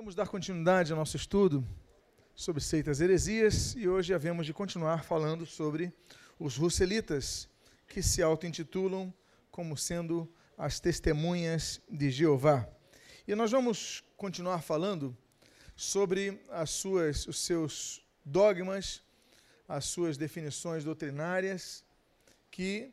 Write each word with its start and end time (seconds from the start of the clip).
Vamos 0.00 0.14
dar 0.14 0.28
continuidade 0.28 0.90
ao 0.90 0.98
nosso 0.98 1.14
estudo 1.14 1.62
sobre 2.34 2.62
seitas 2.62 3.02
heresias 3.02 3.74
e 3.76 3.86
hoje 3.86 4.14
havemos 4.14 4.46
de 4.46 4.52
continuar 4.54 5.04
falando 5.04 5.44
sobre 5.44 5.92
os 6.38 6.56
russelitas, 6.56 7.46
que 7.86 8.02
se 8.02 8.22
auto-intitulam 8.22 9.12
como 9.50 9.76
sendo 9.76 10.26
as 10.56 10.80
testemunhas 10.80 11.82
de 11.86 12.10
Jeová. 12.10 12.66
E 13.28 13.34
nós 13.34 13.50
vamos 13.50 14.02
continuar 14.16 14.62
falando 14.62 15.14
sobre 15.76 16.40
as 16.48 16.70
suas, 16.70 17.26
os 17.26 17.38
seus 17.38 18.02
dogmas, 18.24 19.02
as 19.68 19.84
suas 19.84 20.16
definições 20.16 20.82
doutrinárias, 20.82 21.84
que 22.50 22.90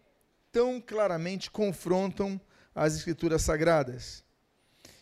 tão 0.52 0.82
claramente 0.82 1.50
confrontam 1.50 2.38
as 2.76 2.98
Escrituras 2.98 3.44
Sagradas. 3.44 4.26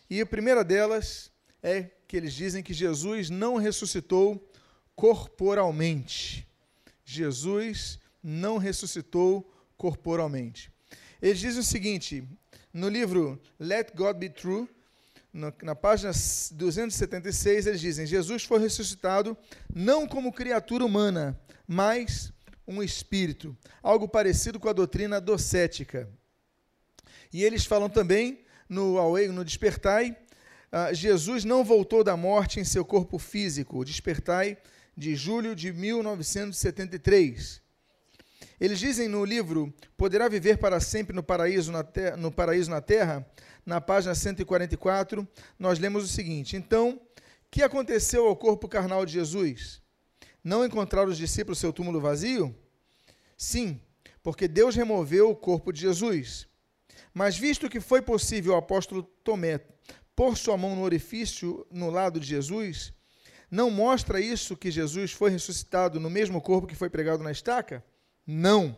E 0.08 0.20
a 0.20 0.24
primeira 0.24 0.62
delas 0.62 1.34
é 1.66 1.90
que 2.06 2.16
eles 2.16 2.32
dizem 2.32 2.62
que 2.62 2.72
Jesus 2.72 3.28
não 3.28 3.56
ressuscitou 3.56 4.48
corporalmente. 4.94 6.46
Jesus 7.04 7.98
não 8.22 8.56
ressuscitou 8.56 9.52
corporalmente. 9.76 10.70
Eles 11.20 11.40
dizem 11.40 11.60
o 11.60 11.64
seguinte, 11.64 12.22
no 12.72 12.88
livro 12.88 13.40
Let 13.58 13.90
God 13.96 14.16
Be 14.16 14.30
True, 14.30 14.68
na 15.60 15.74
página 15.74 16.12
276, 16.52 17.66
eles 17.66 17.80
dizem: 17.80 18.06
Jesus 18.06 18.44
foi 18.44 18.60
ressuscitado 18.60 19.36
não 19.74 20.06
como 20.06 20.32
criatura 20.32 20.84
humana, 20.84 21.38
mas 21.66 22.32
um 22.66 22.80
espírito, 22.80 23.56
algo 23.82 24.08
parecido 24.08 24.60
com 24.60 24.68
a 24.68 24.72
doutrina 24.72 25.20
docética. 25.20 26.08
E 27.32 27.42
eles 27.42 27.66
falam 27.66 27.90
também 27.90 28.44
no 28.68 28.98
Away, 28.98 29.28
no 29.28 29.44
Despertai, 29.44 30.16
uh, 30.72 30.94
Jesus 30.94 31.44
não 31.44 31.64
voltou 31.64 32.02
da 32.04 32.16
morte 32.16 32.60
em 32.60 32.64
seu 32.64 32.84
corpo 32.84 33.18
físico. 33.18 33.84
Despertai 33.84 34.56
de 34.96 35.14
julho 35.14 35.54
de 35.54 35.72
1973. 35.72 37.60
Eles 38.58 38.78
dizem 38.78 39.08
no 39.08 39.24
livro 39.24 39.72
Poderá 39.96 40.28
viver 40.28 40.58
para 40.58 40.80
sempre 40.80 41.14
no 41.14 41.22
paraíso 41.22 41.70
na, 41.72 41.84
no 42.16 42.32
paraíso 42.32 42.70
na 42.70 42.80
terra, 42.80 43.26
na 43.64 43.80
página 43.80 44.14
144, 44.14 45.26
nós 45.58 45.78
lemos 45.78 46.04
o 46.04 46.08
seguinte: 46.08 46.56
Então, 46.56 47.00
que 47.56 47.62
aconteceu 47.62 48.26
ao 48.26 48.36
corpo 48.36 48.68
carnal 48.68 49.06
de 49.06 49.12
Jesus? 49.14 49.80
Não 50.44 50.64
encontraram 50.64 51.10
os 51.10 51.16
discípulos 51.16 51.58
seu 51.58 51.72
túmulo 51.72 52.00
vazio? 52.00 52.54
Sim, 53.36 53.80
porque 54.22 54.46
Deus 54.46 54.76
removeu 54.76 55.30
o 55.30 55.34
corpo 55.34 55.72
de 55.72 55.80
Jesus. 55.80 56.46
Mas 57.14 57.38
visto 57.38 57.68
que 57.70 57.80
foi 57.80 58.02
possível 58.02 58.52
ao 58.52 58.58
apóstolo 58.58 59.02
Tomé 59.02 59.58
pôr 60.16 60.36
sua 60.36 60.56
mão 60.56 60.74
no 60.74 60.82
orifício 60.82 61.66
no 61.70 61.90
lado 61.90 62.18
de 62.18 62.26
Jesus, 62.26 62.92
não 63.50 63.70
mostra 63.70 64.18
isso 64.18 64.56
que 64.56 64.70
Jesus 64.70 65.12
foi 65.12 65.30
ressuscitado 65.30 66.00
no 66.00 66.08
mesmo 66.08 66.40
corpo 66.40 66.66
que 66.66 66.74
foi 66.74 66.88
pregado 66.88 67.22
na 67.22 67.30
estaca? 67.30 67.84
Não, 68.26 68.76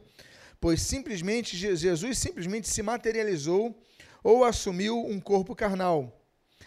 pois 0.60 0.82
simplesmente 0.82 1.56
Jesus 1.56 2.18
simplesmente 2.18 2.68
se 2.68 2.82
materializou 2.82 3.80
ou 4.22 4.44
assumiu 4.44 4.98
um 5.06 5.20
corpo 5.20 5.54
carnal, 5.54 6.20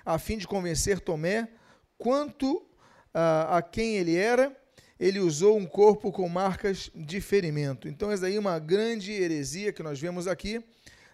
a 0.06 0.18
fim 0.18 0.38
de 0.38 0.48
convencer 0.48 1.02
Tomé 1.02 1.50
quanto 1.98 2.58
uh, 2.58 3.50
a 3.50 3.62
quem 3.62 3.98
ele 3.98 4.16
era, 4.16 4.56
ele 4.98 5.20
usou 5.20 5.58
um 5.58 5.66
corpo 5.66 6.12
com 6.12 6.28
marcas 6.30 6.90
de 6.96 7.20
ferimento. 7.20 7.88
Então, 7.88 8.12
essa 8.12 8.24
daí 8.24 8.38
é 8.38 8.40
uma 8.40 8.58
grande 8.58 9.12
heresia 9.12 9.74
que 9.74 9.84
nós 9.84 10.00
vemos 10.00 10.28
aqui 10.28 10.64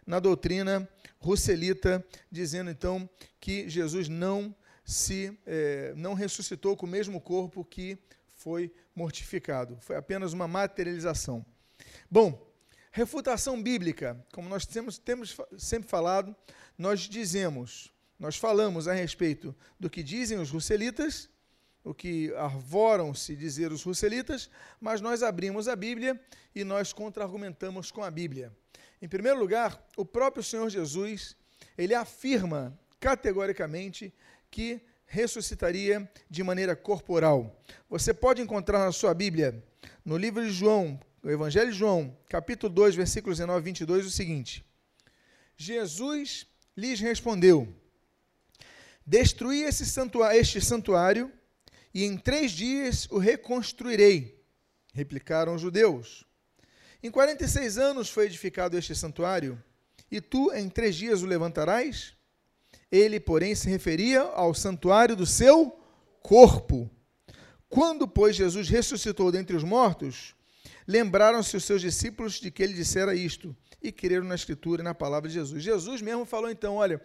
na 0.07 0.19
doutrina 0.19 0.89
russelita, 1.19 2.03
dizendo 2.31 2.71
então 2.71 3.07
que 3.39 3.69
Jesus 3.69 4.07
não 4.07 4.55
se 4.85 5.37
eh, 5.45 5.93
não 5.97 6.13
ressuscitou 6.13 6.77
com 6.77 6.85
o 6.85 6.89
mesmo 6.89 7.19
corpo 7.19 7.65
que 7.65 7.99
foi 8.37 8.71
mortificado. 8.95 9.77
Foi 9.81 9.97
apenas 9.97 10.31
uma 10.31 10.47
materialização. 10.47 11.45
Bom, 12.09 12.49
refutação 12.89 13.61
bíblica, 13.61 14.25
como 14.31 14.47
nós 14.47 14.65
temos, 14.65 14.97
temos 14.97 15.35
sempre 15.57 15.89
falado, 15.89 16.33
nós 16.77 17.01
dizemos, 17.01 17.91
nós 18.17 18.37
falamos 18.37 18.87
a 18.87 18.93
respeito 18.93 19.53
do 19.77 19.89
que 19.89 20.01
dizem 20.01 20.39
os 20.39 20.49
russelitas, 20.49 21.29
o 21.83 21.93
que 21.93 22.33
arvoram-se 22.35 23.35
dizer 23.35 23.71
os 23.71 23.83
russelitas, 23.83 24.49
mas 24.79 25.01
nós 25.01 25.21
abrimos 25.21 25.67
a 25.67 25.75
Bíblia 25.75 26.19
e 26.55 26.63
nós 26.63 26.93
contra-argumentamos 26.93 27.91
com 27.91 28.03
a 28.03 28.11
Bíblia. 28.11 28.55
Em 29.01 29.07
primeiro 29.07 29.39
lugar, 29.39 29.85
o 29.95 30.03
próprio 30.03 30.43
Senhor 30.43 30.69
Jesus, 30.69 31.35
ele 31.77 31.93
afirma 31.93 32.77
categoricamente 32.99 34.13
que 34.49 34.81
ressuscitaria 35.05 36.09
de 36.29 36.43
maneira 36.43 36.75
corporal. 36.75 37.61
Você 37.89 38.13
pode 38.13 38.41
encontrar 38.41 38.79
na 38.79 38.91
sua 38.91 39.13
Bíblia, 39.13 39.63
no 40.03 40.17
livro 40.17 40.43
de 40.43 40.51
João, 40.51 40.99
o 41.23 41.29
Evangelho 41.29 41.71
de 41.71 41.77
João, 41.77 42.17
capítulo 42.27 42.71
2, 42.73 42.95
versículos 42.95 43.37
19 43.37 43.59
e 43.59 43.63
22, 43.63 44.05
o 44.05 44.11
seguinte: 44.11 44.65
Jesus 45.55 46.45
lhes 46.75 46.99
respondeu: 46.99 47.67
Destruí 49.05 49.71
santuário, 49.71 50.39
este 50.39 50.59
santuário 50.59 51.31
e 51.93 52.03
em 52.03 52.17
três 52.17 52.51
dias 52.51 53.07
o 53.09 53.17
reconstruirei. 53.17 54.43
Replicaram 54.93 55.55
os 55.55 55.61
judeus. 55.61 56.26
Em 57.01 57.11
46 57.11 57.77
anos 57.77 58.09
foi 58.09 58.25
edificado 58.25 58.77
este 58.77 58.95
santuário, 58.95 59.61
e 60.09 60.19
tu 60.19 60.51
em 60.53 60.69
três 60.69 60.95
dias 60.95 61.21
o 61.21 61.25
levantarás? 61.25 62.13
Ele, 62.91 63.19
porém, 63.19 63.53
se 63.53 63.69
referia 63.69 64.21
ao 64.21 64.53
santuário 64.53 65.15
do 65.15 65.25
seu 65.25 65.77
corpo. 66.23 66.89
Quando, 67.69 68.07
pois, 68.07 68.35
Jesus 68.35 68.69
ressuscitou 68.69 69.31
dentre 69.31 69.55
os 69.55 69.63
mortos, 69.63 70.33
lembraram-se 70.87 71.55
os 71.55 71.65
seus 71.65 71.81
discípulos 71.81 72.39
de 72.39 72.49
que 72.49 72.63
ele 72.63 72.73
dissera 72.73 73.13
isto 73.13 73.55
e 73.81 73.91
creram 73.91 74.25
na 74.25 74.35
Escritura 74.35 74.81
e 74.81 74.85
na 74.85 74.95
palavra 74.95 75.27
de 75.27 75.35
Jesus. 75.35 75.61
Jesus 75.61 76.01
mesmo 76.01 76.25
falou 76.25 76.49
então: 76.49 76.75
olha, 76.75 77.01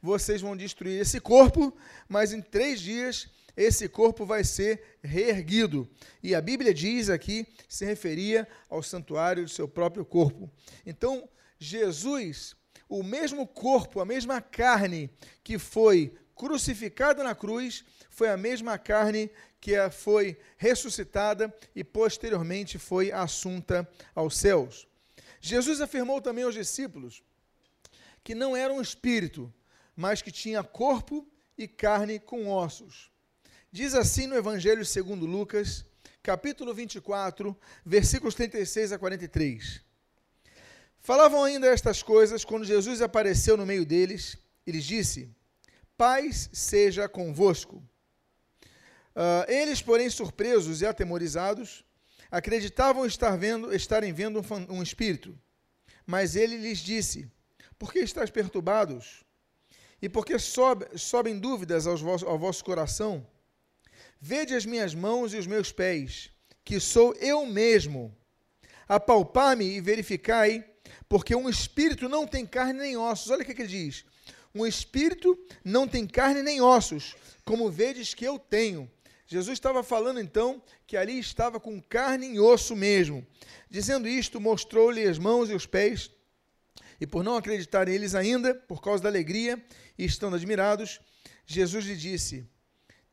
vocês 0.00 0.40
vão 0.40 0.56
destruir 0.56 1.00
esse 1.00 1.18
corpo, 1.18 1.74
mas 2.08 2.32
em 2.32 2.42
três 2.42 2.80
dias 2.80 3.28
esse 3.56 3.88
corpo 3.88 4.24
vai 4.24 4.44
ser 4.44 4.98
reerguido. 5.02 5.88
E 6.22 6.34
a 6.34 6.40
Bíblia 6.40 6.72
diz 6.72 7.10
aqui, 7.10 7.46
se 7.68 7.84
referia 7.84 8.48
ao 8.68 8.82
santuário 8.82 9.44
do 9.44 9.50
seu 9.50 9.68
próprio 9.68 10.04
corpo. 10.04 10.50
Então, 10.86 11.28
Jesus, 11.58 12.56
o 12.88 13.02
mesmo 13.02 13.46
corpo, 13.46 14.00
a 14.00 14.04
mesma 14.04 14.40
carne 14.40 15.10
que 15.44 15.58
foi 15.58 16.14
crucificada 16.34 17.22
na 17.22 17.34
cruz, 17.34 17.84
foi 18.10 18.28
a 18.28 18.36
mesma 18.36 18.78
carne 18.78 19.30
que 19.60 19.74
foi 19.90 20.36
ressuscitada 20.56 21.54
e 21.74 21.84
posteriormente 21.84 22.78
foi 22.78 23.12
assunta 23.12 23.88
aos 24.14 24.36
céus. 24.36 24.88
Jesus 25.40 25.80
afirmou 25.80 26.20
também 26.20 26.44
aos 26.44 26.54
discípulos 26.54 27.22
que 28.24 28.34
não 28.34 28.56
era 28.56 28.72
um 28.72 28.80
espírito, 28.80 29.52
mas 29.94 30.22
que 30.22 30.30
tinha 30.30 30.62
corpo 30.62 31.26
e 31.56 31.68
carne 31.68 32.18
com 32.18 32.48
ossos. 32.48 33.11
Diz 33.74 33.94
assim 33.94 34.26
no 34.26 34.36
Evangelho 34.36 34.84
segundo 34.84 35.24
Lucas, 35.24 35.82
capítulo 36.22 36.74
24, 36.74 37.56
versículos 37.82 38.34
36 38.34 38.92
a 38.92 38.98
43. 38.98 39.80
Falavam 41.00 41.42
ainda 41.42 41.68
estas 41.68 42.02
coisas 42.02 42.44
quando 42.44 42.66
Jesus 42.66 43.00
apareceu 43.00 43.56
no 43.56 43.64
meio 43.64 43.86
deles 43.86 44.36
e 44.66 44.72
lhes 44.72 44.84
disse: 44.84 45.34
Paz 45.96 46.50
seja 46.52 47.08
convosco. 47.08 47.76
Uh, 49.16 49.50
eles, 49.50 49.80
porém, 49.80 50.10
surpresos 50.10 50.82
e 50.82 50.86
atemorizados, 50.86 51.82
acreditavam 52.30 53.06
estar 53.06 53.38
vendo, 53.38 53.74
estarem 53.74 54.12
vendo 54.12 54.40
um, 54.40 54.76
um 54.76 54.82
espírito. 54.82 55.34
Mas 56.06 56.36
ele 56.36 56.58
lhes 56.58 56.80
disse: 56.80 57.26
Por 57.78 57.90
que 57.90 58.00
estáis 58.00 58.28
perturbados? 58.28 59.24
E 60.02 60.10
por 60.10 60.26
que 60.26 60.38
sobe, 60.38 60.86
sobem 60.98 61.38
dúvidas 61.38 61.86
ao 61.86 61.96
vosso 62.38 62.62
coração? 62.62 63.26
Vede 64.24 64.54
as 64.54 64.64
minhas 64.64 64.94
mãos 64.94 65.34
e 65.34 65.36
os 65.36 65.48
meus 65.48 65.72
pés, 65.72 66.30
que 66.64 66.78
sou 66.78 67.12
eu 67.14 67.44
mesmo. 67.44 68.16
Apalpar-me 68.86 69.64
e 69.64 69.80
verificai, 69.80 70.64
porque 71.08 71.34
um 71.34 71.48
espírito 71.48 72.08
não 72.08 72.24
tem 72.24 72.46
carne 72.46 72.78
nem 72.78 72.96
ossos. 72.96 73.32
Olha 73.32 73.42
o 73.42 73.44
que, 73.44 73.52
que 73.52 73.62
ele 73.62 73.68
diz. 73.68 74.04
Um 74.54 74.64
espírito 74.64 75.36
não 75.64 75.88
tem 75.88 76.06
carne 76.06 76.40
nem 76.40 76.60
ossos, 76.60 77.16
como 77.44 77.68
vedes 77.68 78.14
que 78.14 78.24
eu 78.24 78.38
tenho. 78.38 78.88
Jesus 79.26 79.54
estava 79.54 79.82
falando 79.82 80.20
então 80.20 80.62
que 80.86 80.96
ali 80.96 81.18
estava 81.18 81.58
com 81.58 81.82
carne 81.82 82.32
e 82.32 82.38
osso 82.38 82.76
mesmo. 82.76 83.26
Dizendo 83.68 84.06
isto, 84.06 84.40
mostrou-lhe 84.40 85.02
as 85.02 85.18
mãos 85.18 85.50
e 85.50 85.54
os 85.54 85.66
pés, 85.66 86.12
e 87.00 87.08
por 87.08 87.24
não 87.24 87.34
acreditarem 87.34 87.92
eles 87.92 88.14
ainda, 88.14 88.54
por 88.54 88.80
causa 88.80 89.02
da 89.02 89.08
alegria 89.08 89.60
e 89.98 90.04
estando 90.04 90.36
admirados, 90.36 91.00
Jesus 91.44 91.84
lhe 91.86 91.96
disse: 91.96 92.48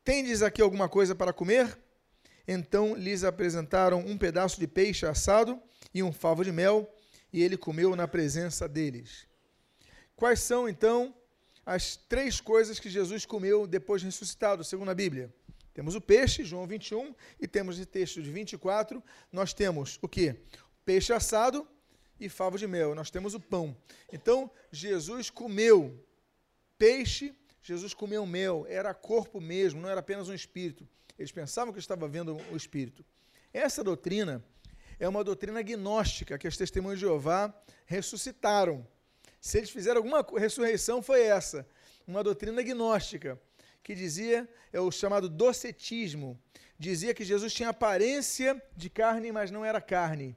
Tendes 0.10 0.42
aqui 0.42 0.60
alguma 0.60 0.90
coisa 0.90 1.14
para 1.14 1.32
comer? 1.32 1.78
Então 2.48 2.96
lhes 2.96 3.24
apresentaram 3.24 4.00
um 4.00 4.18
pedaço 4.18 4.60
de 4.60 4.66
peixe 4.66 5.06
assado 5.06 5.62
e 5.94 6.02
um 6.02 6.12
favo 6.12 6.44
de 6.44 6.52
mel, 6.52 6.92
e 7.32 7.44
ele 7.44 7.56
comeu 7.56 7.96
na 7.96 8.08
presença 8.08 8.68
deles. 8.68 9.28
Quais 10.16 10.40
são, 10.40 10.68
então, 10.68 11.14
as 11.64 11.96
três 11.96 12.42
coisas 12.42 12.80
que 12.80 12.90
Jesus 12.90 13.24
comeu 13.24 13.68
depois 13.68 14.02
de 14.02 14.08
ressuscitado, 14.08 14.64
segundo 14.64 14.90
a 14.90 14.96
Bíblia. 14.96 15.32
Temos 15.76 15.94
o 15.94 16.02
peixe, 16.02 16.44
João 16.44 16.66
21, 16.66 17.14
e 17.40 17.48
temos 17.48 17.78
o 17.78 17.86
texto 17.86 18.20
de 18.20 18.32
24. 18.32 19.04
Nós 19.32 19.54
temos 19.54 20.00
o 20.02 20.08
que? 20.08 20.36
Peixe 20.84 21.14
assado 21.14 21.68
e 22.20 22.28
favo 22.28 22.58
de 22.58 22.66
mel. 22.66 22.96
Nós 22.96 23.12
temos 23.12 23.36
o 23.36 23.40
pão. 23.40 23.78
Então, 24.12 24.50
Jesus 24.72 25.30
comeu 25.30 26.04
peixe, 26.80 27.32
Jesus 27.70 27.94
comeu 27.94 28.26
mel. 28.26 28.66
Era 28.68 28.94
corpo 28.96 29.40
mesmo, 29.40 29.80
não 29.82 29.90
era 29.90 30.00
apenas 30.00 30.28
um 30.28 30.34
espírito. 30.34 30.88
Eles 31.18 31.32
pensavam 31.32 31.72
que 31.72 31.80
estava 31.80 32.08
vendo 32.08 32.36
o 32.52 32.58
espírito. 32.58 33.06
Essa 33.54 33.84
doutrina 33.84 34.44
é 35.00 35.08
uma 35.08 35.24
doutrina 35.24 35.62
gnóstica 35.62 36.38
que 36.38 36.48
as 36.48 36.58
testemunhas 36.58 36.98
de 36.98 37.06
Jeová 37.06 37.54
ressuscitaram. 37.86 38.86
Se 39.40 39.60
eles 39.60 39.70
fizeram 39.70 39.98
alguma 39.98 40.26
ressurreição, 40.38 41.02
foi 41.02 41.22
essa. 41.22 41.68
Uma 42.08 42.24
doutrina 42.24 42.62
gnóstica 42.64 43.40
que 43.84 43.94
dizia, 43.94 44.50
é 44.74 44.80
o 44.80 44.92
chamado 44.92 45.30
docetismo, 45.30 46.40
dizia 46.78 47.14
que 47.14 47.24
Jesus 47.24 47.54
tinha 47.54 47.70
aparência 47.70 48.62
de 48.76 48.90
carne, 48.90 49.32
mas 49.32 49.52
não 49.52 49.64
era 49.64 49.80
carne. 49.80 50.36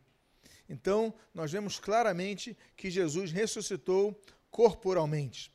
Então, 0.68 1.14
nós 1.32 1.50
vemos 1.50 1.80
claramente 1.80 2.56
que 2.76 2.90
Jesus 2.90 3.32
ressuscitou 3.32 4.20
corporalmente. 4.50 5.50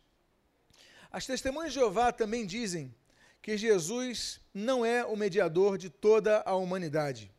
As 1.11 1.25
testemunhas 1.25 1.73
de 1.73 1.79
Jeová 1.79 2.11
também 2.11 2.45
dizem 2.45 2.93
que 3.41 3.57
Jesus 3.57 4.41
não 4.53 4.85
é 4.85 5.05
o 5.05 5.15
mediador 5.15 5.77
de 5.77 5.89
toda 5.89 6.41
a 6.45 6.55
humanidade. 6.55 7.31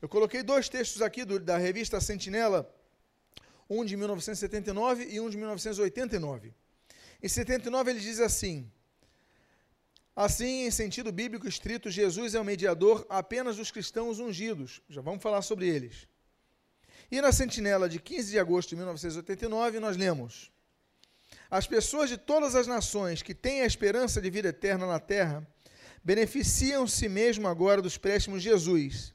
Eu 0.00 0.08
coloquei 0.08 0.42
dois 0.42 0.68
textos 0.68 1.00
aqui 1.00 1.24
do, 1.24 1.40
da 1.40 1.56
revista 1.56 2.00
Sentinela, 2.00 2.70
um 3.68 3.84
de 3.84 3.96
1979 3.96 5.06
e 5.08 5.20
um 5.20 5.30
de 5.30 5.36
1989. 5.36 6.52
Em 7.22 7.28
79 7.28 7.90
ele 7.90 8.00
diz 8.00 8.20
assim: 8.20 8.70
Assim, 10.14 10.66
em 10.66 10.70
sentido 10.70 11.10
bíblico 11.10 11.48
estrito, 11.48 11.90
Jesus 11.90 12.34
é 12.34 12.40
o 12.40 12.44
mediador 12.44 13.06
apenas 13.08 13.56
dos 13.56 13.70
cristãos 13.70 14.20
ungidos. 14.20 14.82
Já 14.88 15.00
vamos 15.00 15.22
falar 15.22 15.40
sobre 15.40 15.66
eles. 15.66 16.06
E 17.10 17.20
na 17.22 17.32
sentinela 17.32 17.88
de 17.88 17.98
15 17.98 18.30
de 18.30 18.38
agosto 18.38 18.70
de 18.70 18.76
1989, 18.76 19.80
nós 19.80 19.96
lemos: 19.96 20.51
As 21.52 21.66
pessoas 21.66 22.08
de 22.08 22.16
todas 22.16 22.54
as 22.54 22.66
nações 22.66 23.20
que 23.20 23.34
têm 23.34 23.60
a 23.60 23.66
esperança 23.66 24.22
de 24.22 24.30
vida 24.30 24.48
eterna 24.48 24.86
na 24.86 24.98
terra 24.98 25.46
beneficiam-se 26.02 27.06
mesmo 27.10 27.46
agora 27.46 27.82
dos 27.82 27.98
préstimos 27.98 28.42
de 28.42 28.48
Jesus, 28.48 29.12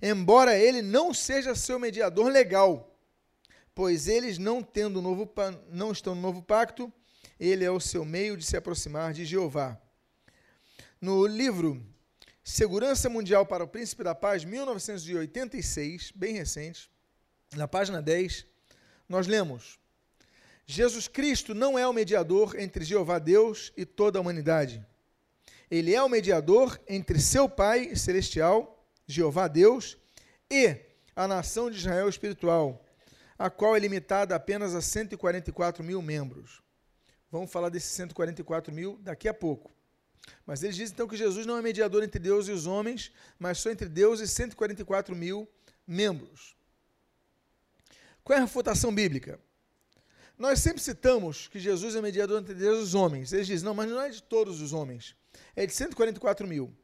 embora 0.00 0.56
ele 0.56 0.80
não 0.80 1.12
seja 1.12 1.52
seu 1.56 1.76
mediador 1.80 2.30
legal, 2.30 2.96
pois 3.74 4.06
eles 4.06 4.38
não 4.38 4.62
tendo 4.62 5.02
novo 5.02 5.28
não 5.68 5.90
estão 5.90 6.14
no 6.14 6.20
novo 6.20 6.40
pacto, 6.40 6.92
ele 7.40 7.64
é 7.64 7.70
o 7.72 7.80
seu 7.80 8.04
meio 8.04 8.36
de 8.36 8.44
se 8.44 8.56
aproximar 8.56 9.12
de 9.12 9.24
Jeová. 9.24 9.76
No 11.00 11.26
livro 11.26 11.84
Segurança 12.44 13.08
Mundial 13.08 13.46
para 13.46 13.64
o 13.64 13.68
Príncipe 13.68 14.04
da 14.04 14.14
Paz, 14.14 14.44
1986, 14.44 16.12
bem 16.14 16.34
recente, 16.34 16.88
na 17.56 17.66
página 17.66 18.00
10, 18.00 18.46
nós 19.08 19.26
lemos: 19.26 19.82
Jesus 20.66 21.08
Cristo 21.08 21.54
não 21.54 21.78
é 21.78 21.86
o 21.86 21.92
mediador 21.92 22.58
entre 22.58 22.84
Jeová 22.84 23.18
Deus 23.18 23.72
e 23.76 23.84
toda 23.84 24.18
a 24.18 24.22
humanidade. 24.22 24.84
Ele 25.70 25.94
é 25.94 26.02
o 26.02 26.08
mediador 26.08 26.80
entre 26.88 27.18
seu 27.20 27.48
Pai 27.48 27.94
celestial, 27.96 28.86
Jeová 29.06 29.48
Deus, 29.48 29.98
e 30.50 30.76
a 31.14 31.28
nação 31.28 31.70
de 31.70 31.76
Israel 31.76 32.08
espiritual, 32.08 32.84
a 33.38 33.50
qual 33.50 33.76
é 33.76 33.78
limitada 33.78 34.34
apenas 34.34 34.74
a 34.74 34.80
144 34.80 35.82
mil 35.84 36.00
membros. 36.00 36.62
Vamos 37.30 37.50
falar 37.50 37.68
desses 37.68 37.90
144 37.90 38.72
mil 38.72 38.98
daqui 39.02 39.28
a 39.28 39.34
pouco. 39.34 39.72
Mas 40.46 40.62
eles 40.62 40.76
dizem 40.76 40.94
então 40.94 41.08
que 41.08 41.16
Jesus 41.16 41.44
não 41.44 41.58
é 41.58 41.62
mediador 41.62 42.02
entre 42.02 42.18
Deus 42.18 42.48
e 42.48 42.52
os 42.52 42.66
homens, 42.66 43.12
mas 43.38 43.58
só 43.58 43.70
entre 43.70 43.88
Deus 43.88 44.20
e 44.20 44.28
144 44.28 45.14
mil 45.14 45.48
membros. 45.86 46.56
Qual 48.22 48.36
é 48.36 48.40
a 48.40 48.44
refutação 48.44 48.94
bíblica? 48.94 49.38
Nós 50.36 50.58
sempre 50.58 50.82
citamos 50.82 51.48
que 51.48 51.60
Jesus 51.60 51.94
é 51.94 52.02
mediador 52.02 52.40
entre 52.40 52.54
Deus 52.54 52.78
e 52.78 52.82
os 52.82 52.94
homens. 52.94 53.32
Eles 53.32 53.46
dizem, 53.46 53.64
não, 53.64 53.74
mas 53.74 53.88
não 53.88 54.00
é 54.00 54.08
de 54.10 54.22
todos 54.22 54.60
os 54.60 54.72
homens, 54.72 55.14
é 55.54 55.64
de 55.66 55.72
144 55.72 56.46
mil. 56.46 56.74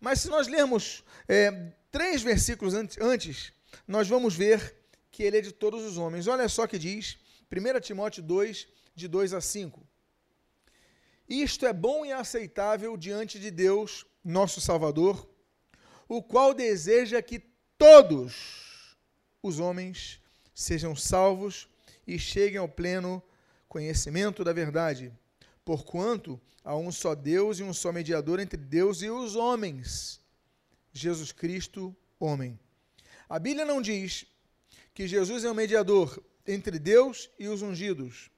Mas 0.00 0.20
se 0.20 0.28
nós 0.28 0.48
lermos 0.48 1.04
é, 1.28 1.72
três 1.90 2.22
versículos 2.22 2.74
antes, 2.74 3.52
nós 3.86 4.08
vamos 4.08 4.34
ver 4.34 4.76
que 5.10 5.22
ele 5.22 5.38
é 5.38 5.40
de 5.40 5.52
todos 5.52 5.84
os 5.84 5.96
homens. 5.96 6.26
Olha 6.26 6.48
só 6.48 6.66
que 6.66 6.78
diz, 6.78 7.16
1 7.50 7.80
Timóteo 7.80 8.22
2, 8.22 8.68
de 8.94 9.08
2 9.08 9.34
a 9.34 9.40
5. 9.40 9.86
Isto 11.28 11.66
é 11.66 11.72
bom 11.72 12.04
e 12.04 12.12
aceitável 12.12 12.96
diante 12.96 13.38
de 13.38 13.50
Deus, 13.50 14.04
nosso 14.24 14.60
Salvador, 14.60 15.28
o 16.08 16.22
qual 16.22 16.52
deseja 16.54 17.22
que 17.22 17.42
todos 17.78 18.96
os 19.42 19.58
homens 19.58 20.20
sejam 20.54 20.94
salvos 20.94 21.68
e 22.06 22.18
cheguem 22.18 22.58
ao 22.58 22.68
pleno 22.68 23.22
conhecimento 23.68 24.44
da 24.44 24.52
verdade, 24.52 25.12
porquanto 25.64 26.40
há 26.64 26.76
um 26.76 26.92
só 26.92 27.14
Deus 27.14 27.58
e 27.58 27.62
um 27.62 27.72
só 27.72 27.92
mediador 27.92 28.40
entre 28.40 28.56
Deus 28.56 29.02
e 29.02 29.10
os 29.10 29.34
homens, 29.34 30.20
Jesus 30.92 31.32
Cristo, 31.32 31.94
homem. 32.18 32.58
A 33.28 33.38
Bíblia 33.38 33.64
não 33.64 33.82
diz 33.82 34.24
que 34.94 35.06
Jesus 35.08 35.44
é 35.44 35.50
o 35.50 35.54
mediador 35.54 36.22
entre 36.46 36.78
Deus 36.78 37.28
e 37.38 37.48
os 37.48 37.60
ungidos. 37.60 38.30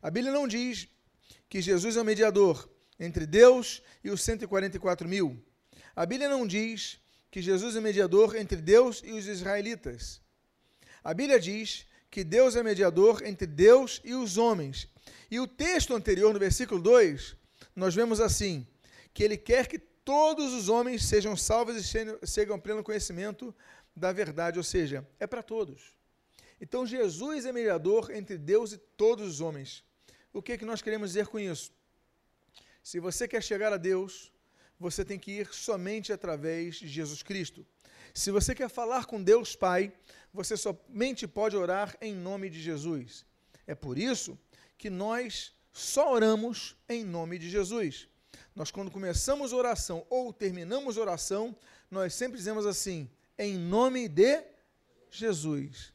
A 0.00 0.10
Bíblia 0.10 0.32
não 0.32 0.46
diz 0.46 0.88
que 1.48 1.60
Jesus 1.60 1.96
é 1.96 2.00
o 2.00 2.04
mediador 2.04 2.70
entre 2.98 3.26
Deus 3.26 3.82
e 4.02 4.10
os 4.10 4.22
144 4.22 5.08
mil. 5.08 5.42
A 5.94 6.06
Bíblia 6.06 6.28
não 6.28 6.46
diz 6.46 6.98
que 7.30 7.42
Jesus 7.42 7.76
é 7.76 7.80
mediador 7.80 8.36
entre 8.36 8.56
Deus 8.56 9.02
e 9.04 9.12
os 9.12 9.26
israelitas. 9.26 10.20
A 11.02 11.12
Bíblia 11.12 11.38
diz 11.38 11.86
que 12.16 12.24
Deus 12.24 12.56
é 12.56 12.62
mediador 12.62 13.22
entre 13.26 13.46
Deus 13.46 14.00
e 14.02 14.14
os 14.14 14.38
homens. 14.38 14.88
E 15.30 15.38
o 15.38 15.46
texto 15.46 15.94
anterior, 15.94 16.32
no 16.32 16.38
versículo 16.38 16.80
2, 16.80 17.36
nós 17.74 17.94
vemos 17.94 18.22
assim: 18.22 18.66
que 19.12 19.22
ele 19.22 19.36
quer 19.36 19.66
que 19.66 19.78
todos 19.78 20.54
os 20.54 20.70
homens 20.70 21.04
sejam 21.04 21.36
salvos 21.36 21.76
e 21.76 22.26
cheguem 22.26 22.54
ao 22.54 22.58
pleno 22.58 22.82
conhecimento 22.82 23.54
da 23.94 24.14
verdade, 24.14 24.56
ou 24.56 24.64
seja, 24.64 25.06
é 25.20 25.26
para 25.26 25.42
todos. 25.42 25.94
Então 26.58 26.86
Jesus 26.86 27.44
é 27.44 27.52
mediador 27.52 28.10
entre 28.10 28.38
Deus 28.38 28.72
e 28.72 28.78
todos 28.78 29.28
os 29.28 29.40
homens. 29.42 29.84
O 30.32 30.40
que, 30.40 30.52
é 30.52 30.56
que 30.56 30.64
nós 30.64 30.80
queremos 30.80 31.10
dizer 31.10 31.26
com 31.26 31.38
isso? 31.38 31.70
Se 32.82 32.98
você 32.98 33.28
quer 33.28 33.42
chegar 33.42 33.74
a 33.74 33.76
Deus, 33.76 34.32
você 34.80 35.04
tem 35.04 35.18
que 35.18 35.32
ir 35.32 35.52
somente 35.52 36.14
através 36.14 36.76
de 36.76 36.88
Jesus 36.88 37.22
Cristo. 37.22 37.66
Se 38.16 38.30
você 38.30 38.54
quer 38.54 38.70
falar 38.70 39.04
com 39.04 39.22
Deus 39.22 39.54
Pai, 39.54 39.92
você 40.32 40.56
somente 40.56 41.28
pode 41.28 41.54
orar 41.54 41.94
em 42.00 42.14
nome 42.14 42.48
de 42.48 42.58
Jesus. 42.58 43.26
É 43.66 43.74
por 43.74 43.98
isso 43.98 44.38
que 44.78 44.88
nós 44.88 45.52
só 45.70 46.14
oramos 46.14 46.74
em 46.88 47.04
nome 47.04 47.38
de 47.38 47.50
Jesus. 47.50 48.08
Nós, 48.54 48.70
quando 48.70 48.90
começamos 48.90 49.52
a 49.52 49.56
oração 49.56 50.06
ou 50.08 50.32
terminamos 50.32 50.96
a 50.96 51.02
oração, 51.02 51.54
nós 51.90 52.14
sempre 52.14 52.38
dizemos 52.38 52.64
assim: 52.64 53.06
em 53.38 53.58
nome 53.58 54.08
de 54.08 54.42
Jesus, 55.10 55.92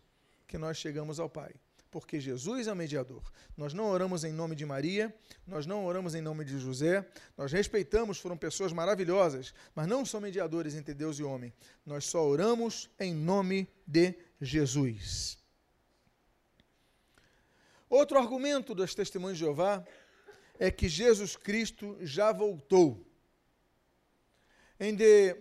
que 0.48 0.60
nós 0.60 0.78
chegamos 0.78 1.20
ao 1.20 1.28
Pai 1.28 1.56
porque 1.92 2.20
Jesus 2.20 2.68
é 2.68 2.74
o 2.74 2.76
mediador. 2.76 3.22
Nós 3.56 3.74
não 3.74 3.86
oramos 3.86 4.24
em 4.24 4.32
nome 4.32 4.56
de 4.56 4.66
Maria, 4.66 5.14
nós 5.46 5.66
não 5.66 5.86
oramos 5.86 6.16
em 6.16 6.22
nome 6.22 6.46
de 6.46 6.58
José, 6.58 7.06
nós 7.38 7.52
respeitamos, 7.52 8.18
foram 8.18 8.38
pessoas 8.38 8.72
maravilhosas, 8.72 9.54
mas 9.76 9.88
não 9.88 10.06
são 10.06 10.22
mediadores 10.22 10.74
entre 10.74 10.94
Deus 10.94 11.20
e 11.20 11.24
homem. 11.24 11.54
Nós 11.86 12.06
só 12.06 12.26
oramos 12.26 12.90
em 12.98 13.14
nome 13.14 13.68
de 13.86 14.16
Jesus. 14.40 15.38
Outro 17.90 18.18
argumento 18.18 18.74
das 18.74 18.96
testemunhas 18.96 19.38
de 19.38 19.44
Jeová 19.44 19.86
é 20.58 20.72
que 20.72 20.88
Jesus 20.88 21.36
Cristo 21.36 21.98
já 22.00 22.32
voltou. 22.32 23.06
Em 24.80 24.96
The 24.96 25.38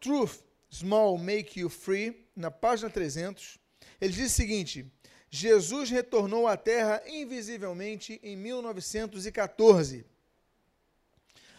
Truth 0.00 0.42
Small 0.68 1.18
Make 1.18 1.60
You 1.60 1.70
Free, 1.70 2.26
na 2.34 2.50
página 2.50 2.90
300, 2.90 3.58
ele 4.00 4.12
diz 4.12 4.32
o 4.32 4.34
seguinte: 4.34 4.90
Jesus 5.34 5.88
retornou 5.88 6.46
à 6.46 6.58
Terra 6.58 7.02
invisivelmente 7.06 8.20
em 8.22 8.36
1914. 8.36 10.04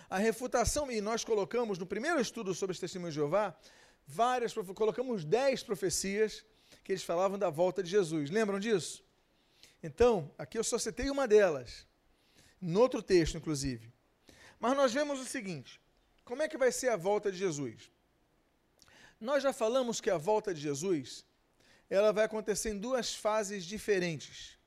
A 0.07 0.19
refutação, 0.19 0.91
e 0.91 1.01
nós 1.01 1.23
colocamos 1.23 1.79
no 1.79 1.87
primeiro 1.87 2.21
estudo 2.21 2.53
sobre 2.53 2.73
os 2.73 2.79
testemunhos 2.79 3.15
de 3.15 3.19
Jeová, 3.19 3.57
várias, 4.05 4.53
colocamos 4.53 5.25
dez 5.25 5.63
profecias 5.63 6.45
que 6.83 6.91
eles 6.91 7.01
falavam 7.01 7.35
da 7.35 7.49
volta 7.49 7.81
de 7.81 7.89
Jesus. 7.89 8.29
Lembram 8.29 8.59
disso? 8.59 9.03
Então, 9.81 10.31
aqui 10.37 10.59
eu 10.59 10.63
só 10.63 10.77
citei 10.77 11.09
uma 11.09 11.27
delas, 11.27 11.87
no 12.61 12.79
outro 12.79 13.01
texto, 13.01 13.37
inclusive. 13.37 13.91
Mas 14.59 14.77
nós 14.77 14.93
vemos 14.93 15.19
o 15.19 15.25
seguinte: 15.25 15.81
como 16.23 16.43
é 16.43 16.47
que 16.47 16.59
vai 16.59 16.71
ser 16.71 16.89
a 16.89 16.95
volta 16.95 17.31
de 17.31 17.39
Jesus? 17.39 17.89
Nós 19.19 19.41
já 19.41 19.51
falamos 19.51 19.99
que 19.99 20.11
a 20.11 20.17
volta 20.17 20.53
de 20.53 20.61
Jesus 20.61 21.25
ela 21.89 22.11
vai 22.11 22.25
acontecer 22.25 22.69
em 22.69 22.77
duas 22.77 23.13
fases 23.13 23.65
diferentes. 23.65 24.57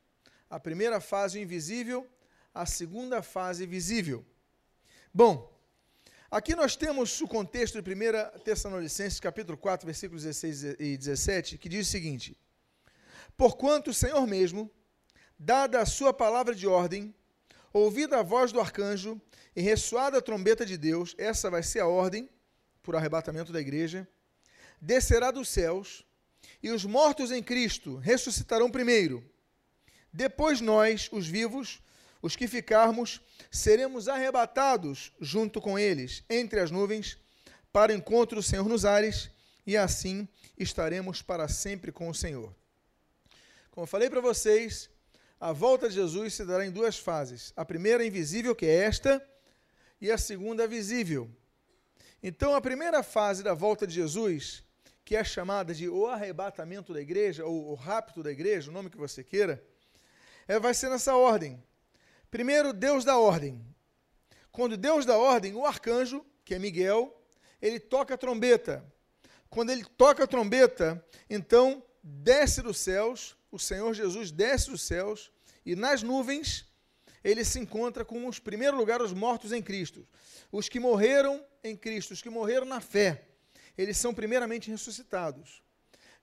A 0.48 0.60
primeira 0.60 1.00
fase, 1.00 1.38
o 1.38 1.42
invisível, 1.42 2.08
a 2.54 2.64
segunda 2.64 3.22
fase 3.22 3.66
visível. 3.66 4.24
Bom, 5.12 5.52
aqui 6.30 6.54
nós 6.54 6.76
temos 6.76 7.20
o 7.20 7.28
contexto 7.28 7.82
de 7.82 7.94
1 7.94 8.38
Tessalonicenses, 8.40 9.18
capítulo 9.18 9.58
4, 9.58 9.84
versículos 9.86 10.22
16 10.22 10.76
e 10.78 10.96
17, 10.96 11.58
que 11.58 11.68
diz 11.68 11.88
o 11.88 11.90
seguinte: 11.90 12.38
Porquanto 13.36 13.90
o 13.90 13.94
Senhor 13.94 14.26
mesmo, 14.26 14.70
dada 15.38 15.80
a 15.80 15.86
sua 15.86 16.14
palavra 16.14 16.54
de 16.54 16.66
ordem, 16.66 17.14
ouvida 17.72 18.20
a 18.20 18.22
voz 18.22 18.52
do 18.52 18.60
arcanjo 18.60 19.20
e 19.54 19.60
ressoada 19.60 20.18
a 20.18 20.22
trombeta 20.22 20.64
de 20.64 20.78
Deus, 20.78 21.14
essa 21.18 21.50
vai 21.50 21.62
ser 21.62 21.80
a 21.80 21.86
ordem 21.86 22.30
por 22.82 22.94
arrebatamento 22.94 23.52
da 23.52 23.60
igreja, 23.60 24.08
descerá 24.80 25.30
dos 25.30 25.48
céus, 25.48 26.05
e 26.62 26.70
os 26.70 26.84
mortos 26.84 27.30
em 27.30 27.42
Cristo 27.42 27.96
ressuscitarão 27.96 28.70
primeiro. 28.70 29.24
Depois 30.12 30.60
nós, 30.60 31.08
os 31.12 31.26
vivos, 31.26 31.80
os 32.22 32.34
que 32.34 32.48
ficarmos, 32.48 33.20
seremos 33.50 34.08
arrebatados 34.08 35.12
junto 35.20 35.60
com 35.60 35.78
eles 35.78 36.24
entre 36.28 36.60
as 36.60 36.70
nuvens 36.70 37.18
para 37.72 37.92
o 37.92 37.94
encontro 37.94 38.36
do 38.36 38.42
Senhor 38.42 38.68
nos 38.68 38.84
ares, 38.84 39.30
e 39.66 39.76
assim 39.76 40.26
estaremos 40.56 41.20
para 41.20 41.46
sempre 41.48 41.92
com 41.92 42.08
o 42.08 42.14
Senhor. 42.14 42.54
Como 43.70 43.84
eu 43.84 43.86
falei 43.86 44.08
para 44.08 44.22
vocês, 44.22 44.88
a 45.38 45.52
volta 45.52 45.88
de 45.88 45.96
Jesus 45.96 46.32
se 46.32 46.44
dará 46.44 46.64
em 46.64 46.70
duas 46.70 46.98
fases. 46.98 47.52
A 47.54 47.64
primeira 47.64 48.04
invisível, 48.04 48.54
que 48.56 48.64
é 48.64 48.76
esta, 48.76 49.22
e 50.00 50.10
a 50.10 50.16
segunda 50.16 50.66
visível. 50.66 51.30
Então, 52.22 52.54
a 52.54 52.60
primeira 52.60 53.02
fase 53.02 53.42
da 53.42 53.52
volta 53.52 53.86
de 53.86 53.94
Jesus, 53.94 54.64
que 55.06 55.14
é 55.14 55.22
chamada 55.22 55.72
de 55.72 55.88
o 55.88 56.08
arrebatamento 56.08 56.92
da 56.92 57.00
igreja, 57.00 57.46
ou 57.46 57.70
o 57.70 57.74
rapto 57.76 58.24
da 58.24 58.32
igreja, 58.32 58.68
o 58.68 58.74
nome 58.74 58.90
que 58.90 58.96
você 58.96 59.22
queira, 59.22 59.64
é, 60.48 60.58
vai 60.58 60.74
ser 60.74 60.90
nessa 60.90 61.14
ordem. 61.14 61.62
Primeiro, 62.28 62.72
Deus 62.72 63.04
da 63.04 63.16
ordem. 63.16 63.64
Quando 64.50 64.76
Deus 64.76 65.06
dá 65.06 65.16
ordem, 65.16 65.54
o 65.54 65.64
arcanjo, 65.64 66.26
que 66.44 66.56
é 66.56 66.58
Miguel, 66.58 67.16
ele 67.62 67.78
toca 67.78 68.14
a 68.14 68.18
trombeta. 68.18 68.84
Quando 69.48 69.70
ele 69.70 69.84
toca 69.84 70.24
a 70.24 70.26
trombeta, 70.26 71.00
então 71.30 71.84
desce 72.02 72.60
dos 72.60 72.76
céus, 72.76 73.36
o 73.48 73.60
Senhor 73.60 73.94
Jesus 73.94 74.32
desce 74.32 74.70
dos 74.70 74.82
céus, 74.82 75.30
e 75.64 75.76
nas 75.76 76.02
nuvens 76.02 76.66
ele 77.22 77.44
se 77.44 77.60
encontra 77.60 78.04
com 78.04 78.26
os 78.26 78.40
primeiros 78.40 78.76
lugares 78.76 79.06
os 79.06 79.12
mortos 79.12 79.52
em 79.52 79.62
Cristo. 79.62 80.04
Os 80.50 80.68
que 80.68 80.80
morreram 80.80 81.46
em 81.62 81.76
Cristo, 81.76 82.10
os 82.10 82.20
que 82.20 82.28
morreram 82.28 82.66
na 82.66 82.80
fé, 82.80 83.25
eles 83.76 83.96
são 83.96 84.14
primeiramente 84.14 84.70
ressuscitados. 84.70 85.62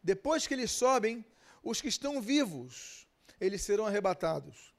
Depois 0.02 0.48
que 0.48 0.54
eles 0.54 0.72
sobem, 0.72 1.26
os 1.64 1.82
que 1.82 1.88
estão 1.88 2.22
vivos, 2.22 3.08
eles 3.40 3.62
serão 3.62 3.86
arrebatados. 3.86 4.74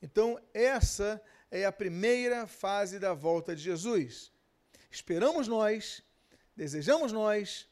Então, 0.00 0.40
essa 0.54 1.20
é 1.50 1.64
a 1.64 1.72
primeira 1.72 2.46
fase 2.46 2.98
da 2.98 3.12
volta 3.12 3.54
de 3.56 3.62
Jesus. 3.62 4.30
Esperamos 4.90 5.48
nós, 5.48 6.02
desejamos 6.54 7.12
nós, 7.12 7.66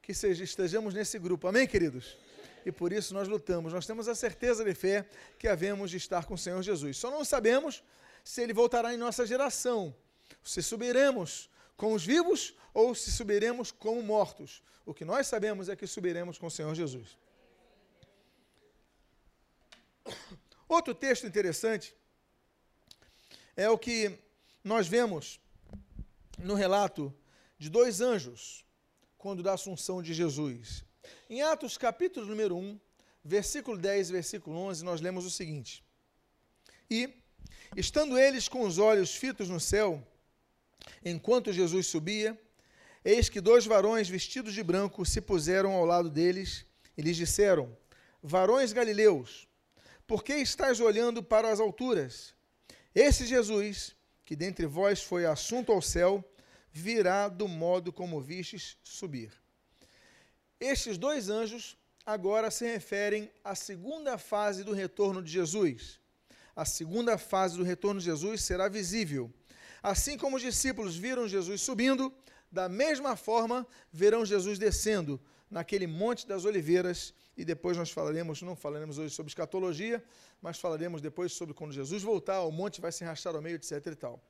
que 0.00 0.14
seja, 0.14 0.44
estejamos 0.44 0.94
nesse 0.94 1.18
grupo. 1.18 1.48
Amém, 1.48 1.66
queridos? 1.66 2.16
e 2.64 2.72
por 2.72 2.92
isso 2.92 3.14
nós 3.14 3.28
lutamos. 3.28 3.72
Nós 3.72 3.86
temos 3.86 4.08
a 4.08 4.14
certeza 4.14 4.64
de 4.64 4.74
fé 4.74 5.06
que 5.38 5.48
havemos 5.48 5.90
de 5.90 5.96
estar 5.96 6.24
com 6.24 6.34
o 6.34 6.38
Senhor 6.38 6.62
Jesus. 6.62 6.96
Só 6.96 7.10
não 7.10 7.24
sabemos 7.24 7.82
se 8.24 8.40
ele 8.40 8.52
voltará 8.52 8.94
em 8.94 8.96
nossa 8.96 9.26
geração, 9.26 9.94
se 10.42 10.62
subiremos 10.62 11.50
com 11.76 11.92
os 11.92 12.04
vivos 12.04 12.54
ou 12.72 12.94
se 12.94 13.10
subiremos 13.12 13.70
como 13.70 14.02
mortos. 14.02 14.62
O 14.84 14.94
que 14.94 15.04
nós 15.04 15.26
sabemos 15.26 15.68
é 15.68 15.76
que 15.76 15.86
subiremos 15.86 16.38
com 16.38 16.46
o 16.46 16.50
Senhor 16.50 16.74
Jesus. 16.74 17.16
Outro 20.68 20.94
texto 20.94 21.26
interessante 21.26 21.94
é 23.56 23.68
o 23.68 23.78
que 23.78 24.18
nós 24.64 24.86
vemos 24.86 25.40
no 26.38 26.54
relato 26.54 27.14
de 27.58 27.68
dois 27.68 28.00
anjos 28.00 28.64
quando 29.18 29.42
da 29.42 29.52
assunção 29.52 30.02
de 30.02 30.14
Jesus. 30.14 30.84
Em 31.28 31.42
Atos, 31.42 31.76
capítulo 31.76 32.26
número 32.26 32.56
1, 32.56 32.80
versículo 33.24 33.78
10 33.78 34.08
e 34.08 34.12
versículo 34.12 34.56
11, 34.56 34.84
nós 34.84 35.00
lemos 35.00 35.24
o 35.24 35.30
seguinte: 35.30 35.84
E, 36.90 37.14
estando 37.76 38.18
eles 38.18 38.48
com 38.48 38.62
os 38.62 38.78
olhos 38.78 39.14
fitos 39.14 39.48
no 39.48 39.60
céu, 39.60 40.04
enquanto 41.04 41.52
Jesus 41.52 41.86
subia, 41.86 42.38
eis 43.04 43.28
que 43.28 43.40
dois 43.40 43.66
varões 43.66 44.08
vestidos 44.08 44.54
de 44.54 44.62
branco 44.62 45.04
se 45.04 45.20
puseram 45.20 45.72
ao 45.72 45.84
lado 45.84 46.08
deles 46.08 46.64
e 46.96 47.02
lhes 47.02 47.16
disseram: 47.16 47.76
Varões 48.22 48.72
galileus, 48.72 49.48
por 50.06 50.22
que 50.22 50.34
estáis 50.34 50.80
olhando 50.80 51.22
para 51.22 51.50
as 51.50 51.60
alturas? 51.60 52.34
Esse 52.94 53.26
Jesus, 53.26 53.96
que 54.24 54.36
dentre 54.36 54.66
vós 54.66 55.02
foi 55.02 55.24
assunto 55.24 55.72
ao 55.72 55.80
céu, 55.80 56.24
virá 56.70 57.28
do 57.28 57.48
modo 57.48 57.92
como 57.92 58.20
vistes 58.20 58.76
subir. 58.82 59.32
Estes 60.60 60.96
dois 60.96 61.28
anjos 61.28 61.76
agora 62.04 62.50
se 62.50 62.64
referem 62.64 63.30
à 63.42 63.54
segunda 63.54 64.16
fase 64.18 64.62
do 64.62 64.72
retorno 64.72 65.22
de 65.22 65.30
Jesus. 65.30 65.98
A 66.54 66.64
segunda 66.64 67.16
fase 67.16 67.56
do 67.56 67.64
retorno 67.64 67.98
de 67.98 68.06
Jesus 68.06 68.42
será 68.42 68.68
visível. 68.68 69.32
Assim 69.82 70.16
como 70.16 70.36
os 70.36 70.42
discípulos 70.42 70.96
viram 70.96 71.26
Jesus 71.26 71.60
subindo, 71.60 72.12
da 72.50 72.68
mesma 72.68 73.16
forma 73.16 73.66
verão 73.90 74.24
Jesus 74.24 74.58
descendo 74.58 75.20
naquele 75.50 75.86
Monte 75.86 76.26
das 76.26 76.44
Oliveiras. 76.44 77.12
E 77.36 77.44
depois 77.44 77.76
nós 77.76 77.90
falaremos, 77.90 78.42
não 78.42 78.54
falaremos 78.54 78.98
hoje 78.98 79.14
sobre 79.14 79.30
escatologia, 79.30 80.04
mas 80.40 80.58
falaremos 80.58 81.00
depois 81.00 81.32
sobre 81.32 81.54
quando 81.54 81.72
Jesus 81.72 82.02
voltar, 82.02 82.42
o 82.42 82.52
monte 82.52 82.80
vai 82.80 82.92
se 82.92 83.04
arrastar 83.04 83.34
ao 83.34 83.40
meio, 83.40 83.56
etc. 83.56 83.86
e 83.86 83.94
tal. 83.94 84.22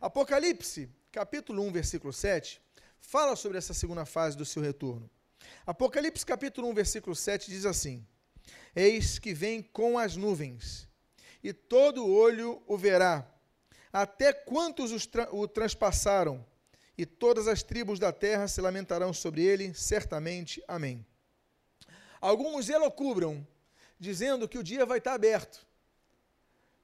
Apocalipse, 0.00 0.90
capítulo 1.10 1.62
1, 1.62 1.72
versículo 1.72 2.12
7, 2.12 2.60
fala 3.00 3.34
sobre 3.34 3.56
essa 3.58 3.72
segunda 3.72 4.04
fase 4.04 4.36
do 4.36 4.44
seu 4.44 4.62
retorno. 4.62 5.08
Apocalipse 5.66 6.24
capítulo 6.24 6.68
1, 6.68 6.74
versículo 6.74 7.16
7 7.16 7.50
diz 7.50 7.64
assim: 7.64 8.06
Eis 8.76 9.18
que 9.18 9.32
vem 9.32 9.62
com 9.62 9.98
as 9.98 10.16
nuvens, 10.16 10.88
e 11.42 11.52
todo 11.52 12.06
olho 12.06 12.62
o 12.66 12.76
verá, 12.76 13.26
até 13.94 14.32
quantos 14.32 15.06
tra 15.06 15.32
o 15.32 15.46
transpassaram, 15.46 16.44
e 16.98 17.06
todas 17.06 17.46
as 17.46 17.62
tribos 17.62 18.00
da 18.00 18.12
terra 18.12 18.48
se 18.48 18.60
lamentarão 18.60 19.12
sobre 19.12 19.44
ele, 19.44 19.72
certamente. 19.72 20.60
Amém. 20.66 21.06
Alguns 22.20 22.68
elocubram, 22.68 23.46
dizendo 23.96 24.48
que 24.48 24.58
o 24.58 24.64
dia 24.64 24.84
vai 24.84 24.98
estar 24.98 25.14
aberto, 25.14 25.64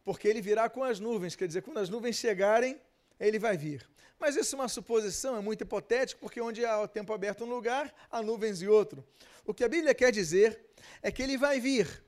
porque 0.05 0.29
ele 0.29 0.41
virá 0.41 0.71
com 0.71 0.85
as 0.85 1.01
nuvens, 1.01 1.35
quer 1.35 1.49
dizer, 1.49 1.63
quando 1.63 1.79
as 1.79 1.89
nuvens 1.89 2.15
chegarem, 2.15 2.81
ele 3.19 3.41
vai 3.41 3.57
vir. 3.57 3.89
Mas 4.17 4.37
isso 4.37 4.55
é 4.55 4.59
uma 4.59 4.69
suposição, 4.69 5.37
é 5.37 5.41
muito 5.41 5.63
hipotético, 5.63 6.21
porque 6.21 6.41
onde 6.41 6.65
há 6.65 6.81
o 6.81 6.87
tempo 6.87 7.13
aberto 7.13 7.43
um 7.43 7.49
lugar, 7.49 7.93
há 8.09 8.23
nuvens 8.23 8.63
em 8.63 8.69
outro. 8.69 9.05
O 9.45 9.53
que 9.53 9.65
a 9.65 9.69
Bíblia 9.69 9.95
quer 9.95 10.13
dizer 10.13 10.61
é 11.03 11.11
que 11.11 11.23
ele 11.23 11.37
vai 11.37 11.59
vir 11.59 12.05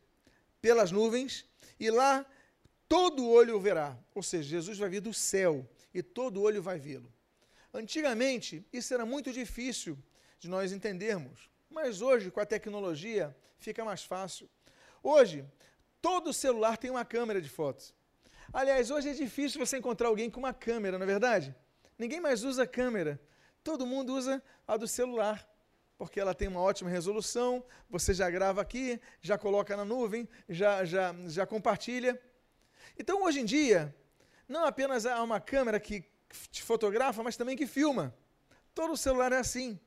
pelas 0.61 0.93
nuvens 0.93 1.45
e 1.81 1.91
lá 1.91 2.25
todo 2.93 3.27
olho 3.27 3.57
o 3.57 3.61
verá. 3.61 3.97
Ou 4.15 4.23
seja, 4.23 4.51
Jesus 4.51 4.77
vai 4.77 4.91
vir 4.91 5.01
do 5.01 5.15
céu 5.15 5.67
e 5.95 6.03
todo 6.03 6.43
olho 6.43 6.61
vai 6.61 6.79
vê-lo. 6.79 7.11
Antigamente, 7.73 8.67
isso 8.71 8.93
era 8.93 9.07
muito 9.07 9.33
difícil 9.33 9.99
de 10.39 10.47
nós 10.47 10.73
entendermos, 10.73 11.49
mas 11.71 12.03
hoje, 12.03 12.31
com 12.31 12.39
a 12.39 12.45
tecnologia, 12.45 13.35
fica 13.59 13.83
mais 13.83 14.05
fácil. 14.05 14.47
Hoje, 15.03 15.43
todo 16.03 16.35
celular 16.35 16.77
tem 16.77 16.91
uma 16.91 17.03
câmera 17.03 17.41
de 17.41 17.49
fotos. 17.49 17.95
Aliás, 18.53 18.91
hoje 18.91 19.09
é 19.09 19.15
difícil 19.15 19.65
você 19.65 19.79
encontrar 19.79 20.09
alguém 20.09 20.29
com 20.29 20.41
uma 20.41 20.53
câmera, 20.53 20.99
não 20.99 21.05
é 21.05 21.07
verdade? 21.07 21.57
Ninguém 21.97 22.21
mais 22.21 22.45
usa 22.45 22.67
câmera. 22.67 23.19
Todo 23.65 23.87
mundo 23.87 24.15
usa 24.15 24.43
a 24.69 24.77
do 24.77 24.87
celular, 24.87 25.49
porque 25.97 26.21
ela 26.21 26.35
tem 26.35 26.47
uma 26.47 26.61
ótima 26.61 26.91
resolução. 26.91 27.65
Você 27.89 28.13
já 28.13 28.29
grava 28.29 28.61
aqui, 28.61 29.01
já 29.23 29.39
coloca 29.39 29.75
na 29.75 29.85
nuvem, 29.85 30.29
já, 30.47 30.85
já, 30.85 31.15
já 31.27 31.47
compartilha. 31.47 32.21
Então, 32.99 33.23
hoje 33.23 33.41
em 33.41 33.45
dia, 33.45 33.95
não 34.49 34.65
apenas 34.65 35.07
há 35.07 35.23
uma 35.23 35.41
câmera 35.41 35.81
que 35.81 36.05
te 36.51 36.63
fotografa, 36.63 37.23
mas 37.23 37.37
também 37.37 37.57
que 37.57 37.67
filma. 37.67 38.15
Todo 38.75 38.97
celular 38.97 39.33
é 39.33 39.39
assim. 39.39 39.79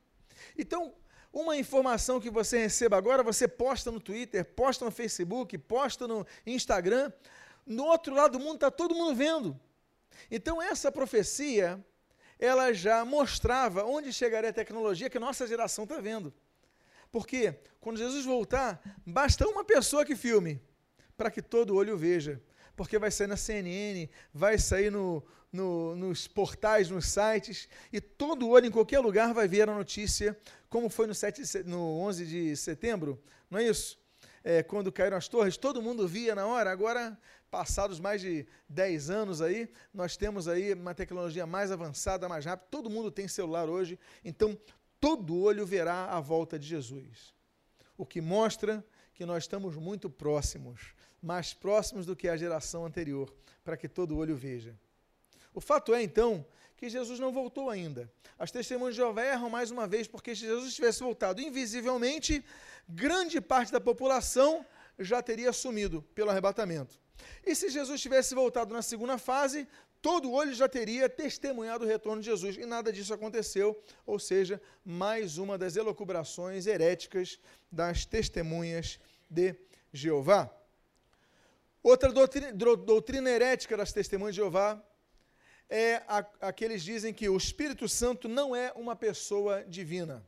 Então, 0.56 0.94
uma 1.32 1.56
informação 1.56 2.20
que 2.20 2.30
você 2.30 2.58
receba 2.58 2.96
agora, 2.96 3.22
você 3.22 3.46
posta 3.46 3.90
no 3.90 4.00
Twitter, 4.00 4.44
posta 4.44 4.84
no 4.84 4.90
Facebook, 4.90 5.56
posta 5.58 6.06
no 6.06 6.26
Instagram. 6.46 7.12
No 7.66 7.84
outro 7.84 8.14
lado 8.14 8.38
do 8.38 8.40
mundo 8.40 8.54
está 8.56 8.70
todo 8.70 8.94
mundo 8.94 9.14
vendo. 9.14 9.58
Então, 10.30 10.62
essa 10.62 10.90
profecia 10.90 11.84
ela 12.38 12.72
já 12.72 13.04
mostrava 13.04 13.84
onde 13.84 14.12
chegaria 14.12 14.50
a 14.50 14.52
tecnologia 14.52 15.08
que 15.08 15.18
nossa 15.18 15.46
geração 15.46 15.84
está 15.84 16.00
vendo. 16.00 16.32
Porque 17.10 17.58
quando 17.80 17.96
Jesus 17.98 18.24
voltar, 18.24 18.80
basta 19.06 19.46
uma 19.48 19.64
pessoa 19.64 20.04
que 20.04 20.14
filme 20.14 20.60
para 21.16 21.30
que 21.30 21.40
todo 21.40 21.74
olho 21.74 21.96
veja. 21.96 22.40
Porque 22.76 22.98
vai 22.98 23.10
sair 23.10 23.26
na 23.26 23.36
CNN, 23.36 24.08
vai 24.32 24.58
sair 24.58 24.90
no, 24.90 25.24
no, 25.50 25.96
nos 25.96 26.28
portais, 26.28 26.90
nos 26.90 27.06
sites, 27.06 27.68
e 27.92 28.00
todo 28.00 28.48
olho 28.48 28.66
em 28.66 28.70
qualquer 28.70 29.00
lugar 29.00 29.32
vai 29.32 29.48
ver 29.48 29.68
a 29.68 29.74
notícia, 29.74 30.38
como 30.68 30.88
foi 30.88 31.06
no, 31.06 31.14
7 31.14 31.64
no 31.64 31.98
11 32.00 32.26
de 32.26 32.56
setembro, 32.56 33.20
não 33.50 33.58
é 33.58 33.64
isso? 33.64 33.98
é, 34.46 34.62
quando 34.62 34.92
caíram 34.92 35.16
as 35.16 35.26
torres, 35.26 35.56
todo 35.56 35.82
mundo 35.82 36.06
via 36.06 36.32
na 36.32 36.46
hora. 36.46 36.70
Agora, 36.70 37.18
passados 37.50 37.98
mais 37.98 38.20
de 38.20 38.46
10 38.68 39.10
anos 39.10 39.42
aí, 39.42 39.68
nós 39.92 40.16
temos 40.16 40.46
aí 40.46 40.72
uma 40.72 40.94
tecnologia 40.94 41.44
mais 41.44 41.72
avançada, 41.72 42.28
mais 42.28 42.44
rápida. 42.44 42.68
Todo 42.70 42.88
mundo 42.88 43.10
tem 43.10 43.26
celular 43.26 43.68
hoje, 43.68 43.98
então 44.24 44.56
todo 45.00 45.36
olho 45.36 45.66
verá 45.66 46.04
a 46.12 46.20
volta 46.20 46.56
de 46.56 46.64
Jesus. 46.64 47.34
O 47.98 48.06
que 48.06 48.20
mostra 48.20 48.86
que 49.12 49.26
nós 49.26 49.42
estamos 49.42 49.74
muito 49.74 50.08
próximos, 50.08 50.94
mais 51.26 51.52
próximos 51.52 52.06
do 52.06 52.14
que 52.14 52.28
a 52.28 52.36
geração 52.36 52.86
anterior, 52.86 53.34
para 53.64 53.76
que 53.76 53.88
todo 53.88 54.16
olho 54.16 54.36
veja. 54.36 54.78
O 55.52 55.60
fato 55.60 55.92
é, 55.92 56.00
então, 56.00 56.46
que 56.76 56.88
Jesus 56.88 57.18
não 57.18 57.32
voltou 57.32 57.68
ainda. 57.68 58.08
As 58.38 58.52
testemunhas 58.52 58.94
de 58.94 59.00
Jeová 59.00 59.24
erram 59.24 59.50
mais 59.50 59.72
uma 59.72 59.88
vez, 59.88 60.06
porque 60.06 60.36
se 60.36 60.42
Jesus 60.42 60.72
tivesse 60.72 61.00
voltado 61.00 61.40
invisivelmente, 61.40 62.44
grande 62.88 63.40
parte 63.40 63.72
da 63.72 63.80
população 63.80 64.64
já 64.96 65.20
teria 65.20 65.52
sumido 65.52 66.00
pelo 66.14 66.30
arrebatamento. 66.30 66.96
E 67.44 67.56
se 67.56 67.70
Jesus 67.70 68.00
tivesse 68.00 68.32
voltado 68.32 68.72
na 68.72 68.80
segunda 68.80 69.18
fase, 69.18 69.66
todo 70.00 70.30
olho 70.30 70.54
já 70.54 70.68
teria 70.68 71.08
testemunhado 71.08 71.84
o 71.84 71.88
retorno 71.88 72.22
de 72.22 72.26
Jesus. 72.26 72.56
E 72.56 72.64
nada 72.64 72.92
disso 72.92 73.12
aconteceu, 73.12 73.82
ou 74.06 74.20
seja, 74.20 74.62
mais 74.84 75.38
uma 75.38 75.58
das 75.58 75.74
elocubrações 75.74 76.68
heréticas 76.68 77.40
das 77.72 78.06
testemunhas 78.06 79.00
de 79.28 79.56
Jeová. 79.92 80.54
Outra 81.86 82.10
doutrina, 82.10 82.52
doutrina 82.52 83.30
herética 83.30 83.76
das 83.76 83.92
testemunhas 83.92 84.34
de 84.34 84.40
Jeová 84.40 84.82
é 85.70 86.02
a, 86.08 86.26
a 86.40 86.52
que 86.52 86.66
dizem 86.78 87.14
que 87.14 87.28
o 87.28 87.36
Espírito 87.36 87.88
Santo 87.88 88.28
não 88.28 88.56
é 88.56 88.72
uma 88.72 88.96
pessoa 88.96 89.62
divina. 89.62 90.26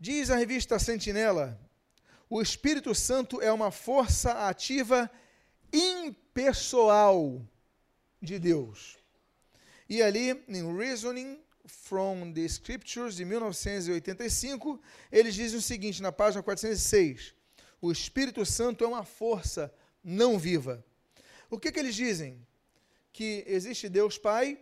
Diz 0.00 0.30
a 0.30 0.36
revista 0.36 0.80
Sentinela, 0.80 1.56
o 2.28 2.42
Espírito 2.42 2.92
Santo 2.92 3.40
é 3.40 3.52
uma 3.52 3.70
força 3.70 4.48
ativa 4.48 5.08
impessoal 5.72 7.40
de 8.20 8.36
Deus. 8.36 8.98
E 9.88 10.02
ali, 10.02 10.42
em 10.48 10.76
Reasoning 10.76 11.40
from 11.66 12.32
the 12.32 12.40
Scriptures, 12.40 13.14
de 13.14 13.24
1985, 13.24 14.82
eles 15.12 15.36
dizem 15.36 15.56
o 15.56 15.62
seguinte, 15.62 16.02
na 16.02 16.10
página 16.10 16.42
406, 16.42 17.37
o 17.80 17.90
Espírito 17.92 18.44
Santo 18.44 18.84
é 18.84 18.86
uma 18.86 19.04
força 19.04 19.72
não 20.02 20.38
viva. 20.38 20.84
O 21.50 21.58
que, 21.58 21.72
que 21.72 21.78
eles 21.78 21.94
dizem? 21.94 22.46
que 23.18 23.42
existe 23.48 23.88
Deus 23.88 24.16
Pai, 24.16 24.60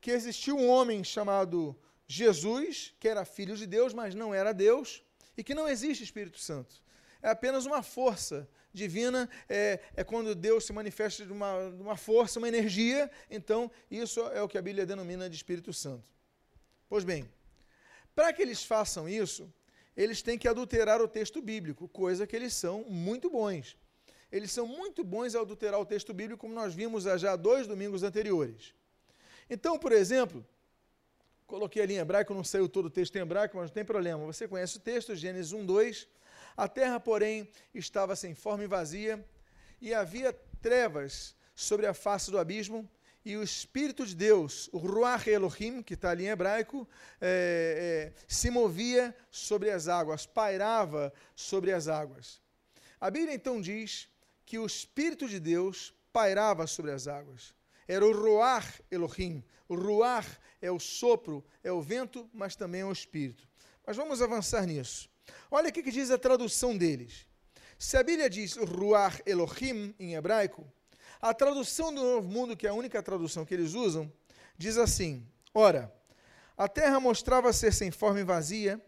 que 0.00 0.12
existiu 0.12 0.56
um 0.56 0.68
homem 0.68 1.02
chamado 1.02 1.76
Jesus, 2.06 2.94
que 3.00 3.08
era 3.08 3.24
filho 3.24 3.56
de 3.56 3.66
Deus, 3.66 3.92
mas 3.92 4.14
não 4.14 4.32
era 4.32 4.52
Deus, 4.52 5.02
e 5.36 5.42
que 5.42 5.56
não 5.56 5.68
existe 5.68 6.04
Espírito 6.04 6.38
Santo. 6.38 6.80
É 7.20 7.30
apenas 7.30 7.66
uma 7.66 7.82
força 7.82 8.48
divina, 8.72 9.28
é, 9.48 9.80
é 9.96 10.04
quando 10.04 10.36
Deus 10.36 10.64
se 10.64 10.72
manifesta 10.72 11.26
de 11.26 11.32
uma, 11.32 11.70
de 11.70 11.82
uma 11.82 11.96
força, 11.96 12.38
uma 12.38 12.46
energia, 12.46 13.10
então 13.28 13.68
isso 13.90 14.20
é 14.20 14.40
o 14.40 14.48
que 14.48 14.56
a 14.56 14.62
Bíblia 14.62 14.86
denomina 14.86 15.28
de 15.28 15.34
Espírito 15.34 15.72
Santo. 15.72 16.08
Pois 16.88 17.02
bem, 17.02 17.28
para 18.14 18.32
que 18.32 18.40
eles 18.40 18.62
façam 18.62 19.08
isso, 19.08 19.52
eles 19.96 20.22
têm 20.22 20.38
que 20.38 20.48
adulterar 20.48 21.00
o 21.00 21.08
texto 21.08 21.40
bíblico, 21.40 21.88
coisa 21.88 22.26
que 22.26 22.34
eles 22.34 22.54
são 22.54 22.84
muito 22.84 23.30
bons 23.30 23.76
eles 24.34 24.50
são 24.50 24.66
muito 24.66 25.04
bons 25.04 25.36
a 25.36 25.40
adulterar 25.42 25.78
o 25.78 25.86
texto 25.86 26.12
bíblico, 26.12 26.40
como 26.40 26.52
nós 26.52 26.74
vimos 26.74 27.04
já 27.04 27.36
dois 27.36 27.68
domingos 27.68 28.02
anteriores. 28.02 28.74
Então, 29.48 29.78
por 29.78 29.92
exemplo, 29.92 30.44
coloquei 31.46 31.80
ali 31.80 31.94
em 31.94 31.98
hebraico, 31.98 32.34
não 32.34 32.42
saiu 32.42 32.68
todo 32.68 32.86
o 32.86 32.90
texto 32.90 33.14
em 33.14 33.20
hebraico, 33.20 33.56
mas 33.56 33.70
não 33.70 33.74
tem 33.74 33.84
problema. 33.84 34.26
Você 34.26 34.48
conhece 34.48 34.76
o 34.78 34.80
texto, 34.80 35.14
Gênesis 35.14 35.52
1, 35.52 35.64
2. 35.64 36.08
A 36.56 36.66
terra, 36.66 36.98
porém, 36.98 37.48
estava 37.72 38.16
sem 38.16 38.34
forma 38.34 38.64
e 38.64 38.66
vazia, 38.66 39.24
e 39.80 39.94
havia 39.94 40.32
trevas 40.60 41.36
sobre 41.54 41.86
a 41.86 41.94
face 41.94 42.28
do 42.28 42.38
abismo, 42.38 42.90
e 43.24 43.36
o 43.36 43.42
Espírito 43.42 44.04
de 44.04 44.14
Deus, 44.14 44.68
o 44.72 44.78
Ruach 44.78 45.28
Elohim, 45.28 45.82
que 45.82 45.94
está 45.94 46.10
ali 46.10 46.24
em 46.26 46.28
hebraico, 46.28 46.86
é, 47.20 48.12
é, 48.12 48.24
se 48.28 48.50
movia 48.50 49.16
sobre 49.30 49.70
as 49.70 49.88
águas, 49.88 50.26
pairava 50.26 51.12
sobre 51.34 51.72
as 51.72 51.88
águas. 51.88 52.42
A 53.00 53.10
Bíblia 53.10 53.34
então 53.34 53.60
diz 53.60 54.08
que 54.44 54.58
o 54.58 54.66
Espírito 54.66 55.26
de 55.26 55.40
Deus 55.40 55.94
pairava 56.12 56.66
sobre 56.66 56.90
as 56.90 57.08
águas. 57.08 57.54
Era 57.88 58.06
o 58.06 58.12
Roar 58.12 58.80
Elohim. 58.90 59.42
O 59.68 59.74
Ruar 59.74 60.26
é 60.60 60.70
o 60.70 60.78
sopro, 60.78 61.44
é 61.62 61.72
o 61.72 61.80
vento, 61.80 62.28
mas 62.32 62.54
também 62.54 62.82
é 62.82 62.84
o 62.84 62.92
Espírito. 62.92 63.48
Mas 63.86 63.96
vamos 63.96 64.20
avançar 64.20 64.66
nisso. 64.66 65.08
Olha 65.50 65.70
o 65.70 65.72
que 65.72 65.90
diz 65.90 66.10
a 66.10 66.18
tradução 66.18 66.76
deles. 66.76 67.26
Se 67.78 67.96
a 67.96 68.02
Bíblia 68.02 68.28
diz 68.28 68.56
Ruar 68.56 69.20
Elohim 69.26 69.94
em 69.98 70.14
hebraico, 70.14 70.70
a 71.24 71.32
tradução 71.32 71.90
do 71.90 72.02
Novo 72.02 72.28
Mundo, 72.28 72.54
que 72.54 72.66
é 72.66 72.70
a 72.70 72.74
única 72.74 73.02
tradução 73.02 73.46
que 73.46 73.54
eles 73.54 73.72
usam, 73.72 74.12
diz 74.58 74.76
assim: 74.76 75.26
Ora, 75.54 75.90
a 76.54 76.68
terra 76.68 77.00
mostrava 77.00 77.50
ser 77.50 77.72
sem 77.72 77.90
forma 77.90 78.20
e 78.20 78.24
vazia, 78.24 78.78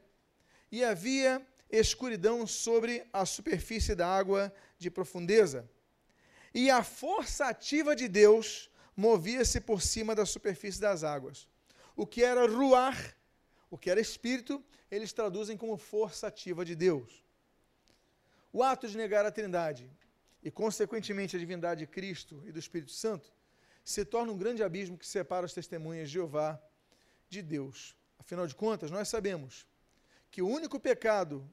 e 0.70 0.85
havia 0.85 1.40
escuridão 1.70 2.46
sobre 2.46 3.07
a 3.11 3.25
superfície 3.25 3.94
da 3.94 4.07
água 4.07 4.53
de 4.79 4.90
profundeza. 4.90 5.66
E 6.53 6.68
a 6.68 6.83
força 6.85 7.46
ativa 7.46 7.96
de 7.96 8.07
Deus 8.07 8.70
movia-se 8.94 9.59
por 9.59 9.81
cima 9.81 10.14
da 10.14 10.27
superfície 10.27 10.79
das 10.79 11.05
águas. 11.05 11.49
O 11.96 12.07
que 12.07 12.22
era 12.22 12.46
ruar, 12.46 13.16
o 13.70 13.79
que 13.79 13.88
era 13.88 13.99
espírito, 13.99 14.62
eles 14.90 15.11
traduzem 15.11 15.57
como 15.57 15.79
força 15.79 16.27
ativa 16.27 16.66
de 16.66 16.77
Deus. 16.77 17.25
O 18.53 18.62
ato 18.62 18.87
de 18.87 18.94
negar 18.94 19.25
a 19.25 19.31
Trindade 19.31 19.90
e, 20.42 20.51
consequentemente, 20.51 21.37
a 21.37 21.38
divindade 21.38 21.81
de 21.81 21.87
Cristo 21.87 22.42
e 22.46 22.53
do 22.53 22.59
Espírito 22.59 22.92
Santo 22.92 23.33
se 23.85 24.05
torna 24.05 24.33
um 24.33 24.38
grande 24.38 24.62
abismo 24.62 24.99
que 24.99 25.07
separa 25.07 25.46
as 25.46 25.53
testemunhas 25.53 26.09
de 26.09 26.14
Jeová 26.14 26.61
de 27.29 27.40
Deus. 27.40 27.96
Afinal 28.18 28.46
de 28.46 28.55
contas, 28.55 28.90
nós 28.90 29.09
sabemos 29.09 29.66
que 30.31 30.42
o 30.42 30.49
único 30.49 30.81
pecado 30.81 31.49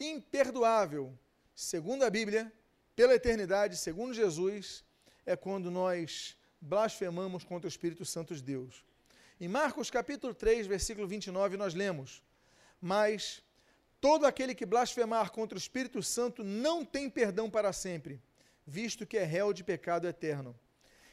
imperdoável, 0.00 1.16
segundo 1.54 2.02
a 2.02 2.10
Bíblia, 2.10 2.52
pela 2.96 3.14
eternidade, 3.14 3.76
segundo 3.76 4.14
Jesus, 4.14 4.84
é 5.26 5.36
quando 5.36 5.70
nós 5.70 6.36
blasfemamos 6.60 7.44
contra 7.44 7.66
o 7.66 7.68
Espírito 7.68 8.04
Santo 8.04 8.34
de 8.34 8.42
Deus. 8.42 8.84
Em 9.40 9.48
Marcos 9.48 9.90
capítulo 9.90 10.34
3, 10.34 10.66
versículo 10.66 11.06
29, 11.06 11.56
nós 11.56 11.74
lemos: 11.74 12.22
Mas 12.80 13.42
todo 14.04 14.26
aquele 14.26 14.54
que 14.54 14.66
blasfemar 14.66 15.32
contra 15.32 15.56
o 15.56 15.58
Espírito 15.58 16.02
Santo 16.02 16.44
não 16.44 16.84
tem 16.84 17.08
perdão 17.08 17.48
para 17.48 17.72
sempre, 17.72 18.20
visto 18.66 19.06
que 19.06 19.16
é 19.16 19.24
réu 19.24 19.50
de 19.50 19.64
pecado 19.64 20.06
eterno. 20.06 20.54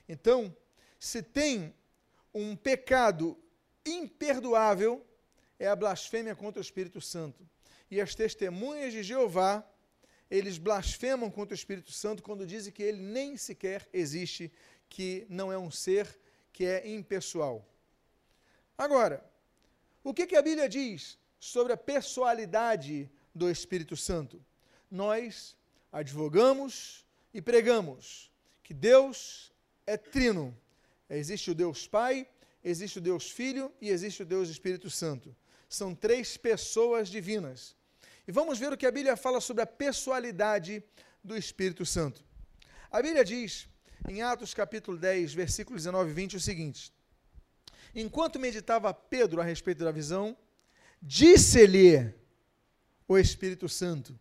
Então, 0.09 0.53
se 0.99 1.23
tem 1.23 1.73
um 2.33 2.53
pecado 2.53 3.41
imperdoável, 3.85 5.07
é 5.57 5.69
a 5.69 5.75
blasfêmia 5.83 6.35
contra 6.35 6.59
o 6.59 6.61
Espírito 6.61 6.99
Santo. 6.99 7.47
E 7.89 8.01
as 8.01 8.13
testemunhas 8.13 8.91
de 8.91 9.03
Jeová 9.03 9.65
eles 10.29 10.57
blasfemam 10.57 11.31
contra 11.31 11.53
o 11.53 11.55
Espírito 11.55 11.93
Santo 11.93 12.21
quando 12.21 12.45
dizem 12.45 12.73
que 12.73 12.83
ele 12.83 13.01
nem 13.01 13.37
sequer 13.37 13.87
existe, 13.93 14.51
que 14.89 15.25
não 15.29 15.49
é 15.49 15.57
um 15.57 15.71
ser, 15.71 16.19
que 16.51 16.65
é 16.65 16.89
impessoal. 16.89 17.65
Agora, 18.77 19.23
o 20.03 20.13
que, 20.13 20.27
que 20.27 20.35
a 20.35 20.41
Bíblia 20.41 20.67
diz 20.67 21.20
sobre 21.41 21.73
a 21.73 21.77
pessoalidade 21.77 23.09
do 23.33 23.49
Espírito 23.49 23.97
Santo? 23.97 24.39
Nós 24.89 25.57
advogamos 25.91 27.03
e 27.33 27.41
pregamos 27.41 28.31
que 28.63 28.75
Deus 28.75 29.51
é 29.87 29.97
trino. 29.97 30.55
Existe 31.09 31.49
o 31.49 31.55
Deus 31.55 31.87
Pai, 31.87 32.27
existe 32.63 32.99
o 32.99 33.01
Deus 33.01 33.29
Filho 33.29 33.73
e 33.81 33.89
existe 33.89 34.21
o 34.21 34.25
Deus 34.25 34.49
Espírito 34.49 34.89
Santo. 34.89 35.35
São 35.67 35.95
três 35.95 36.37
pessoas 36.37 37.09
divinas. 37.09 37.75
E 38.27 38.31
vamos 38.31 38.59
ver 38.59 38.71
o 38.71 38.77
que 38.77 38.85
a 38.85 38.91
Bíblia 38.91 39.17
fala 39.17 39.41
sobre 39.41 39.63
a 39.63 39.65
pessoalidade 39.65 40.83
do 41.23 41.35
Espírito 41.35 41.85
Santo. 41.85 42.23
A 42.91 43.01
Bíblia 43.01 43.25
diz, 43.25 43.67
em 44.07 44.21
Atos 44.21 44.53
capítulo 44.53 44.95
10, 44.95 45.33
versículos 45.33 45.83
19 45.83 46.11
e 46.11 46.13
20, 46.13 46.35
o 46.35 46.39
seguinte: 46.39 46.93
Enquanto 47.95 48.39
meditava 48.39 48.93
Pedro 48.93 49.41
a 49.41 49.43
respeito 49.43 49.83
da 49.83 49.91
visão, 49.91 50.37
disse-lhe 51.01 52.13
o 53.07 53.17
Espírito 53.17 53.67
Santo: 53.67 54.17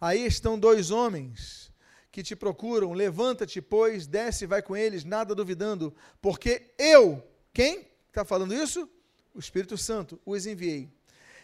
Aí 0.00 0.24
estão 0.26 0.58
dois 0.58 0.90
homens 0.90 1.72
que 2.10 2.22
te 2.22 2.34
procuram, 2.34 2.92
levanta-te, 2.92 3.60
pois, 3.62 4.06
desce 4.06 4.44
e 4.44 4.46
vai 4.46 4.62
com 4.62 4.76
eles, 4.76 5.04
nada 5.04 5.34
duvidando, 5.34 5.94
porque 6.20 6.72
eu, 6.76 7.26
quem 7.52 7.88
está 8.08 8.24
falando 8.24 8.52
isso? 8.52 8.88
O 9.32 9.38
Espírito 9.38 9.78
Santo, 9.78 10.20
os 10.26 10.44
enviei. 10.44 10.90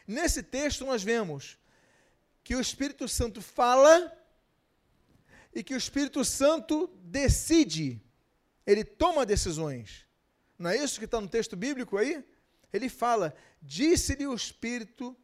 Nesse 0.06 0.42
texto 0.42 0.84
nós 0.84 1.02
vemos 1.02 1.58
que 2.42 2.54
o 2.54 2.60
Espírito 2.60 3.08
Santo 3.08 3.40
fala 3.40 4.12
e 5.54 5.62
que 5.62 5.74
o 5.74 5.76
Espírito 5.76 6.24
Santo 6.24 6.90
decide, 7.02 8.00
ele 8.66 8.84
toma 8.84 9.24
decisões. 9.24 10.04
Não 10.58 10.70
é 10.70 10.76
isso 10.76 10.98
que 10.98 11.04
está 11.04 11.20
no 11.20 11.28
texto 11.28 11.56
bíblico 11.56 11.96
aí? 11.96 12.24
Ele 12.76 12.88
fala: 12.88 13.34
disse-lhe 13.60 14.26
o 14.26 14.34
Espírito 14.34 15.16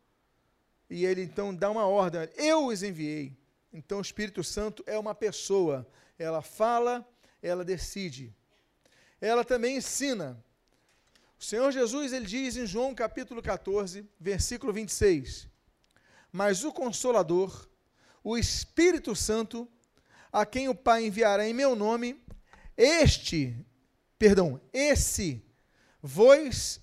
e 0.90 1.06
ele 1.06 1.22
então 1.22 1.54
dá 1.54 1.70
uma 1.70 1.86
ordem: 1.86 2.28
Eu 2.36 2.66
os 2.66 2.82
enviei. 2.82 3.36
Então 3.72 3.98
o 3.98 4.02
Espírito 4.02 4.44
Santo 4.44 4.82
é 4.86 4.98
uma 4.98 5.14
pessoa. 5.14 5.88
Ela 6.18 6.42
fala, 6.42 7.08
ela 7.42 7.64
decide. 7.64 8.34
Ela 9.20 9.44
também 9.44 9.76
ensina. 9.76 10.42
O 11.38 11.42
Senhor 11.42 11.72
Jesus 11.72 12.12
ele 12.12 12.26
diz 12.26 12.56
em 12.56 12.66
João 12.66 12.94
capítulo 12.94 13.40
14, 13.40 14.06
versículo 14.20 14.72
26: 14.72 15.48
Mas 16.30 16.62
o 16.62 16.72
Consolador, 16.72 17.68
o 18.22 18.36
Espírito 18.36 19.16
Santo, 19.16 19.66
a 20.30 20.44
quem 20.44 20.68
o 20.68 20.74
Pai 20.74 21.06
enviará 21.06 21.48
em 21.48 21.54
meu 21.54 21.74
nome, 21.74 22.22
este, 22.76 23.56
perdão, 24.18 24.60
esse 24.72 25.42
vos 26.02 26.81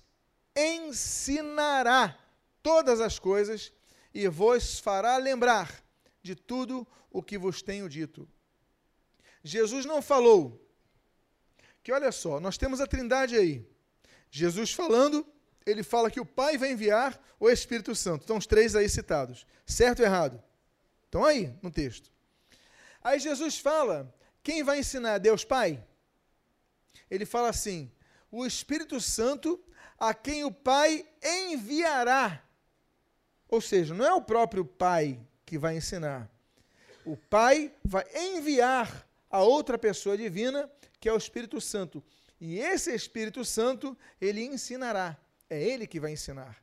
ensinará 0.60 2.18
todas 2.62 3.00
as 3.00 3.18
coisas 3.18 3.72
e 4.12 4.28
vos 4.28 4.78
fará 4.78 5.16
lembrar 5.16 5.82
de 6.22 6.34
tudo 6.34 6.86
o 7.10 7.22
que 7.22 7.38
vos 7.38 7.62
tenho 7.62 7.88
dito. 7.88 8.28
Jesus 9.42 9.84
não 9.84 10.02
falou 10.02 10.60
que, 11.82 11.92
olha 11.92 12.12
só, 12.12 12.38
nós 12.38 12.58
temos 12.58 12.80
a 12.80 12.86
trindade 12.86 13.36
aí. 13.36 13.66
Jesus 14.30 14.72
falando, 14.72 15.26
ele 15.64 15.82
fala 15.82 16.10
que 16.10 16.20
o 16.20 16.26
Pai 16.26 16.58
vai 16.58 16.72
enviar 16.72 17.18
o 17.38 17.48
Espírito 17.48 17.94
Santo. 17.94 18.22
Estão 18.22 18.36
os 18.36 18.46
três 18.46 18.76
aí 18.76 18.88
citados. 18.88 19.46
Certo 19.66 20.00
ou 20.00 20.06
errado? 20.06 20.42
Estão 21.04 21.24
aí 21.24 21.54
no 21.62 21.70
texto. 21.70 22.12
Aí 23.02 23.18
Jesus 23.18 23.58
fala: 23.58 24.14
quem 24.42 24.62
vai 24.62 24.80
ensinar? 24.80 25.18
Deus 25.18 25.44
Pai? 25.44 25.82
Ele 27.10 27.24
fala 27.24 27.48
assim: 27.48 27.90
o 28.30 28.46
Espírito 28.46 29.00
Santo 29.00 29.62
a 30.00 30.14
quem 30.14 30.44
o 30.44 30.50
Pai 30.50 31.06
enviará. 31.22 32.42
Ou 33.46 33.60
seja, 33.60 33.92
não 33.94 34.06
é 34.06 34.14
o 34.14 34.22
próprio 34.22 34.64
Pai 34.64 35.20
que 35.44 35.58
vai 35.58 35.76
ensinar. 35.76 36.30
O 37.04 37.16
Pai 37.16 37.72
vai 37.84 38.04
enviar 38.14 39.06
a 39.30 39.42
outra 39.42 39.76
pessoa 39.76 40.16
divina, 40.16 40.70
que 40.98 41.08
é 41.08 41.12
o 41.12 41.18
Espírito 41.18 41.60
Santo. 41.60 42.02
E 42.40 42.58
esse 42.58 42.94
Espírito 42.94 43.44
Santo, 43.44 43.96
ele 44.18 44.42
ensinará. 44.42 45.16
É 45.50 45.62
ele 45.62 45.86
que 45.86 46.00
vai 46.00 46.12
ensinar. 46.12 46.56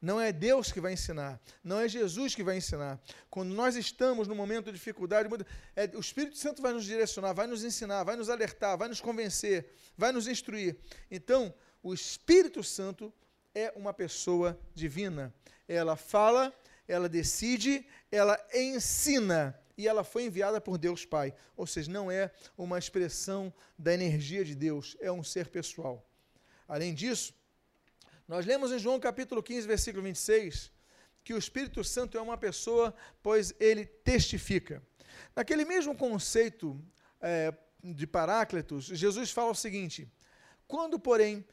Não 0.00 0.20
é 0.20 0.32
Deus 0.32 0.72
que 0.72 0.80
vai 0.80 0.94
ensinar, 0.94 1.40
não 1.62 1.78
é 1.78 1.86
Jesus 1.86 2.34
que 2.34 2.42
vai 2.42 2.56
ensinar. 2.56 3.00
Quando 3.30 3.54
nós 3.54 3.76
estamos 3.76 4.26
no 4.26 4.34
momento 4.34 4.64
de 4.64 4.72
dificuldade, 4.72 5.28
é, 5.76 5.88
o 5.94 6.00
Espírito 6.00 6.36
Santo 6.36 6.60
vai 6.60 6.72
nos 6.72 6.84
direcionar, 6.84 7.32
vai 7.32 7.46
nos 7.46 7.62
ensinar, 7.62 8.02
vai 8.02 8.16
nos 8.16 8.28
alertar, 8.28 8.76
vai 8.76 8.88
nos 8.88 9.00
convencer, 9.00 9.64
vai 9.96 10.10
nos 10.10 10.26
instruir. 10.26 10.76
Então, 11.08 11.54
o 11.82 11.92
Espírito 11.92 12.62
Santo 12.62 13.12
é 13.54 13.72
uma 13.76 13.92
pessoa 13.92 14.58
divina. 14.74 15.34
Ela 15.66 15.96
fala, 15.96 16.54
ela 16.86 17.08
decide, 17.08 17.86
ela 18.10 18.38
ensina 18.54 19.58
e 19.76 19.88
ela 19.88 20.04
foi 20.04 20.24
enviada 20.24 20.60
por 20.60 20.78
Deus 20.78 21.04
Pai. 21.04 21.34
Ou 21.56 21.66
seja, 21.66 21.90
não 21.90 22.10
é 22.10 22.30
uma 22.56 22.78
expressão 22.78 23.52
da 23.78 23.92
energia 23.92 24.44
de 24.44 24.54
Deus, 24.54 24.96
é 25.00 25.10
um 25.10 25.24
ser 25.24 25.48
pessoal. 25.48 26.06
Além 26.68 26.94
disso, 26.94 27.34
nós 28.28 28.46
lemos 28.46 28.70
em 28.70 28.78
João 28.78 29.00
capítulo 29.00 29.42
15, 29.42 29.66
versículo 29.66 30.04
26, 30.04 30.70
que 31.24 31.34
o 31.34 31.38
Espírito 31.38 31.82
Santo 31.82 32.16
é 32.16 32.20
uma 32.20 32.38
pessoa, 32.38 32.94
pois 33.22 33.54
ele 33.58 33.84
testifica. 33.84 34.82
Naquele 35.34 35.64
mesmo 35.64 35.96
conceito 35.96 36.80
é, 37.20 37.52
de 37.82 38.06
Paráclitos, 38.06 38.86
Jesus 38.86 39.30
fala 39.30 39.50
o 39.50 39.54
seguinte: 39.54 40.10
quando, 40.66 40.98
porém, 40.98 41.44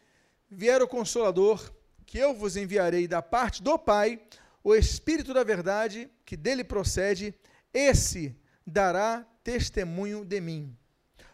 vier 0.49 0.81
o 0.81 0.87
Consolador, 0.87 1.73
que 2.05 2.17
eu 2.17 2.33
vos 2.33 2.57
enviarei 2.57 3.07
da 3.07 3.21
parte 3.21 3.61
do 3.61 3.77
Pai, 3.77 4.19
o 4.63 4.73
Espírito 4.73 5.33
da 5.33 5.43
Verdade, 5.43 6.09
que 6.25 6.35
dele 6.35 6.63
procede, 6.63 7.33
esse 7.73 8.35
dará 8.65 9.25
testemunho 9.43 10.25
de 10.25 10.41
mim. 10.41 10.75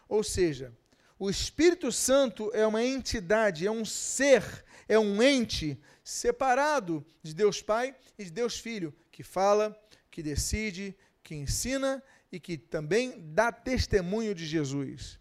Ou 0.08 0.22
seja, 0.22 0.72
o 1.18 1.30
Espírito 1.30 1.90
Santo 1.90 2.50
é 2.52 2.66
uma 2.66 2.84
entidade, 2.84 3.66
é 3.66 3.70
um 3.70 3.84
ser, 3.84 4.64
é 4.88 4.98
um 4.98 5.22
ente 5.22 5.80
separado 6.04 7.04
de 7.22 7.34
Deus 7.34 7.62
Pai 7.62 7.96
e 8.18 8.24
de 8.24 8.30
Deus 8.30 8.58
Filho, 8.58 8.94
que 9.10 9.22
fala, 9.22 9.76
que 10.10 10.22
decide, 10.22 10.96
que 11.22 11.34
ensina 11.34 12.02
e 12.30 12.38
que 12.38 12.58
também 12.58 13.14
dá 13.32 13.50
testemunho 13.50 14.34
de 14.34 14.46
Jesus 14.46 15.18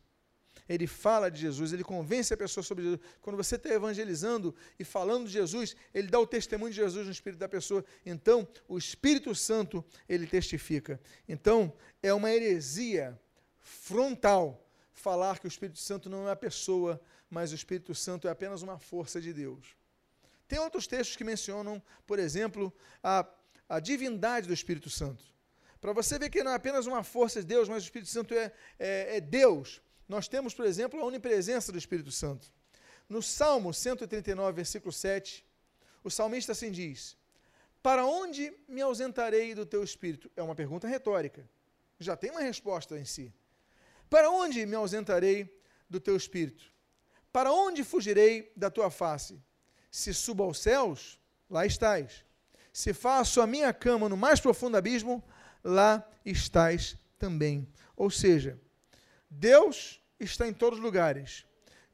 ele 0.67 0.87
fala 0.87 1.29
de 1.29 1.39
Jesus, 1.39 1.71
ele 1.71 1.83
convence 1.83 2.33
a 2.33 2.37
pessoa 2.37 2.63
sobre 2.63 2.83
Jesus. 2.83 3.01
Quando 3.21 3.37
você 3.37 3.55
está 3.55 3.69
evangelizando 3.69 4.55
e 4.79 4.83
falando 4.83 5.27
de 5.27 5.33
Jesus, 5.33 5.75
ele 5.93 6.07
dá 6.07 6.19
o 6.19 6.25
testemunho 6.25 6.71
de 6.71 6.77
Jesus 6.77 7.05
no 7.05 7.11
espírito 7.11 7.39
da 7.39 7.47
pessoa. 7.47 7.85
Então, 8.05 8.47
o 8.67 8.77
Espírito 8.77 9.33
Santo, 9.35 9.85
ele 10.09 10.25
testifica. 10.25 10.99
Então, 11.29 11.71
é 12.01 12.13
uma 12.13 12.31
heresia 12.31 13.19
frontal 13.59 14.67
falar 14.91 15.39
que 15.39 15.45
o 15.45 15.47
Espírito 15.47 15.77
Santo 15.77 16.09
não 16.09 16.23
é 16.23 16.29
uma 16.29 16.35
pessoa, 16.35 16.99
mas 17.29 17.51
o 17.51 17.55
Espírito 17.55 17.93
Santo 17.93 18.27
é 18.27 18.31
apenas 18.31 18.61
uma 18.61 18.79
força 18.79 19.21
de 19.21 19.33
Deus. 19.33 19.75
Tem 20.47 20.59
outros 20.59 20.87
textos 20.87 21.15
que 21.15 21.23
mencionam, 21.23 21.81
por 22.07 22.17
exemplo, 22.17 22.73
a, 23.03 23.27
a 23.69 23.79
divindade 23.79 24.47
do 24.47 24.53
Espírito 24.53 24.89
Santo. 24.89 25.23
Para 25.79 25.93
você 25.93 26.17
ver 26.17 26.29
que 26.29 26.43
não 26.43 26.51
é 26.51 26.55
apenas 26.55 26.87
uma 26.87 27.03
força 27.03 27.41
de 27.41 27.45
Deus, 27.45 27.69
mas 27.69 27.83
o 27.83 27.85
Espírito 27.85 28.09
Santo 28.09 28.33
é, 28.33 28.51
é, 28.79 29.17
é 29.17 29.21
Deus 29.21 29.81
nós 30.07 30.27
temos, 30.27 30.53
por 30.53 30.65
exemplo, 30.65 30.99
a 30.99 31.05
onipresença 31.05 31.71
do 31.71 31.77
Espírito 31.77 32.11
Santo. 32.11 32.47
No 33.09 33.21
Salmo 33.21 33.73
139, 33.73 34.53
versículo 34.53 34.91
7, 34.91 35.45
o 36.03 36.09
salmista 36.09 36.51
assim 36.51 36.71
diz: 36.71 37.17
Para 37.81 38.05
onde 38.05 38.53
me 38.67 38.81
ausentarei 38.81 39.53
do 39.55 39.65
teu 39.65 39.83
espírito? 39.83 40.29
É 40.35 40.41
uma 40.41 40.55
pergunta 40.55 40.87
retórica. 40.87 41.47
Já 41.99 42.15
tem 42.15 42.31
uma 42.31 42.41
resposta 42.41 42.97
em 42.97 43.05
si. 43.05 43.33
Para 44.09 44.29
onde 44.29 44.65
me 44.65 44.75
ausentarei 44.75 45.59
do 45.89 45.99
teu 45.99 46.15
espírito? 46.15 46.71
Para 47.31 47.51
onde 47.51 47.83
fugirei 47.83 48.51
da 48.55 48.69
tua 48.69 48.89
face? 48.89 49.41
Se 49.91 50.13
subo 50.13 50.43
aos 50.43 50.59
céus, 50.59 51.19
lá 51.49 51.65
estás. 51.65 52.23
Se 52.71 52.93
faço 52.93 53.41
a 53.41 53.47
minha 53.47 53.73
cama 53.73 54.09
no 54.09 54.17
mais 54.17 54.39
profundo 54.39 54.77
abismo, 54.77 55.23
lá 55.63 56.07
estás 56.25 56.97
também. 57.17 57.67
Ou 57.95 58.09
seja, 58.09 58.59
Deus 59.37 60.01
está 60.19 60.47
em 60.47 60.53
todos 60.53 60.79
os 60.79 60.83
lugares. 60.83 61.45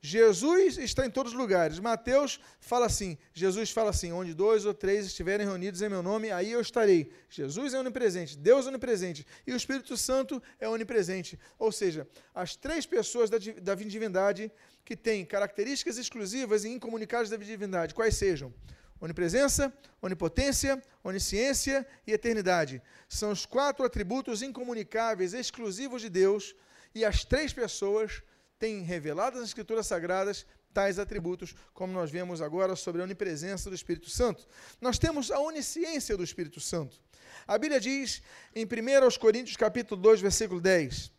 Jesus 0.03 0.79
está 0.79 1.05
em 1.05 1.11
todos 1.11 1.31
os 1.31 1.37
lugares. 1.37 1.77
Mateus 1.77 2.39
fala 2.59 2.87
assim: 2.87 3.17
Jesus 3.33 3.69
fala 3.69 3.91
assim: 3.91 4.11
onde 4.11 4.33
dois 4.33 4.65
ou 4.65 4.73
três 4.73 5.05
estiverem 5.05 5.45
reunidos 5.45 5.81
em 5.81 5.89
meu 5.89 6.01
nome, 6.01 6.31
aí 6.31 6.51
eu 6.51 6.59
estarei. 6.59 7.11
Jesus 7.29 7.75
é 7.75 7.79
onipresente, 7.79 8.35
Deus 8.35 8.65
é 8.65 8.69
onipresente 8.69 9.25
e 9.45 9.53
o 9.53 9.55
Espírito 9.55 9.95
Santo 9.95 10.41
é 10.59 10.67
onipresente. 10.67 11.39
Ou 11.59 11.71
seja, 11.71 12.07
as 12.33 12.55
três 12.55 12.85
pessoas 12.87 13.29
da, 13.29 13.37
da 13.61 13.75
divindade 13.75 14.51
que 14.83 14.95
têm 14.95 15.23
características 15.23 15.97
exclusivas 15.99 16.63
e 16.63 16.69
incomunicáveis 16.69 17.29
da 17.29 17.37
divindade, 17.37 17.93
quais 17.93 18.15
sejam? 18.17 18.51
Onipresença, 18.99 19.71
onipotência, 20.01 20.81
onisciência 21.03 21.87
e 22.05 22.11
eternidade. 22.11 22.81
São 23.07 23.31
os 23.31 23.45
quatro 23.45 23.85
atributos 23.85 24.41
incomunicáveis, 24.41 25.33
exclusivos 25.33 26.01
de 26.01 26.09
Deus 26.09 26.55
e 26.93 27.05
as 27.05 27.23
três 27.23 27.53
pessoas 27.53 28.21
têm 28.59 28.81
revelado 28.81 29.39
nas 29.39 29.47
Escrituras 29.47 29.87
Sagradas 29.87 30.45
tais 30.73 30.99
atributos, 30.99 31.53
como 31.73 31.91
nós 31.91 32.09
vemos 32.09 32.41
agora 32.41 32.75
sobre 32.75 33.01
a 33.01 33.03
onipresença 33.03 33.69
do 33.69 33.75
Espírito 33.75 34.09
Santo. 34.09 34.47
Nós 34.79 34.97
temos 34.97 35.29
a 35.29 35.39
onisciência 35.39 36.15
do 36.15 36.23
Espírito 36.23 36.59
Santo. 36.61 36.99
A 37.47 37.57
Bíblia 37.57 37.79
diz 37.79 38.21
em 38.55 38.65
1 38.65 39.19
Coríntios 39.19 39.57
capítulo 39.57 40.01
2, 40.01 40.21
versículo 40.21 40.61
10, 40.61 41.11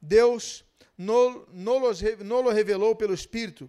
Deus 0.00 0.64
nolo 0.96 2.50
revelou 2.50 2.94
pelo 2.94 3.12
Espírito, 3.12 3.68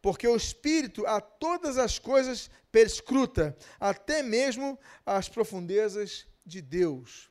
porque 0.00 0.26
o 0.26 0.36
Espírito 0.36 1.06
a 1.06 1.20
todas 1.20 1.78
as 1.78 1.98
coisas 1.98 2.50
perscruta, 2.72 3.56
até 3.78 4.22
mesmo 4.22 4.78
as 5.06 5.28
profundezas 5.28 6.26
de 6.44 6.60
Deus. 6.60 7.30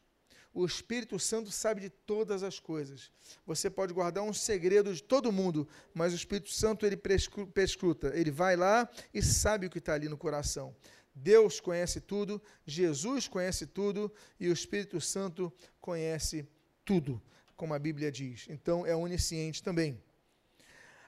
O 0.54 0.66
Espírito 0.66 1.18
Santo 1.18 1.50
sabe 1.50 1.82
de 1.82 1.90
todas 1.90 2.44
as 2.44 2.60
coisas. 2.60 3.12
Você 3.46 3.70
pode 3.70 3.92
guardar 3.92 4.24
um 4.24 4.34
segredo 4.34 4.94
de 4.94 5.02
todo 5.02 5.32
mundo, 5.32 5.68
mas 5.94 6.14
o 6.14 6.16
Espírito 6.16 6.52
Santo 6.52 6.86
ele 6.86 6.96
prescruta. 6.96 8.12
Ele 8.16 8.30
vai 8.30 8.56
lá 8.56 8.88
e 9.12 9.22
sabe 9.22 9.66
o 9.66 9.70
que 9.70 9.80
está 9.80 9.94
ali 9.94 10.08
no 10.08 10.18
coração. 10.18 10.76
Deus 11.16 11.60
conhece 11.60 12.00
tudo, 12.00 12.42
Jesus 12.66 13.28
conhece 13.28 13.66
tudo 13.66 14.12
e 14.40 14.48
o 14.48 14.54
Espírito 14.54 15.02
Santo 15.02 15.52
conhece 15.82 16.48
tudo, 16.86 17.22
como 17.56 17.74
a 17.74 17.80
Bíblia 17.80 18.12
diz. 18.12 18.46
Então 18.48 18.86
é 18.86 18.96
onisciente 18.96 19.64
também. 19.64 20.02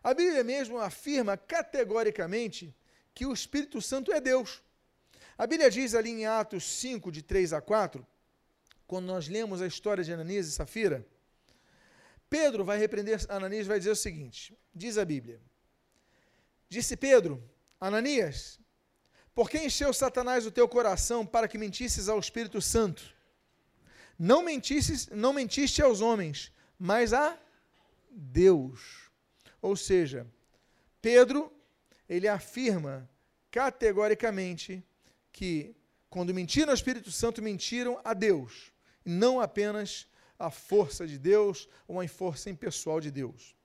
A 0.04 0.14
Bíblia 0.14 0.44
mesmo 0.44 0.80
afirma 0.80 1.38
categoricamente 1.38 2.76
que 3.14 3.26
o 3.26 3.34
Espírito 3.34 3.82
Santo 3.82 4.12
é 4.12 4.20
Deus. 4.20 4.62
A 5.38 5.48
Bíblia 5.48 5.70
diz 5.70 5.94
ali 5.94 6.12
em 6.12 6.26
Atos 6.26 6.64
5, 6.64 7.12
de 7.12 7.22
3 7.22 7.54
a 7.54 7.62
4, 7.62 8.06
quando 8.88 9.06
nós 9.06 9.28
lemos 9.28 9.62
a 9.62 9.68
história 9.68 10.04
de 10.04 10.14
Ananias 10.14 10.48
e 10.48 10.52
Safira, 10.52 11.06
Pedro 12.30 12.64
vai 12.64 12.78
repreender 12.78 13.20
Ananias 13.30 13.68
vai 13.68 13.78
dizer 13.78 13.92
o 13.92 13.96
seguinte: 13.96 14.58
diz 14.74 14.98
a 14.98 15.06
Bíblia. 15.06 15.42
Disse 16.68 16.98
Pedro, 16.98 17.44
Ananias, 17.80 18.60
Por 19.36 19.50
que 19.50 19.58
encheu 19.58 19.94
Satanás 19.94 20.46
o 20.46 20.52
teu 20.52 20.66
coração 20.68 21.26
para 21.26 21.48
que 21.48 21.58
mentisses 21.58 22.08
ao 22.08 22.18
Espírito 22.18 22.62
Santo? 22.62 23.04
Não 24.18 24.42
mentisses, 24.42 25.08
não 25.10 25.34
mentiste 25.34 25.82
aos 25.82 26.00
homens, 26.00 26.54
mas 26.80 27.12
a 27.12 27.38
Deus. 28.10 29.12
Ou 29.62 29.76
seja, 29.76 30.26
Pedro, 31.02 31.52
ele 32.08 32.30
afirma 32.30 33.10
categoricamente 33.52 34.82
que 35.34 35.76
quando 36.10 36.34
mentiram 36.34 36.70
ao 36.70 36.76
Espírito 36.76 37.12
Santo, 37.12 37.42
mentiram 37.42 38.00
a 38.06 38.14
Deus, 38.14 38.72
não 39.06 39.40
apenas 39.40 40.08
a 40.38 40.50
força 40.50 41.08
de 41.08 41.18
Deus 41.18 41.70
ou 41.88 42.02
a 42.02 42.08
força 42.08 42.50
impessoal 42.50 43.00
de 43.00 43.12
Deus. 43.12 43.56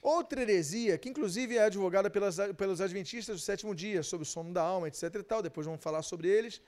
Outra 0.00 0.40
heresia, 0.40 0.96
que 0.96 1.08
inclusive 1.08 1.56
é 1.56 1.64
advogada 1.64 2.08
pelas, 2.08 2.36
pelos 2.56 2.80
adventistas 2.80 3.36
do 3.36 3.42
sétimo 3.42 3.74
dia, 3.74 4.02
sobre 4.02 4.22
o 4.22 4.26
sono 4.26 4.52
da 4.52 4.62
alma, 4.62 4.88
etc. 4.88 5.14
e 5.16 5.22
tal, 5.22 5.42
depois 5.42 5.66
vamos 5.66 5.82
falar 5.82 6.02
sobre 6.02 6.28
eles, 6.28 6.62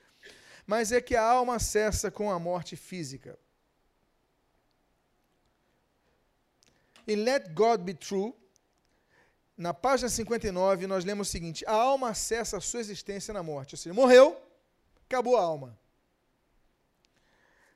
mas 0.67 0.91
é 0.91 1.01
que 1.01 1.15
a 1.15 1.23
alma 1.23 1.57
cessa 1.57 2.11
com 2.11 2.29
a 2.29 2.37
morte 2.37 2.75
física. 2.75 3.39
Em 7.07 7.15
Let 7.15 7.53
God 7.53 7.81
Be 7.81 7.93
True, 7.93 8.33
na 9.57 9.73
página 9.73 10.09
59, 10.09 10.87
nós 10.87 11.03
lemos 11.03 11.27
o 11.27 11.31
seguinte: 11.31 11.65
a 11.65 11.73
alma 11.73 12.13
cessa 12.13 12.57
a 12.57 12.61
sua 12.61 12.79
existência 12.79 13.33
na 13.33 13.41
morte. 13.41 13.73
Ou 13.73 13.77
seja, 13.77 13.93
morreu, 13.93 14.39
acabou 15.05 15.37
a 15.37 15.41
alma. 15.41 15.79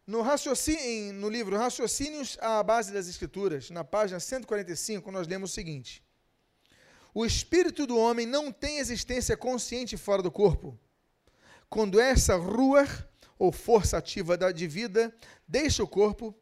No, 0.07 0.21
raciocínio, 0.21 1.13
no 1.13 1.27
livro 1.29 1.57
Raciocínios 1.57 2.37
à 2.39 2.61
Base 2.61 2.93
das 2.93 3.07
Escrituras, 3.07 3.71
na 3.71 3.83
página 3.83 4.19
145, 4.19 5.11
nós 5.11 5.27
lemos 5.27 5.49
o 5.49 5.53
seguinte: 5.53 6.03
O 7.11 7.25
espírito 7.25 7.87
do 7.87 7.97
homem 7.97 8.27
não 8.27 8.51
tem 8.51 8.77
existência 8.77 9.35
consciente 9.35 9.97
fora 9.97 10.21
do 10.21 10.31
corpo. 10.31 10.79
Quando 11.67 11.99
essa 11.99 12.35
rua, 12.35 12.85
ou 13.39 13.51
força 13.51 13.97
ativa 13.97 14.37
de 14.53 14.67
vida, 14.67 15.11
deixa 15.47 15.83
o 15.83 15.87
corpo, 15.87 16.35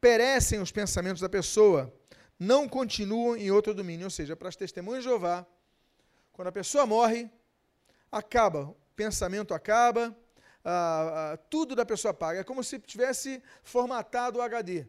perecem 0.00 0.60
os 0.60 0.70
pensamentos 0.70 1.20
da 1.20 1.28
pessoa, 1.28 1.92
não 2.38 2.68
continuam 2.68 3.36
em 3.36 3.50
outro 3.50 3.74
domínio. 3.74 4.06
Ou 4.06 4.10
seja, 4.10 4.36
para 4.36 4.48
as 4.48 4.54
testemunhas 4.54 5.02
de 5.02 5.10
Jeová, 5.10 5.44
quando 6.32 6.48
a 6.48 6.52
pessoa 6.52 6.86
morre, 6.86 7.28
acaba, 8.12 8.68
o 8.68 8.76
pensamento 8.94 9.52
acaba, 9.52 10.16
ah, 10.70 11.38
tudo 11.48 11.74
da 11.74 11.86
pessoa 11.86 12.12
paga. 12.12 12.40
É 12.40 12.44
como 12.44 12.62
se 12.62 12.78
tivesse 12.78 13.42
formatado 13.62 14.38
o 14.38 14.42
HD. 14.42 14.86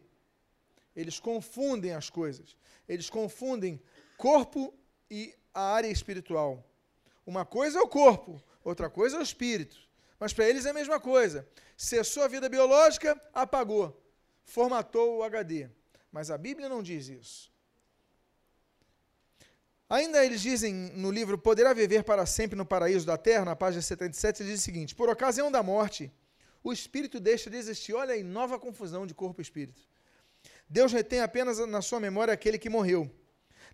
Eles 0.94 1.18
confundem 1.18 1.94
as 1.94 2.10
coisas. 2.10 2.54
Eles 2.86 3.08
confundem 3.08 3.80
corpo 4.16 4.74
e 5.10 5.34
a 5.54 5.62
área 5.62 5.88
espiritual. 5.88 6.62
Uma 7.24 7.46
coisa 7.46 7.78
é 7.78 7.82
o 7.82 7.88
corpo, 7.88 8.42
outra 8.62 8.90
coisa 8.90 9.16
é 9.16 9.20
o 9.20 9.22
espírito. 9.22 9.76
Mas 10.18 10.34
para 10.34 10.48
eles 10.48 10.66
é 10.66 10.70
a 10.70 10.74
mesma 10.74 11.00
coisa. 11.00 11.48
Cessou 11.76 12.22
a 12.22 12.28
vida 12.28 12.48
biológica, 12.48 13.18
apagou. 13.32 13.98
Formatou 14.44 15.18
o 15.18 15.22
HD. 15.22 15.70
Mas 16.12 16.30
a 16.30 16.36
Bíblia 16.36 16.68
não 16.68 16.82
diz 16.82 17.08
isso. 17.08 17.49
Ainda 19.90 20.24
eles 20.24 20.40
dizem 20.40 20.72
no 20.72 21.10
livro 21.10 21.36
Poderá 21.36 21.72
Viver 21.72 22.04
para 22.04 22.24
Sempre 22.24 22.56
no 22.56 22.64
Paraíso 22.64 23.04
da 23.04 23.18
Terra, 23.18 23.44
na 23.44 23.56
página 23.56 23.82
77, 23.82 24.40
ele 24.40 24.52
diz 24.52 24.60
o 24.60 24.62
seguinte: 24.62 24.94
Por 24.94 25.08
ocasião 25.08 25.50
da 25.50 25.64
morte, 25.64 26.12
o 26.62 26.72
espírito 26.72 27.18
deixa 27.18 27.50
de 27.50 27.56
existir. 27.56 27.92
Olha 27.94 28.14
aí, 28.14 28.22
nova 28.22 28.56
confusão 28.56 29.04
de 29.04 29.12
corpo 29.12 29.40
e 29.40 29.42
espírito. 29.42 29.82
Deus 30.68 30.92
retém 30.92 31.20
apenas 31.20 31.58
na 31.66 31.82
sua 31.82 31.98
memória 31.98 32.32
aquele 32.32 32.56
que 32.56 32.70
morreu. 32.70 33.10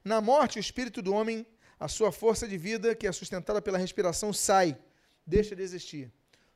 Na 0.03 0.23
morte, 0.23 0.59
o 0.59 0.61
espírito 0.61 1.03
do 1.03 1.13
homem, 1.13 1.47
a 1.79 1.87
sua 1.87 2.11
força 2.11 2.49
de 2.49 2.57
vida, 2.57 2.95
que 2.95 3.07
é 3.07 3.13
sustentada 3.13 3.61
pela 3.61 3.77
respiração, 3.77 4.33
sai, 4.33 4.75
deixa 5.27 5.55
de 5.55 5.63
existir. 5.63 6.11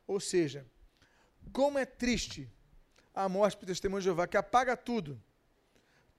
Ou 0.07 0.19
seja, 0.19 0.65
como 1.53 1.77
é 1.77 1.85
triste 1.85 2.49
a 3.13 3.29
morte 3.29 3.57
para 3.57 3.65
o 3.65 3.67
testemunho 3.67 4.01
de 4.01 4.05
Jeová, 4.05 4.25
que 4.25 4.37
apaga 4.37 4.75
tudo. 4.75 5.21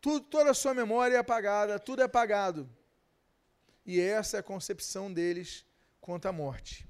tudo. 0.00 0.24
Toda 0.26 0.52
a 0.52 0.54
sua 0.54 0.74
memória 0.74 1.16
é 1.16 1.18
apagada, 1.18 1.76
tudo 1.80 2.02
é 2.02 2.04
apagado. 2.04 2.70
E 3.84 4.00
essa 4.00 4.36
é 4.36 4.40
a 4.40 4.42
concepção 4.42 5.12
deles 5.12 5.64
quanto 6.00 6.26
à 6.26 6.32
morte. 6.32 6.86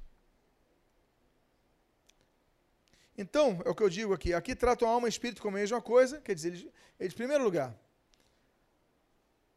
Então, 3.16 3.60
é 3.64 3.70
o 3.70 3.74
que 3.74 3.82
eu 3.82 3.90
digo 3.90 4.12
aqui. 4.12 4.32
Aqui 4.32 4.54
tratam 4.54 4.88
alma 4.88 5.06
e 5.06 5.10
espírito 5.10 5.42
como 5.42 5.56
a 5.56 5.60
mesma 5.60 5.80
coisa. 5.80 6.20
Quer 6.20 6.34
dizer, 6.34 6.48
eles, 6.48 6.66
eles, 6.98 7.12
em 7.12 7.16
primeiro 7.16 7.44
lugar, 7.44 7.76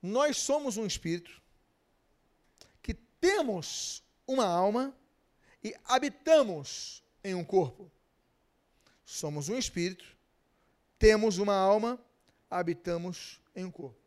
nós 0.02 0.38
somos 0.38 0.78
um 0.78 0.86
espírito 0.86 1.42
que 2.82 2.94
temos 2.94 4.04
uma 4.28 4.46
alma 4.46 4.96
e 5.64 5.76
habitamos 5.86 7.04
em 7.24 7.34
um 7.34 7.44
corpo. 7.44 7.90
Somos 9.06 9.50
um 9.50 9.58
espírito, 9.58 10.06
temos 11.00 11.38
uma 11.38 11.56
alma, 11.56 12.00
habitamos 12.50 13.42
em 13.56 13.66
um 13.66 13.72
corpo. 13.72 14.00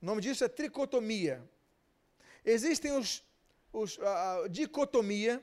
O 0.00 0.06
nome 0.06 0.20
disso 0.20 0.44
é 0.44 0.48
tricotomia. 0.48 1.42
Existem 2.44 2.92
os, 2.92 3.22
os 3.72 3.98
a, 4.00 4.44
a 4.44 4.48
dicotomia 4.48 5.42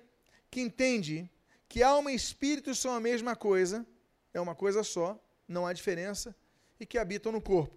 que 0.49 0.62
entende 0.62 1.29
que 1.67 1.83
alma 1.83 2.12
e 2.12 2.15
espírito 2.15 2.73
são 2.73 2.93
a 2.93 2.99
mesma 2.99 3.35
coisa, 3.35 3.85
é 4.33 4.41
uma 4.41 4.55
coisa 4.55 4.83
só, 4.83 5.19
não 5.47 5.67
há 5.67 5.73
diferença, 5.73 6.35
e 6.79 6.85
que 6.85 6.97
habitam 6.97 7.31
no 7.31 7.41
corpo. 7.41 7.75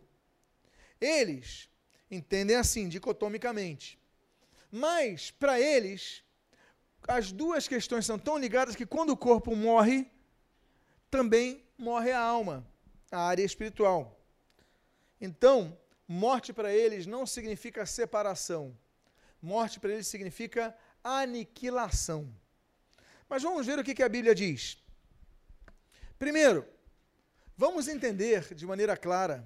Eles 1.00 1.68
entendem 2.11 2.56
assim, 2.56 2.88
dicotomicamente. 2.88 3.98
Mas, 4.70 5.30
para 5.30 5.61
eles, 5.61 6.22
as 7.06 7.32
duas 7.32 7.68
questões 7.68 8.06
são 8.06 8.18
tão 8.18 8.38
ligadas 8.38 8.76
que 8.76 8.87
quando 8.87 9.11
o 9.11 9.16
corpo 9.16 9.54
morre, 9.54 10.11
também 11.11 11.62
morre 11.76 12.12
a 12.12 12.20
alma, 12.20 12.66
a 13.11 13.18
área 13.18 13.44
espiritual. 13.44 14.18
Então, 15.20 15.76
morte 16.08 16.52
para 16.52 16.72
eles 16.72 17.06
não 17.06 17.26
significa 17.26 17.85
separação, 17.85 18.76
Morte 19.42 19.81
para 19.81 19.92
eles 19.92 20.07
significa 20.07 20.74
aniquilação. 21.02 22.33
Mas 23.28 23.42
vamos 23.42 23.66
ver 23.66 23.78
o 23.78 23.85
que, 23.85 23.94
que 23.94 24.02
a 24.02 24.09
Bíblia 24.09 24.35
diz. 24.35 24.78
Primeiro, 26.16 26.64
vamos 27.57 27.88
entender 27.88 28.55
de 28.55 28.64
maneira 28.64 28.96
clara 28.96 29.44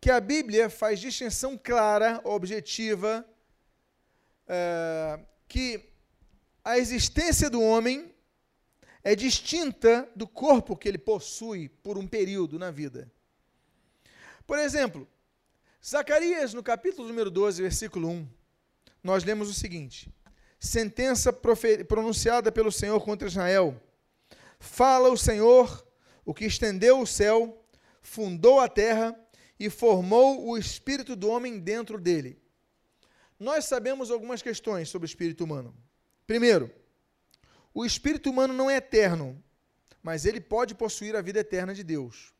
que 0.00 0.10
a 0.10 0.20
Bíblia 0.20 0.68
faz 0.68 0.98
distinção 0.98 1.56
clara, 1.56 2.20
objetiva, 2.24 3.24
é, 4.46 5.20
que 5.46 5.88
a 6.64 6.78
existência 6.78 7.48
do 7.48 7.62
homem 7.62 8.14
é 9.04 9.14
distinta 9.14 10.10
do 10.14 10.26
corpo 10.26 10.76
que 10.76 10.88
ele 10.88 10.98
possui 10.98 11.68
por 11.68 11.96
um 11.96 12.06
período 12.06 12.58
na 12.58 12.70
vida. 12.70 13.10
Por 14.46 14.58
exemplo, 14.58 15.06
Zacarias, 15.84 16.52
no 16.52 16.62
capítulo 16.62 17.06
número 17.08 17.30
12, 17.30 17.62
versículo 17.62 18.08
1, 18.08 18.28
nós 19.02 19.24
lemos 19.24 19.48
o 19.48 19.54
seguinte: 19.54 20.12
sentença 20.58 21.32
pronunciada 21.32 22.50
pelo 22.50 22.72
Senhor 22.72 23.00
contra 23.04 23.28
Israel. 23.28 23.80
Fala 24.58 25.08
o 25.08 25.16
Senhor, 25.16 25.86
o 26.24 26.34
que 26.34 26.44
estendeu 26.44 27.00
o 27.00 27.06
céu, 27.06 27.64
fundou 28.00 28.60
a 28.60 28.68
terra 28.68 29.18
e 29.58 29.70
formou 29.70 30.46
o 30.46 30.56
espírito 30.56 31.14
do 31.14 31.28
homem 31.28 31.58
dentro 31.58 32.00
dele. 32.00 32.40
Nós 33.38 33.66
sabemos 33.66 34.10
algumas 34.10 34.42
questões 34.42 34.88
sobre 34.88 35.06
o 35.06 35.10
espírito 35.10 35.44
humano. 35.44 35.74
Primeiro, 36.26 36.72
o 37.72 37.84
espírito 37.84 38.30
humano 38.30 38.52
não 38.52 38.68
é 38.68 38.76
eterno, 38.76 39.42
mas 40.02 40.24
ele 40.24 40.40
pode 40.40 40.74
possuir 40.74 41.14
a 41.14 41.22
vida 41.22 41.40
eterna 41.40 41.74
de 41.74 41.84
Deus. 41.84 42.32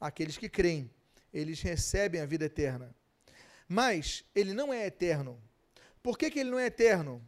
Aqueles 0.00 0.36
que 0.36 0.48
creem, 0.48 0.90
eles 1.32 1.60
recebem 1.60 2.20
a 2.20 2.26
vida 2.26 2.44
eterna. 2.44 2.94
Mas 3.68 4.24
ele 4.34 4.52
não 4.52 4.72
é 4.72 4.86
eterno. 4.86 5.42
Por 6.04 6.18
que, 6.18 6.30
que 6.30 6.40
ele 6.40 6.50
não 6.50 6.58
é 6.58 6.66
eterno? 6.66 7.26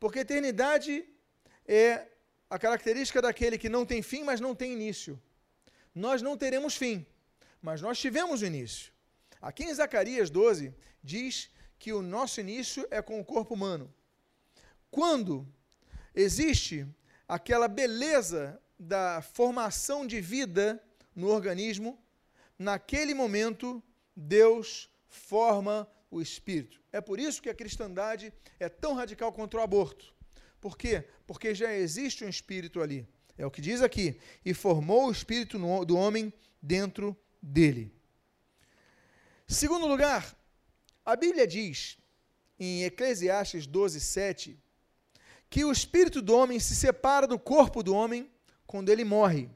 Porque 0.00 0.20
eternidade 0.20 1.06
é 1.68 2.08
a 2.48 2.58
característica 2.58 3.20
daquele 3.20 3.58
que 3.58 3.68
não 3.68 3.84
tem 3.84 4.00
fim, 4.00 4.24
mas 4.24 4.40
não 4.40 4.54
tem 4.54 4.72
início. 4.72 5.20
Nós 5.94 6.22
não 6.22 6.34
teremos 6.34 6.74
fim, 6.74 7.04
mas 7.60 7.82
nós 7.82 7.98
tivemos 7.98 8.40
o 8.40 8.46
início. 8.46 8.90
Aqui 9.38 9.64
em 9.64 9.74
Zacarias 9.74 10.30
12 10.30 10.74
diz 11.04 11.50
que 11.78 11.92
o 11.92 12.00
nosso 12.00 12.40
início 12.40 12.88
é 12.90 13.02
com 13.02 13.20
o 13.20 13.24
corpo 13.24 13.52
humano. 13.52 13.92
Quando 14.90 15.46
existe 16.14 16.86
aquela 17.28 17.68
beleza 17.68 18.58
da 18.78 19.20
formação 19.20 20.06
de 20.06 20.22
vida 20.22 20.82
no 21.14 21.28
organismo, 21.28 22.02
naquele 22.58 23.12
momento 23.12 23.82
Deus 24.16 24.88
forma 25.06 25.86
o 26.16 26.22
espírito. 26.22 26.80
É 26.92 27.00
por 27.00 27.18
isso 27.18 27.42
que 27.42 27.48
a 27.48 27.54
cristandade 27.54 28.32
é 28.58 28.68
tão 28.68 28.94
radical 28.94 29.32
contra 29.32 29.60
o 29.60 29.62
aborto. 29.62 30.14
Por 30.60 30.76
quê? 30.76 31.04
Porque 31.26 31.54
já 31.54 31.72
existe 31.72 32.24
um 32.24 32.28
espírito 32.28 32.80
ali. 32.80 33.06
É 33.38 33.44
o 33.44 33.50
que 33.50 33.60
diz 33.60 33.82
aqui. 33.82 34.18
E 34.44 34.54
formou 34.54 35.06
o 35.06 35.12
espírito 35.12 35.58
do 35.84 35.96
homem 35.96 36.32
dentro 36.60 37.16
dele. 37.42 37.94
Segundo 39.46 39.86
lugar, 39.86 40.36
a 41.04 41.14
Bíblia 41.14 41.46
diz, 41.46 41.98
em 42.58 42.84
Eclesiastes 42.84 43.66
12, 43.66 44.00
7, 44.00 44.58
que 45.48 45.64
o 45.64 45.70
espírito 45.70 46.20
do 46.20 46.34
homem 46.34 46.58
se 46.58 46.74
separa 46.74 47.26
do 47.26 47.38
corpo 47.38 47.82
do 47.82 47.94
homem 47.94 48.28
quando 48.66 48.88
ele 48.88 49.04
morre. 49.04 49.48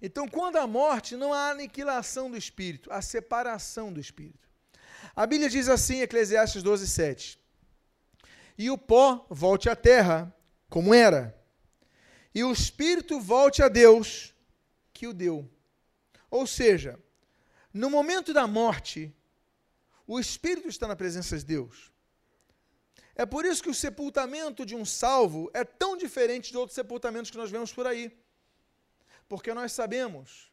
Então, 0.00 0.26
quando 0.26 0.56
há 0.56 0.66
morte, 0.66 1.14
não 1.14 1.32
há 1.32 1.50
aniquilação 1.50 2.28
do 2.28 2.36
espírito, 2.36 2.90
há 2.90 3.00
separação 3.00 3.92
do 3.92 4.00
espírito. 4.00 4.50
A 5.14 5.26
Bíblia 5.26 5.48
diz 5.48 5.68
assim, 5.68 6.00
Eclesiastes 6.00 6.62
12, 6.62 6.88
7. 6.88 7.38
E 8.56 8.70
o 8.70 8.78
pó 8.78 9.26
volte 9.28 9.68
à 9.68 9.76
terra, 9.76 10.34
como 10.68 10.94
era, 10.94 11.38
e 12.34 12.42
o 12.44 12.52
espírito 12.52 13.20
volte 13.20 13.62
a 13.62 13.68
Deus, 13.68 14.34
que 14.92 15.06
o 15.06 15.12
deu. 15.12 15.50
Ou 16.30 16.46
seja, 16.46 16.98
no 17.72 17.90
momento 17.90 18.32
da 18.32 18.46
morte, 18.46 19.14
o 20.06 20.18
espírito 20.18 20.68
está 20.68 20.86
na 20.88 20.96
presença 20.96 21.36
de 21.36 21.44
Deus. 21.44 21.92
É 23.14 23.26
por 23.26 23.44
isso 23.44 23.62
que 23.62 23.68
o 23.68 23.74
sepultamento 23.74 24.64
de 24.64 24.74
um 24.74 24.84
salvo 24.84 25.50
é 25.52 25.62
tão 25.64 25.96
diferente 25.96 26.50
de 26.50 26.56
outros 26.56 26.74
sepultamentos 26.74 27.30
que 27.30 27.36
nós 27.36 27.50
vemos 27.50 27.72
por 27.72 27.86
aí. 27.86 28.16
Porque 29.28 29.52
nós 29.52 29.72
sabemos 29.72 30.50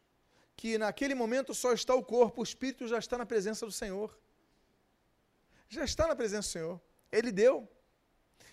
que 0.54 0.76
naquele 0.76 1.14
momento 1.14 1.54
só 1.54 1.72
está 1.72 1.94
o 1.94 2.04
corpo, 2.04 2.40
o 2.40 2.44
espírito 2.44 2.86
já 2.86 2.98
está 2.98 3.16
na 3.16 3.24
presença 3.24 3.64
do 3.64 3.72
Senhor. 3.72 4.18
Já 5.72 5.84
está 5.84 6.08
na 6.08 6.16
presença 6.16 6.48
do 6.48 6.52
Senhor. 6.52 6.80
Ele 7.12 7.30
deu. 7.30 7.70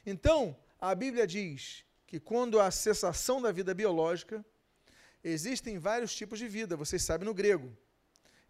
Então, 0.06 0.56
a 0.80 0.94
Bíblia 0.94 1.26
diz 1.26 1.84
que 2.06 2.20
quando 2.20 2.60
há 2.60 2.70
cessação 2.70 3.42
da 3.42 3.52
vida 3.52 3.74
biológica, 3.74 4.46
existem 5.24 5.80
vários 5.80 6.16
tipos 6.16 6.38
de 6.38 6.48
vida, 6.48 6.78
vocês 6.78 7.02
sabem 7.02 7.26
no 7.26 7.34
grego. 7.34 7.76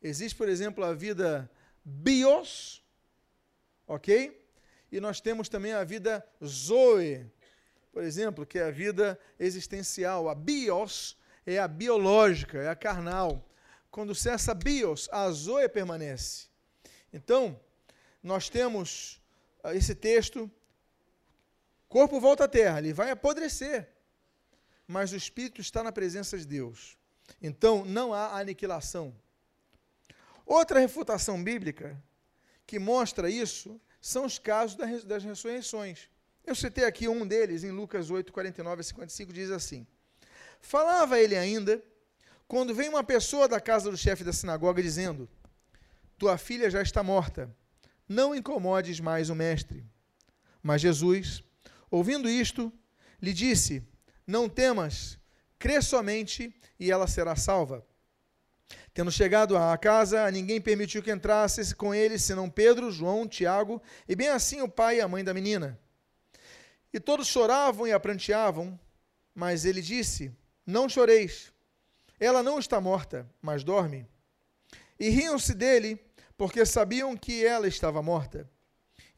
Existe, 0.03 0.35
por 0.35 0.49
exemplo, 0.49 0.83
a 0.83 0.93
vida 0.93 1.49
bios, 1.83 2.83
ok? 3.87 4.45
E 4.91 4.99
nós 4.99 5.21
temos 5.21 5.47
também 5.47 5.71
a 5.71 5.85
vida 5.85 6.27
zoe, 6.43 7.25
por 7.93 8.03
exemplo, 8.03 8.45
que 8.45 8.59
é 8.59 8.65
a 8.65 8.71
vida 8.71 9.17
existencial. 9.39 10.27
A 10.27 10.35
bios 10.35 11.17
é 11.45 11.57
a 11.57 11.69
biológica, 11.69 12.57
é 12.57 12.67
a 12.67 12.75
carnal. 12.75 13.49
Quando 13.89 14.13
cessa 14.13 14.53
bios, 14.53 15.07
a 15.09 15.31
zoe 15.31 15.69
permanece. 15.69 16.47
Então, 17.13 17.57
nós 18.21 18.49
temos 18.49 19.21
ah, 19.63 19.75
esse 19.75 19.95
texto, 19.95 20.49
corpo 21.87 22.19
volta 22.19 22.45
à 22.45 22.47
terra, 22.47 22.79
ele 22.79 22.93
vai 22.93 23.11
apodrecer, 23.11 23.89
mas 24.87 25.11
o 25.11 25.15
espírito 25.15 25.61
está 25.61 25.83
na 25.83 25.91
presença 25.91 26.37
de 26.37 26.45
Deus. 26.45 26.97
Então, 27.41 27.83
não 27.85 28.13
há 28.13 28.39
aniquilação. 28.39 29.13
Outra 30.45 30.79
refutação 30.79 31.43
bíblica 31.43 32.01
que 32.65 32.79
mostra 32.79 33.29
isso 33.29 33.79
são 33.99 34.25
os 34.25 34.39
casos 34.39 34.77
das 35.03 35.23
ressurreições. 35.23 36.09
Eu 36.45 36.55
citei 36.55 36.85
aqui 36.85 37.09
um 37.09 37.27
deles, 37.27 37.65
em 37.65 37.71
Lucas 37.71 38.09
8, 38.09 38.31
49 38.31 38.79
a 38.79 38.83
55, 38.83 39.33
diz 39.33 39.51
assim: 39.51 39.85
Falava 40.61 41.19
ele 41.19 41.35
ainda, 41.35 41.83
quando 42.47 42.73
veio 42.73 42.91
uma 42.91 43.03
pessoa 43.03 43.47
da 43.47 43.59
casa 43.59 43.91
do 43.91 43.97
chefe 43.97 44.23
da 44.23 44.31
sinagoga 44.31 44.81
dizendo: 44.81 45.27
Tua 46.17 46.37
filha 46.37 46.69
já 46.69 46.81
está 46.81 47.03
morta, 47.03 47.53
não 48.07 48.33
incomodes 48.33 48.99
mais 48.99 49.29
o 49.29 49.35
mestre. 49.35 49.85
Mas 50.61 50.81
Jesus, 50.81 51.43
ouvindo 51.89 52.29
isto, 52.29 52.71
lhe 53.21 53.33
disse: 53.33 53.83
Não 54.25 54.47
temas, 54.47 55.19
crê 55.59 55.81
somente 55.81 56.53
e 56.79 56.91
ela 56.91 57.07
será 57.07 57.35
salva. 57.35 57.85
Tendo 58.93 59.11
chegado 59.11 59.55
à 59.55 59.77
casa, 59.77 60.29
ninguém 60.31 60.59
permitiu 60.59 61.03
que 61.03 61.11
entrasse 61.11 61.75
com 61.75 61.93
ele, 61.93 62.17
senão 62.17 62.49
Pedro, 62.49 62.91
João, 62.91 63.27
Tiago, 63.27 63.81
e 64.07 64.15
bem 64.15 64.29
assim 64.29 64.61
o 64.61 64.67
pai 64.67 64.97
e 64.97 65.01
a 65.01 65.07
mãe 65.07 65.23
da 65.23 65.33
menina. 65.33 65.79
E 66.91 66.99
todos 66.99 67.27
choravam 67.27 67.85
e 67.87 67.91
apranteavam, 67.91 68.77
mas 69.35 69.65
ele 69.65 69.81
disse: 69.81 70.31
Não 70.65 70.89
choreis, 70.89 71.53
ela 72.19 72.41
não 72.41 72.57
está 72.57 72.81
morta, 72.81 73.29
mas 73.41 73.63
dorme. 73.63 74.07
E 74.99 75.09
riam-se 75.09 75.53
dele, 75.53 75.99
porque 76.37 76.65
sabiam 76.65 77.17
que 77.17 77.43
ela 77.43 77.67
estava 77.67 78.01
morta. 78.01 78.49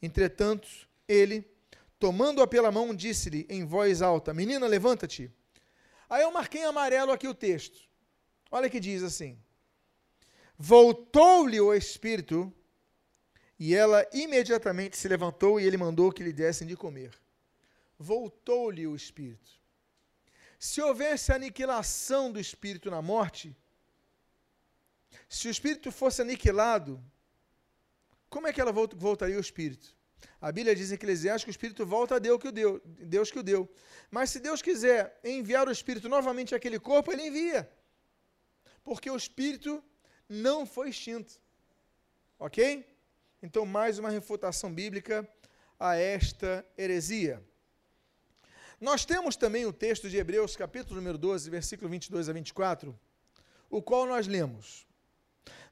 Entretanto, 0.02 0.68
ele, 1.08 1.46
tomando-a 2.00 2.48
pela 2.48 2.72
mão, 2.72 2.96
disse-lhe 2.96 3.46
em 3.50 3.66
voz 3.66 4.02
alta: 4.02 4.34
Menina, 4.34 4.66
levanta-te. 4.66 5.30
Aí 6.10 6.24
eu 6.24 6.32
marquei 6.32 6.62
em 6.62 6.66
amarelo 6.66 7.12
aqui 7.12 7.28
o 7.28 7.36
texto. 7.36 7.80
Olha 8.50 8.70
que 8.70 8.80
diz 8.80 9.04
assim: 9.04 9.38
Voltou-lhe 10.58 11.60
o 11.60 11.74
espírito, 11.74 12.52
e 13.60 13.76
ela 13.76 14.08
imediatamente 14.14 14.98
se 14.98 15.08
levantou 15.08 15.60
e 15.60 15.66
ele 15.66 15.78
mandou 15.78 16.12
que 16.12 16.24
lhe 16.24 16.32
dessem 16.32 16.66
de 16.66 16.78
comer. 16.78 17.12
Voltou-lhe 17.98 18.88
o 18.88 18.96
espírito. 18.96 19.60
Se 20.58 20.82
houvesse 20.82 21.34
aniquilação 21.34 22.32
do 22.32 22.40
espírito 22.40 22.90
na 22.90 23.02
morte, 23.02 23.56
se 25.28 25.48
o 25.48 25.52
espírito 25.52 25.92
fosse 25.92 26.22
aniquilado, 26.22 27.04
como 28.30 28.48
é 28.48 28.54
que 28.54 28.62
ela 28.62 28.72
voltaria 28.72 29.38
o 29.38 29.42
espírito? 29.42 29.98
A 30.42 30.52
Bíblia 30.52 30.76
diz 30.76 30.92
em 30.92 30.96
Eclesiastes 30.96 31.44
que 31.44 31.50
o 31.50 31.58
espírito 31.58 31.86
volta 31.86 32.16
a 32.16 32.20
Deus 32.20 32.40
que 32.40 32.48
o 32.48 32.52
deu, 32.52 32.82
Deus 32.86 33.32
que 33.32 33.40
o 33.40 33.44
deu. 33.44 33.70
Mas 34.10 34.30
se 34.30 34.40
Deus 34.40 34.62
quiser 34.62 35.20
enviar 35.24 35.68
o 35.68 35.72
espírito 35.72 36.08
novamente 36.08 36.56
àquele 36.56 36.80
corpo, 36.80 37.12
ele 37.12 37.28
envia. 37.28 37.70
Porque 38.84 39.10
o 39.10 39.16
espírito 39.16 39.84
não 40.28 40.66
foi 40.66 40.90
extinto. 40.90 41.42
Ok? 42.38 42.86
Então, 43.42 43.66
mais 43.66 44.00
uma 44.00 44.10
refutação 44.10 44.74
bíblica 44.74 45.28
a 45.80 45.96
esta 45.96 46.66
heresia. 46.78 47.44
Nós 48.80 49.04
temos 49.06 49.36
também 49.36 49.66
o 49.66 49.74
texto 49.74 50.10
de 50.10 50.18
Hebreus, 50.18 50.56
capítulo 50.56 50.96
número 50.96 51.18
12, 51.18 51.50
versículo 51.50 51.90
22 51.90 52.30
a 52.30 52.34
24, 52.34 52.98
o 53.70 53.82
qual 53.82 54.06
nós 54.06 54.26
lemos. 54.26 54.88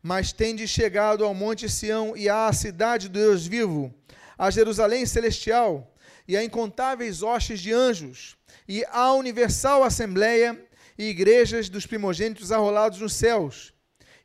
Mas 0.01 0.31
tende 0.31 0.67
chegado 0.67 1.23
ao 1.23 1.33
monte 1.33 1.69
Sião 1.69 2.15
e 2.15 2.29
à 2.29 2.51
cidade 2.53 3.09
do 3.09 3.19
Deus 3.19 3.45
vivo, 3.45 3.93
a 4.37 4.51
Jerusalém 4.51 5.05
celestial, 5.05 5.93
e 6.27 6.35
a 6.37 6.43
incontáveis 6.43 7.23
hostes 7.23 7.59
de 7.59 7.73
anjos, 7.73 8.37
e 8.67 8.83
à 8.89 9.13
universal 9.13 9.83
assembleia 9.83 10.61
e 10.97 11.05
igrejas 11.05 11.69
dos 11.69 11.85
primogênitos 11.85 12.51
arrolados 12.51 12.99
nos 12.99 13.13
céus, 13.13 13.73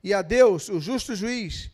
e 0.02 0.12
a 0.12 0.20
Deus, 0.20 0.68
o 0.68 0.80
justo 0.80 1.14
juiz, 1.14 1.70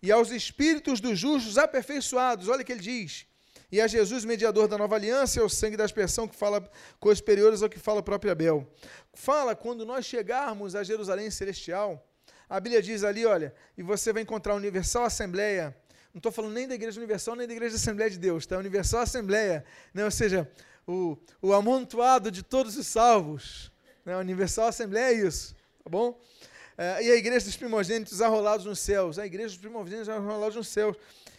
e 0.00 0.10
aos 0.10 0.30
espíritos 0.30 1.00
dos 1.00 1.18
justos 1.18 1.58
aperfeiçoados, 1.58 2.48
olha 2.48 2.62
o 2.62 2.64
que 2.64 2.72
ele 2.72 2.80
diz, 2.80 3.26
e 3.70 3.80
a 3.80 3.86
Jesus, 3.86 4.24
mediador 4.24 4.68
da 4.68 4.76
nova 4.76 4.96
aliança, 4.96 5.38
e 5.38 5.42
ao 5.42 5.48
sangue 5.48 5.76
da 5.76 5.84
aspersão 5.84 6.28
que 6.28 6.36
fala 6.36 6.70
coisas 7.00 7.18
superiores 7.18 7.62
ao 7.62 7.70
que 7.70 7.78
fala 7.78 8.00
o 8.00 8.02
próprio 8.02 8.30
Abel. 8.30 8.70
Fala 9.14 9.56
quando 9.56 9.86
nós 9.86 10.04
chegarmos 10.04 10.74
a 10.74 10.84
Jerusalém 10.84 11.30
celestial, 11.30 12.06
a 12.52 12.60
Bíblia 12.60 12.82
diz 12.82 13.02
ali, 13.02 13.24
olha, 13.24 13.54
e 13.78 13.82
você 13.82 14.12
vai 14.12 14.20
encontrar 14.20 14.52
a 14.52 14.56
universal 14.56 15.04
assembleia, 15.04 15.74
não 16.12 16.18
estou 16.18 16.30
falando 16.30 16.52
nem 16.52 16.68
da 16.68 16.74
Igreja 16.74 17.00
Universal, 17.00 17.34
nem 17.34 17.46
da 17.46 17.54
Igreja 17.54 17.76
Assembleia 17.76 18.10
de 18.10 18.18
Deus, 18.18 18.44
tá? 18.44 18.58
Universal 18.58 19.00
Assembleia, 19.00 19.64
né? 19.94 20.04
ou 20.04 20.10
seja, 20.10 20.46
o, 20.86 21.16
o 21.40 21.54
amontoado 21.54 22.30
de 22.30 22.42
todos 22.42 22.76
os 22.76 22.86
salvos. 22.86 23.72
Né? 24.04 24.14
Universal 24.18 24.66
Assembleia 24.66 25.14
é 25.14 25.26
isso, 25.26 25.54
tá 25.82 25.88
bom? 25.88 26.20
É, 26.76 27.02
e 27.02 27.10
a 27.12 27.16
igreja 27.16 27.46
dos 27.46 27.56
primogênitos 27.56 28.20
arrolados 28.20 28.66
nos 28.66 28.80
céus, 28.80 29.18
a 29.18 29.24
igreja 29.24 29.48
dos 29.48 29.56
primogênitos 29.56 30.10
arrolados 30.10 30.54
nos 30.54 30.68
céus, 30.68 30.94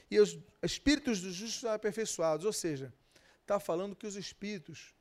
e 0.10 0.20
os 0.20 0.40
espíritos 0.64 1.22
dos 1.22 1.36
justos 1.36 1.64
aperfeiçoados, 1.66 2.44
ou 2.44 2.54
seja, 2.54 2.92
está 3.40 3.60
falando 3.60 3.96
que 3.96 4.08
os 4.08 4.16
espíritos, 4.16 4.96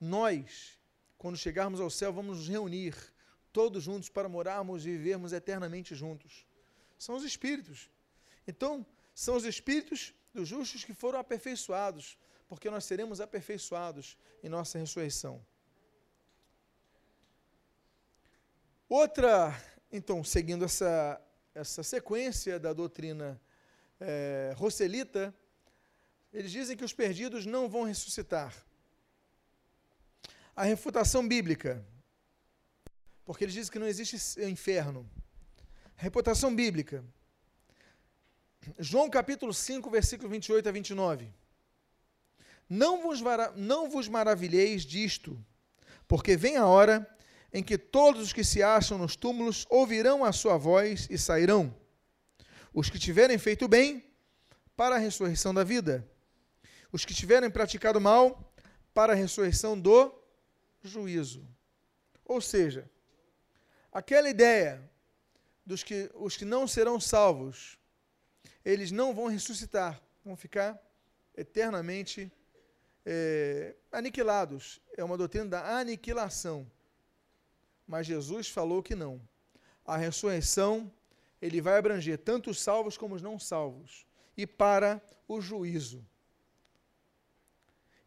nós, 0.00 0.78
quando 1.18 1.36
chegarmos 1.36 1.80
ao 1.80 1.90
céu, 1.90 2.12
vamos 2.12 2.38
nos 2.38 2.48
reunir 2.48 2.94
todos 3.52 3.82
juntos 3.82 4.08
para 4.08 4.28
morarmos 4.28 4.86
e 4.86 4.90
vivermos 4.90 5.32
eternamente 5.32 5.94
juntos. 5.94 6.46
São 6.98 7.16
os 7.16 7.24
espíritos. 7.24 7.90
Então, 8.46 8.86
são 9.14 9.36
os 9.36 9.44
espíritos 9.44 10.14
dos 10.32 10.48
justos 10.48 10.84
que 10.84 10.94
foram 10.94 11.18
aperfeiçoados, 11.18 12.18
porque 12.48 12.70
nós 12.70 12.84
seremos 12.84 13.20
aperfeiçoados 13.20 14.16
em 14.42 14.48
nossa 14.48 14.78
ressurreição. 14.78 15.44
Outra, 18.88 19.54
então, 19.92 20.24
seguindo 20.24 20.64
essa, 20.64 21.20
essa 21.54 21.82
sequência 21.82 22.58
da 22.58 22.72
doutrina 22.72 23.40
é, 24.00 24.52
Rosselita, 24.56 25.34
eles 26.32 26.50
dizem 26.50 26.76
que 26.76 26.84
os 26.84 26.92
perdidos 26.92 27.46
não 27.46 27.68
vão 27.68 27.84
ressuscitar. 27.84 28.54
A 30.56 30.64
refutação 30.64 31.26
bíblica, 31.26 31.84
porque 33.30 33.44
eles 33.44 33.54
dizem 33.54 33.70
que 33.70 33.78
não 33.78 33.86
existe 33.86 34.16
inferno. 34.42 35.08
Reputação 35.94 36.52
bíblica. 36.52 37.04
João 38.76 39.08
capítulo 39.08 39.54
5, 39.54 39.88
versículo 39.88 40.28
28 40.28 40.68
a 40.68 40.72
29. 40.72 41.32
Não 42.68 43.04
vos, 43.04 43.20
não 43.54 43.88
vos 43.88 44.08
maravilheis 44.08 44.82
disto, 44.82 45.40
porque 46.08 46.36
vem 46.36 46.56
a 46.56 46.66
hora 46.66 47.08
em 47.52 47.62
que 47.62 47.78
todos 47.78 48.20
os 48.20 48.32
que 48.32 48.42
se 48.42 48.64
acham 48.64 48.98
nos 48.98 49.14
túmulos 49.14 49.64
ouvirão 49.70 50.24
a 50.24 50.32
sua 50.32 50.56
voz 50.56 51.06
e 51.08 51.16
sairão. 51.16 51.72
Os 52.74 52.90
que 52.90 52.98
tiverem 52.98 53.38
feito 53.38 53.68
bem, 53.68 54.04
para 54.76 54.96
a 54.96 54.98
ressurreição 54.98 55.54
da 55.54 55.62
vida. 55.62 56.04
Os 56.90 57.04
que 57.04 57.14
tiverem 57.14 57.48
praticado 57.48 58.00
mal, 58.00 58.52
para 58.92 59.12
a 59.12 59.16
ressurreição 59.16 59.80
do 59.80 60.12
juízo. 60.82 61.46
Ou 62.24 62.40
seja, 62.40 62.90
aquela 63.92 64.28
ideia 64.28 64.82
dos 65.64 65.82
que 65.82 66.10
os 66.14 66.36
que 66.36 66.44
não 66.44 66.66
serão 66.66 67.00
salvos, 67.00 67.78
eles 68.64 68.90
não 68.90 69.14
vão 69.14 69.26
ressuscitar, 69.26 70.00
vão 70.24 70.36
ficar 70.36 70.80
eternamente 71.36 72.30
é, 73.04 73.74
aniquilados. 73.90 74.80
É 74.96 75.02
uma 75.02 75.16
doutrina 75.16 75.46
da 75.46 75.78
aniquilação. 75.78 76.70
Mas 77.86 78.06
Jesus 78.06 78.48
falou 78.48 78.82
que 78.82 78.94
não. 78.94 79.20
A 79.84 79.96
ressurreição, 79.96 80.92
ele 81.40 81.60
vai 81.60 81.78
abranger 81.78 82.18
tanto 82.18 82.50
os 82.50 82.60
salvos 82.60 82.96
como 82.96 83.14
os 83.14 83.22
não 83.22 83.38
salvos. 83.38 84.06
E 84.36 84.46
para 84.46 85.02
o 85.26 85.40
juízo. 85.40 86.04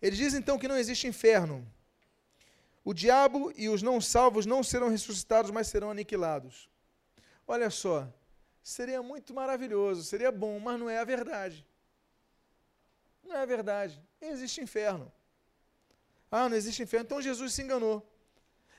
Ele 0.02 0.16
diz 0.16 0.34
então 0.34 0.60
que 0.60 0.68
não 0.68 0.78
existe 0.78 1.08
inferno. 1.08 1.66
O 2.84 2.94
diabo 2.94 3.52
e 3.56 3.70
os 3.70 3.82
não 3.82 4.02
salvos 4.02 4.46
não 4.46 4.62
serão 4.64 4.90
ressuscitados, 4.90 5.52
mas 5.52 5.68
serão 5.68 5.92
aniquilados. 5.92 6.70
Olha 7.48 7.70
só, 7.70 8.12
seria 8.62 9.02
muito 9.02 9.34
maravilhoso, 9.34 10.04
seria 10.04 10.32
bom, 10.32 10.60
mas 10.60 10.80
não 10.80 10.90
é 10.90 10.98
a 11.00 11.04
verdade. 11.04 11.66
Não 13.24 13.36
é 13.36 13.42
a 13.42 13.46
verdade. 13.46 14.02
Existe 14.22 14.62
inferno. 14.62 15.12
Ah, 16.30 16.50
não 16.50 16.58
existe 16.58 16.84
inferno. 16.84 17.06
Então 17.06 17.22
Jesus 17.22 17.54
se 17.54 17.62
enganou. 17.62 18.06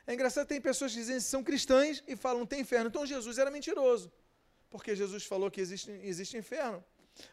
É 0.07 0.13
engraçado, 0.13 0.47
tem 0.47 0.61
pessoas 0.61 0.93
que 0.93 0.99
dizem 0.99 1.17
que 1.17 1.23
são 1.23 1.43
cristãs 1.43 2.03
e 2.07 2.15
falam 2.15 2.45
tem 2.45 2.61
inferno. 2.61 2.89
Então 2.89 3.07
Jesus 3.07 3.39
era 3.39 3.51
mentiroso. 3.51 4.13
Porque 4.69 4.95
Jesus 4.95 5.25
falou 5.25 5.51
que 5.51 5.61
existe, 5.61 5.91
existe 6.03 6.37
inferno. 6.37 6.85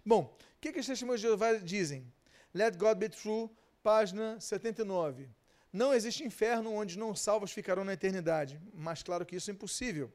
Bom, 0.05 0.37
o 0.57 0.59
que, 0.61 0.71
que 0.71 0.79
os 0.79 0.85
testemunhos 0.85 1.19
de 1.19 1.27
Jeová 1.27 1.53
dizem? 1.53 2.11
Let 2.53 2.77
God 2.77 2.97
be 2.97 3.09
true, 3.09 3.49
página 3.81 4.39
79. 4.39 5.27
Não 5.71 5.93
existe 5.93 6.23
inferno 6.23 6.73
onde 6.73 6.97
não 6.97 7.15
salvos 7.15 7.51
ficarão 7.51 7.83
na 7.83 7.93
eternidade. 7.93 8.59
Mas 8.73 9.01
claro 9.01 9.25
que 9.25 9.35
isso 9.35 9.49
é 9.49 9.53
impossível. 9.53 10.11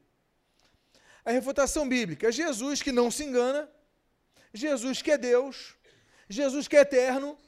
A 1.25 1.31
refutação 1.31 1.89
bíblica: 1.89 2.31
Jesus 2.31 2.83
que 2.83 2.93
não 2.93 3.11
se 3.11 3.25
engana, 3.25 3.69
Jesus 4.53 5.01
que 5.01 5.11
é 5.11 5.19
Deus, 5.19 5.75
Jesus 6.29 6.69
que 6.69 6.77
é 6.77 6.81
eterno, 6.81 7.39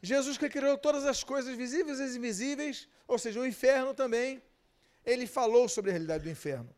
Jesus 0.00 0.38
que 0.38 0.48
criou 0.48 0.78
todas 0.78 1.04
as 1.04 1.24
coisas 1.24 1.56
visíveis 1.56 1.98
e 1.98 2.16
invisíveis, 2.16 2.88
ou 3.06 3.18
seja, 3.18 3.40
o 3.40 3.46
inferno 3.46 3.92
também, 3.92 4.42
ele 5.04 5.26
falou 5.26 5.68
sobre 5.68 5.90
a 5.90 5.92
realidade 5.92 6.24
do 6.24 6.30
inferno. 6.30 6.74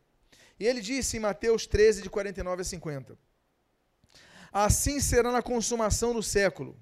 E 0.59 0.65
ele 0.65 0.81
disse 0.81 1.17
em 1.17 1.19
Mateus 1.19 1.67
13, 1.67 2.01
de 2.01 2.09
49 2.09 2.61
a 2.61 2.65
50: 2.65 3.17
Assim 4.51 4.99
será 4.99 5.31
na 5.31 5.41
consumação 5.41 6.13
do 6.13 6.23
século. 6.23 6.79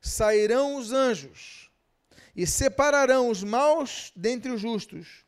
Sairão 0.00 0.76
os 0.76 0.92
anjos 0.92 1.71
e 2.34 2.46
separarão 2.46 3.28
os 3.28 3.42
maus 3.42 4.12
dentre 4.16 4.50
os 4.50 4.60
justos, 4.60 5.24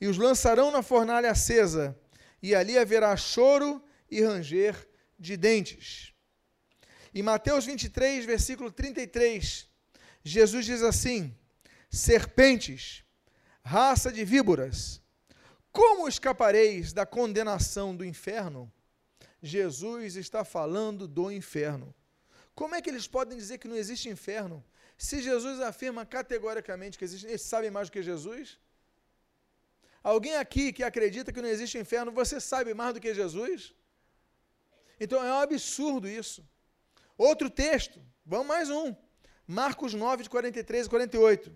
e 0.00 0.06
os 0.06 0.18
lançarão 0.18 0.70
na 0.70 0.82
fornalha 0.82 1.30
acesa, 1.30 1.98
e 2.42 2.54
ali 2.54 2.76
haverá 2.76 3.16
choro 3.16 3.82
e 4.10 4.22
ranger 4.22 4.88
de 5.18 5.36
dentes. 5.36 6.12
Em 7.14 7.22
Mateus 7.22 7.66
23, 7.66 8.24
versículo 8.24 8.70
33, 8.70 9.68
Jesus 10.24 10.66
diz 10.66 10.82
assim: 10.82 11.34
Serpentes, 11.90 13.04
raça 13.62 14.10
de 14.10 14.24
víboras, 14.24 15.00
como 15.70 16.08
escapareis 16.08 16.92
da 16.92 17.06
condenação 17.06 17.94
do 17.94 18.04
inferno? 18.04 18.72
Jesus 19.42 20.16
está 20.16 20.44
falando 20.44 21.08
do 21.08 21.30
inferno. 21.30 21.94
Como 22.54 22.74
é 22.74 22.82
que 22.82 22.90
eles 22.90 23.06
podem 23.06 23.36
dizer 23.38 23.58
que 23.58 23.66
não 23.66 23.76
existe 23.76 24.08
inferno? 24.08 24.64
Se 25.06 25.20
Jesus 25.20 25.60
afirma 25.60 26.06
categoricamente 26.06 26.96
que 26.96 27.04
existe, 27.04 27.26
eles 27.26 27.42
sabem 27.42 27.72
mais 27.76 27.88
do 27.88 27.92
que 27.92 28.04
Jesus? 28.04 28.56
Alguém 30.00 30.36
aqui 30.36 30.72
que 30.72 30.84
acredita 30.84 31.32
que 31.32 31.42
não 31.42 31.48
existe 31.48 31.76
inferno, 31.76 32.12
você 32.12 32.38
sabe 32.38 32.72
mais 32.72 32.94
do 32.94 33.00
que 33.00 33.12
Jesus? 33.12 33.74
Então 35.00 35.18
é 35.20 35.32
um 35.32 35.40
absurdo 35.40 36.08
isso. 36.08 36.48
Outro 37.18 37.50
texto, 37.50 38.00
vamos 38.24 38.46
mais 38.46 38.70
um. 38.70 38.94
Marcos 39.44 39.92
9, 39.92 40.22
de 40.22 40.30
43 40.30 40.86
e 40.86 40.88
48. 40.88 41.52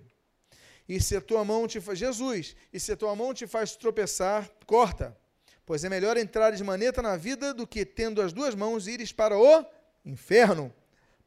E 0.88 1.00
se 1.00 1.14
a 1.14 1.20
tua 1.20 1.44
mão 1.44 1.68
te 1.68 1.80
faz. 1.80 2.00
Jesus, 2.00 2.56
e 2.72 2.80
se 2.80 2.90
a 2.90 2.96
tua 2.96 3.14
mão 3.14 3.32
te 3.32 3.46
faz 3.46 3.76
tropeçar, 3.76 4.50
corta. 4.66 5.16
Pois 5.64 5.84
é 5.84 5.88
melhor 5.88 6.16
entrar 6.16 6.50
de 6.50 6.64
maneta 6.64 7.00
na 7.00 7.16
vida 7.16 7.54
do 7.54 7.64
que, 7.64 7.86
tendo 7.86 8.20
as 8.20 8.32
duas 8.32 8.56
mãos, 8.56 8.88
ires 8.88 9.12
para 9.12 9.38
o 9.38 9.64
inferno, 10.04 10.74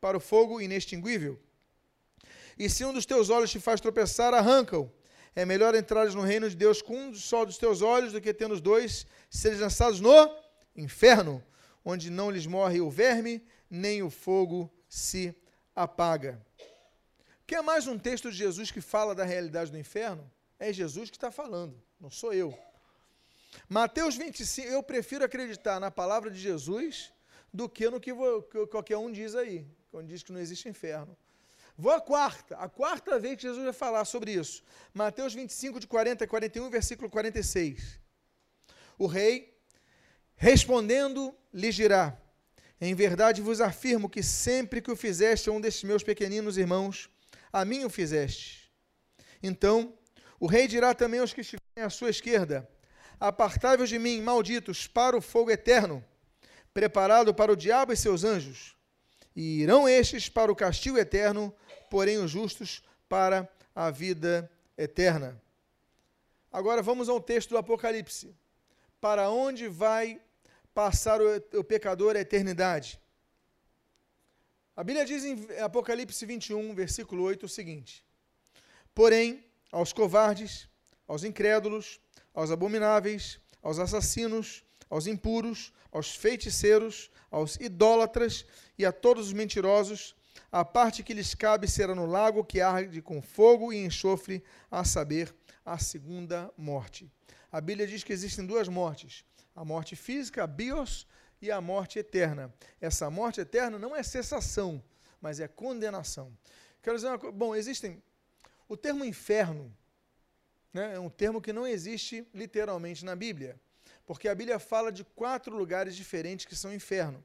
para 0.01 0.17
o 0.17 0.19
fogo 0.19 0.59
inextinguível 0.59 1.39
e 2.59 2.69
se 2.69 2.83
um 2.83 2.91
dos 2.91 3.05
teus 3.05 3.29
olhos 3.29 3.49
te 3.49 3.59
faz 3.59 3.79
tropeçar, 3.79 4.33
arranca-o. 4.33 4.91
É 5.33 5.45
melhor 5.45 5.73
entrares 5.73 6.13
no 6.13 6.21
reino 6.21 6.49
de 6.49 6.57
Deus 6.57 6.81
com 6.81 6.93
um 6.93 7.15
só 7.15 7.45
dos 7.45 7.57
teus 7.57 7.81
olhos 7.81 8.11
do 8.11 8.19
que 8.19 8.33
tendo 8.33 8.53
os 8.53 8.59
dois 8.59 9.07
seres 9.29 9.61
lançados 9.61 10.01
no 10.01 10.35
inferno, 10.75 11.41
onde 11.85 12.09
não 12.09 12.29
lhes 12.29 12.45
morre 12.45 12.81
o 12.81 12.89
verme, 12.89 13.41
nem 13.69 14.03
o 14.03 14.09
fogo 14.09 14.69
se 14.89 15.33
apaga. 15.73 16.45
Quer 17.47 17.63
mais 17.63 17.87
um 17.87 17.97
texto 17.97 18.29
de 18.29 18.37
Jesus 18.37 18.69
que 18.69 18.81
fala 18.81 19.15
da 19.15 19.23
realidade 19.23 19.71
do 19.71 19.77
inferno? 19.77 20.29
É 20.59 20.73
Jesus 20.73 21.09
que 21.09 21.15
está 21.15 21.31
falando, 21.31 21.81
não 21.97 22.09
sou 22.09 22.33
eu. 22.33 22.53
Mateus 23.69 24.17
25, 24.17 24.67
eu 24.67 24.83
prefiro 24.83 25.23
acreditar 25.23 25.79
na 25.79 25.89
palavra 25.89 26.29
de 26.29 26.37
Jesus 26.37 27.13
do 27.53 27.69
que 27.69 27.89
no 27.89 28.01
que 28.01 28.11
qualquer 28.69 28.97
um 28.97 29.09
diz 29.09 29.33
aí, 29.33 29.65
quando 29.89 30.07
diz 30.07 30.21
que 30.21 30.33
não 30.33 30.39
existe 30.41 30.67
inferno. 30.67 31.17
Vou 31.81 31.93
à 31.93 32.01
quarta, 32.01 32.57
a 32.57 32.67
quarta 32.67 33.17
vez 33.17 33.37
que 33.37 33.43
Jesus 33.43 33.63
vai 33.63 33.71
falar 33.71 34.03
sobre 34.03 34.33
isso. 34.33 34.61
Mateus 34.93 35.33
25, 35.33 35.79
de 35.79 35.87
40 35.87 36.25
a 36.25 36.27
41, 36.27 36.69
versículo 36.69 37.09
46. 37.09 37.97
O 38.97 39.07
rei, 39.07 39.57
respondendo, 40.35 41.33
lhe 41.53 41.71
dirá: 41.71 42.21
Em 42.81 42.93
verdade 42.93 43.41
vos 43.41 43.61
afirmo 43.61 44.09
que 44.09 44.21
sempre 44.21 44.81
que 44.81 44.91
o 44.91 44.95
fizeste 44.95 45.47
a 45.47 45.53
um 45.53 45.61
destes 45.61 45.85
meus 45.85 46.03
pequeninos 46.03 46.57
irmãos, 46.57 47.09
a 47.51 47.63
mim 47.63 47.85
o 47.85 47.89
fizeste. 47.89 48.69
Então, 49.41 49.97
o 50.37 50.47
rei 50.47 50.67
dirá 50.67 50.93
também 50.93 51.21
aos 51.21 51.31
que 51.31 51.39
estiverem 51.39 51.85
à 51.85 51.89
sua 51.89 52.09
esquerda: 52.09 52.69
Apartai-vos 53.21 53.87
de 53.87 53.97
mim, 53.97 54.21
malditos, 54.21 54.85
para 54.85 55.15
o 55.15 55.21
fogo 55.21 55.49
eterno, 55.49 56.03
preparado 56.73 57.33
para 57.33 57.53
o 57.53 57.55
diabo 57.55 57.93
e 57.93 57.95
seus 57.95 58.25
anjos. 58.25 58.77
E 59.41 59.61
irão 59.61 59.87
estes 59.87 60.27
para 60.27 60.51
o 60.51 60.55
castigo 60.55 60.97
eterno, 60.97 61.55
porém 61.89 62.17
os 62.17 62.29
justos 62.29 62.83
para 63.07 63.49
a 63.73 63.89
vida 63.89 64.51
eterna. 64.77 65.41
Agora 66.51 66.81
vamos 66.81 67.07
ao 67.07 67.21
texto 67.21 67.51
do 67.51 67.57
Apocalipse. 67.57 68.35
Para 68.99 69.29
onde 69.29 69.69
vai 69.69 70.21
passar 70.73 71.21
o, 71.21 71.37
o 71.57 71.63
pecador 71.63 72.17
a 72.17 72.19
eternidade? 72.19 72.99
A 74.75 74.83
Bíblia 74.83 75.05
diz 75.05 75.23
em 75.23 75.37
Apocalipse 75.61 76.25
21, 76.25 76.75
versículo 76.75 77.23
8, 77.23 77.45
o 77.45 77.49
seguinte: 77.49 78.05
Porém, 78.93 79.41
aos 79.71 79.93
covardes, 79.93 80.67
aos 81.07 81.23
incrédulos, 81.23 82.01
aos 82.33 82.51
abomináveis, 82.51 83.39
aos 83.63 83.79
assassinos, 83.79 84.65
aos 84.89 85.07
impuros, 85.07 85.71
aos 85.91 86.15
feiticeiros, 86.15 87.11
aos 87.29 87.55
idólatras 87.57 88.45
e 88.77 88.85
a 88.85 88.91
todos 88.91 89.27
os 89.27 89.33
mentirosos, 89.33 90.15
a 90.51 90.65
parte 90.65 91.03
que 91.03 91.13
lhes 91.13 91.35
cabe 91.35 91.67
será 91.67 91.93
no 91.93 92.05
lago 92.05 92.43
que 92.43 92.59
arde 92.59 93.01
com 93.01 93.21
fogo 93.21 93.71
e 93.71 93.85
enxofre, 93.85 94.43
a 94.71 94.83
saber, 94.83 95.33
a 95.65 95.77
segunda 95.77 96.51
morte. 96.57 97.11
A 97.51 97.61
Bíblia 97.61 97.85
diz 97.85 98.03
que 98.03 98.13
existem 98.13 98.45
duas 98.45 98.67
mortes: 98.67 99.23
a 99.55 99.63
morte 99.63 99.95
física, 99.95 100.43
a 100.43 100.47
bios, 100.47 101.05
e 101.41 101.51
a 101.51 101.61
morte 101.61 101.99
eterna. 101.99 102.53
Essa 102.81 103.09
morte 103.09 103.41
eterna 103.41 103.77
não 103.79 103.95
é 103.95 104.03
cessação, 104.03 104.83
mas 105.21 105.39
é 105.39 105.47
condenação. 105.47 106.35
Quero 106.81 106.95
dizer 106.95 107.07
uma 107.07 107.19
coisa. 107.19 107.35
Bom, 107.35 107.55
existem. 107.55 108.01
O 108.67 108.77
termo 108.77 109.03
inferno 109.03 109.75
né, 110.71 110.95
é 110.95 110.99
um 110.99 111.09
termo 111.09 111.41
que 111.41 111.51
não 111.51 111.65
existe 111.65 112.27
literalmente 112.33 113.03
na 113.03 113.15
Bíblia, 113.15 113.59
porque 114.09 114.27
a 114.27 114.33
Bíblia 114.33 114.57
fala 114.57 114.91
de 114.91 115.03
quatro 115.03 115.55
lugares 115.55 115.95
diferentes 115.95 116.43
que 116.43 116.55
são 116.55 116.73
inferno. 116.73 117.23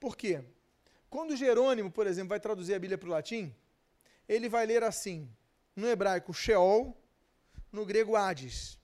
Por 0.00 0.16
quê? 0.16 0.42
Quando 1.10 1.36
Jerônimo, 1.36 1.90
por 1.90 2.06
exemplo, 2.06 2.30
vai 2.30 2.40
traduzir 2.40 2.72
a 2.72 2.78
Bíblia 2.78 2.96
para 2.96 3.06
o 3.06 3.12
latim, 3.12 3.54
ele 4.26 4.48
vai 4.48 4.64
ler 4.64 4.82
assim, 4.82 5.30
no 5.76 5.86
hebraico, 5.86 6.32
Sheol, 6.32 6.96
no 7.70 7.84
grego, 7.84 8.16
Hades. 8.16 8.78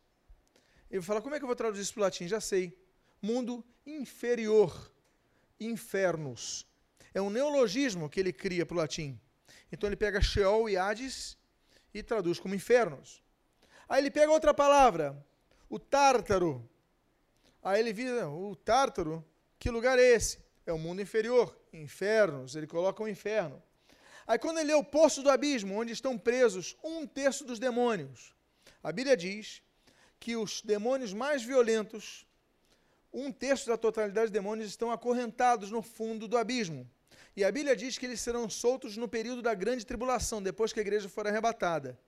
Ele 0.91 1.01
vai 1.01 1.07
falar, 1.07 1.22
como 1.22 1.35
é 1.35 1.39
que 1.39 1.45
eu 1.45 1.47
vou 1.47 1.57
traduzir 1.57 1.85
isso 1.85 1.95
para 1.95 2.01
o 2.01 2.05
latim? 2.05 2.28
Já 2.28 2.39
sei. 2.39 2.78
Mundo 3.22 3.64
inferior, 3.87 4.93
infernos. 5.59 6.66
É 7.14 7.22
um 7.22 7.30
neologismo 7.30 8.11
que 8.11 8.20
ele 8.20 8.30
cria 8.30 8.66
para 8.66 8.74
o 8.74 8.78
latim. 8.78 9.18
Então 9.72 9.89
ele 9.89 9.97
pega 9.97 10.20
Sheol 10.20 10.68
e 10.68 10.76
Hades 10.76 11.39
e 11.95 12.03
traduz 12.03 12.39
como 12.39 12.55
infernos. 12.55 13.22
Aí 13.89 14.03
ele 14.03 14.11
pega 14.11 14.30
outra 14.30 14.53
palavra, 14.53 15.16
o 15.66 15.78
Tártaro. 15.78 16.73
Aí 17.64 17.80
ele 17.80 17.94
vira, 17.94 18.28
o 18.28 18.54
Tártaro, 18.54 19.24
que 19.58 19.70
lugar 19.70 19.98
é 19.98 20.02
esse? 20.02 20.38
É 20.66 20.72
o 20.72 20.78
mundo 20.78 21.00
inferior 21.00 21.58
infernos, 21.72 22.54
ele 22.54 22.66
coloca 22.66 23.02
o 23.02 23.06
um 23.06 23.08
inferno. 23.08 23.60
Aí, 24.26 24.38
quando 24.38 24.58
ele 24.58 24.68
lê 24.68 24.74
o 24.74 24.84
poço 24.84 25.22
do 25.22 25.30
abismo, 25.30 25.74
onde 25.74 25.92
estão 25.92 26.16
presos 26.18 26.76
um 26.84 27.06
terço 27.06 27.42
dos 27.42 27.58
demônios, 27.58 28.34
a 28.82 28.92
Bíblia 28.92 29.16
diz 29.16 29.62
que 30.20 30.36
os 30.36 30.60
demônios 30.60 31.14
mais 31.14 31.42
violentos, 31.42 32.26
um 33.12 33.32
terço 33.32 33.66
da 33.66 33.78
totalidade 33.78 34.26
dos 34.26 34.32
demônios, 34.32 34.68
estão 34.68 34.90
acorrentados 34.90 35.70
no 35.70 35.80
fundo 35.80 36.28
do 36.28 36.36
abismo. 36.36 36.88
E 37.34 37.44
a 37.44 37.50
Bíblia 37.50 37.74
diz 37.74 37.96
que 37.98 38.06
eles 38.06 38.20
serão 38.20 38.48
soltos 38.48 38.96
no 38.96 39.08
período 39.08 39.40
da 39.40 39.54
grande 39.54 39.84
tribulação, 39.84 40.42
depois 40.42 40.72
que 40.72 40.80
a 40.80 40.82
igreja 40.82 41.08
for 41.08 41.26
arrebatada. 41.26 41.98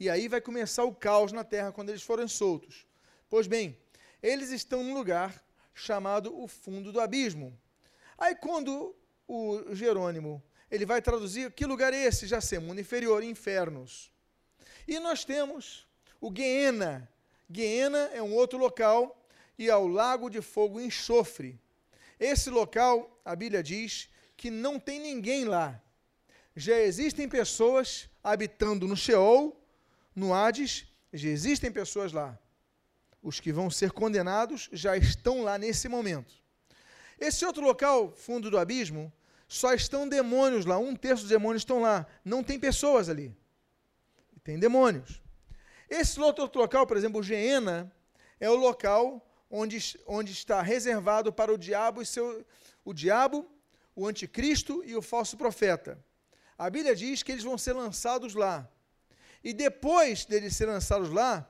E 0.00 0.10
aí 0.10 0.28
vai 0.28 0.40
começar 0.40 0.84
o 0.84 0.94
caos 0.94 1.30
na 1.30 1.44
terra 1.44 1.72
quando 1.72 1.90
eles 1.90 2.02
forem 2.02 2.26
soltos. 2.26 2.86
Pois 3.30 3.46
bem, 3.46 3.78
eles 4.24 4.50
estão 4.50 4.82
num 4.82 4.94
lugar 4.94 5.44
chamado 5.74 6.34
o 6.34 6.48
fundo 6.48 6.90
do 6.90 6.98
abismo. 6.98 7.54
Aí 8.16 8.34
quando 8.34 8.96
o 9.28 9.74
Jerônimo, 9.74 10.42
ele 10.70 10.86
vai 10.86 11.02
traduzir 11.02 11.52
que 11.52 11.66
lugar 11.66 11.92
é 11.92 12.04
esse? 12.04 12.26
Já 12.26 12.40
sei, 12.40 12.58
mundo 12.58 12.80
inferior, 12.80 13.22
infernos. 13.22 14.10
E 14.88 14.98
nós 14.98 15.26
temos 15.26 15.86
o 16.22 16.30
Guiena. 16.30 17.06
Guiena 17.50 18.10
é 18.14 18.22
um 18.22 18.32
outro 18.32 18.58
local 18.58 19.14
e 19.58 19.68
ao 19.68 19.86
lago 19.86 20.30
de 20.30 20.40
fogo 20.40 20.80
enxofre. 20.80 21.60
Esse 22.18 22.48
local, 22.48 23.20
a 23.26 23.36
Bíblia 23.36 23.62
diz 23.62 24.08
que 24.38 24.50
não 24.50 24.80
tem 24.80 25.00
ninguém 25.00 25.44
lá. 25.44 25.78
Já 26.56 26.78
existem 26.78 27.28
pessoas 27.28 28.08
habitando 28.22 28.88
no 28.88 28.96
Sheol, 28.96 29.54
no 30.16 30.32
Hades, 30.32 30.86
já 31.12 31.28
existem 31.28 31.70
pessoas 31.70 32.10
lá. 32.10 32.38
Os 33.24 33.40
que 33.40 33.50
vão 33.50 33.70
ser 33.70 33.90
condenados 33.90 34.68
já 34.70 34.98
estão 34.98 35.42
lá 35.42 35.56
nesse 35.56 35.88
momento. 35.88 36.34
Esse 37.18 37.42
outro 37.46 37.64
local, 37.64 38.12
fundo 38.12 38.50
do 38.50 38.58
abismo, 38.58 39.10
só 39.48 39.72
estão 39.72 40.06
demônios 40.06 40.66
lá, 40.66 40.76
um 40.76 40.94
terço 40.94 41.22
dos 41.22 41.30
demônios 41.30 41.62
estão 41.62 41.80
lá, 41.80 42.06
não 42.22 42.44
tem 42.44 42.60
pessoas 42.60 43.08
ali. 43.08 43.34
Tem 44.42 44.58
demônios. 44.58 45.22
Esse 45.88 46.20
outro 46.20 46.50
local, 46.54 46.86
por 46.86 46.98
exemplo, 46.98 47.22
Geena, 47.22 47.90
é 48.38 48.50
o 48.50 48.56
local 48.56 49.26
onde, 49.50 49.98
onde 50.06 50.32
está 50.32 50.60
reservado 50.60 51.32
para 51.32 51.50
o 51.50 51.56
diabo 51.56 52.02
e 52.02 52.06
seu 52.06 52.44
o 52.84 52.92
diabo, 52.92 53.50
o 53.96 54.06
anticristo 54.06 54.82
e 54.84 54.94
o 54.94 55.00
falso 55.00 55.38
profeta. 55.38 55.98
A 56.58 56.68
Bíblia 56.68 56.94
diz 56.94 57.22
que 57.22 57.32
eles 57.32 57.42
vão 57.42 57.56
ser 57.56 57.72
lançados 57.72 58.34
lá. 58.34 58.68
E 59.42 59.54
depois 59.54 60.26
deles 60.26 60.54
serem 60.54 60.74
lançados 60.74 61.08
lá, 61.08 61.48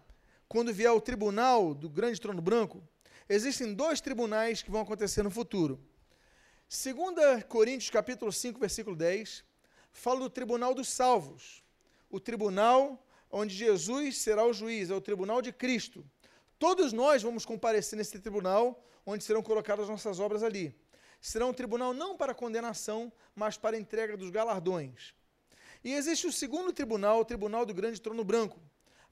quando 0.48 0.72
vier 0.72 0.92
o 0.92 1.00
tribunal 1.00 1.74
do 1.74 1.88
grande 1.88 2.20
trono 2.20 2.40
branco, 2.40 2.82
existem 3.28 3.74
dois 3.74 4.00
tribunais 4.00 4.62
que 4.62 4.70
vão 4.70 4.82
acontecer 4.82 5.22
no 5.22 5.30
futuro. 5.30 5.80
2 6.68 7.44
Coríntios 7.44 7.90
capítulo 7.90 8.32
5, 8.32 8.58
versículo 8.58 8.96
10, 8.96 9.44
fala 9.92 10.20
do 10.20 10.30
tribunal 10.30 10.74
dos 10.74 10.88
salvos. 10.88 11.62
O 12.10 12.18
tribunal 12.18 13.04
onde 13.30 13.54
Jesus 13.54 14.18
será 14.18 14.44
o 14.44 14.52
juiz, 14.52 14.90
é 14.90 14.94
o 14.94 15.00
tribunal 15.00 15.42
de 15.42 15.52
Cristo. 15.52 16.04
Todos 16.58 16.92
nós 16.92 17.22
vamos 17.22 17.44
comparecer 17.44 17.96
nesse 17.96 18.18
tribunal, 18.20 18.86
onde 19.04 19.24
serão 19.24 19.42
colocadas 19.42 19.88
nossas 19.88 20.20
obras 20.20 20.42
ali. 20.42 20.74
Será 21.20 21.44
um 21.44 21.52
tribunal 21.52 21.92
não 21.92 22.16
para 22.16 22.32
condenação, 22.32 23.12
mas 23.34 23.56
para 23.56 23.76
entrega 23.76 24.16
dos 24.16 24.30
galardões. 24.30 25.14
E 25.82 25.92
existe 25.92 26.26
o 26.26 26.32
segundo 26.32 26.72
tribunal, 26.72 27.20
o 27.20 27.24
tribunal 27.24 27.66
do 27.66 27.74
grande 27.74 28.00
trono 28.00 28.22
branco. 28.22 28.60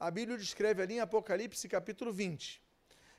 A 0.03 0.11
Bíblia 0.11 0.37
descreve 0.37 0.83
ali 0.83 0.95
em 0.95 0.99
Apocalipse, 0.99 1.69
capítulo 1.69 2.13
20. 2.13 2.61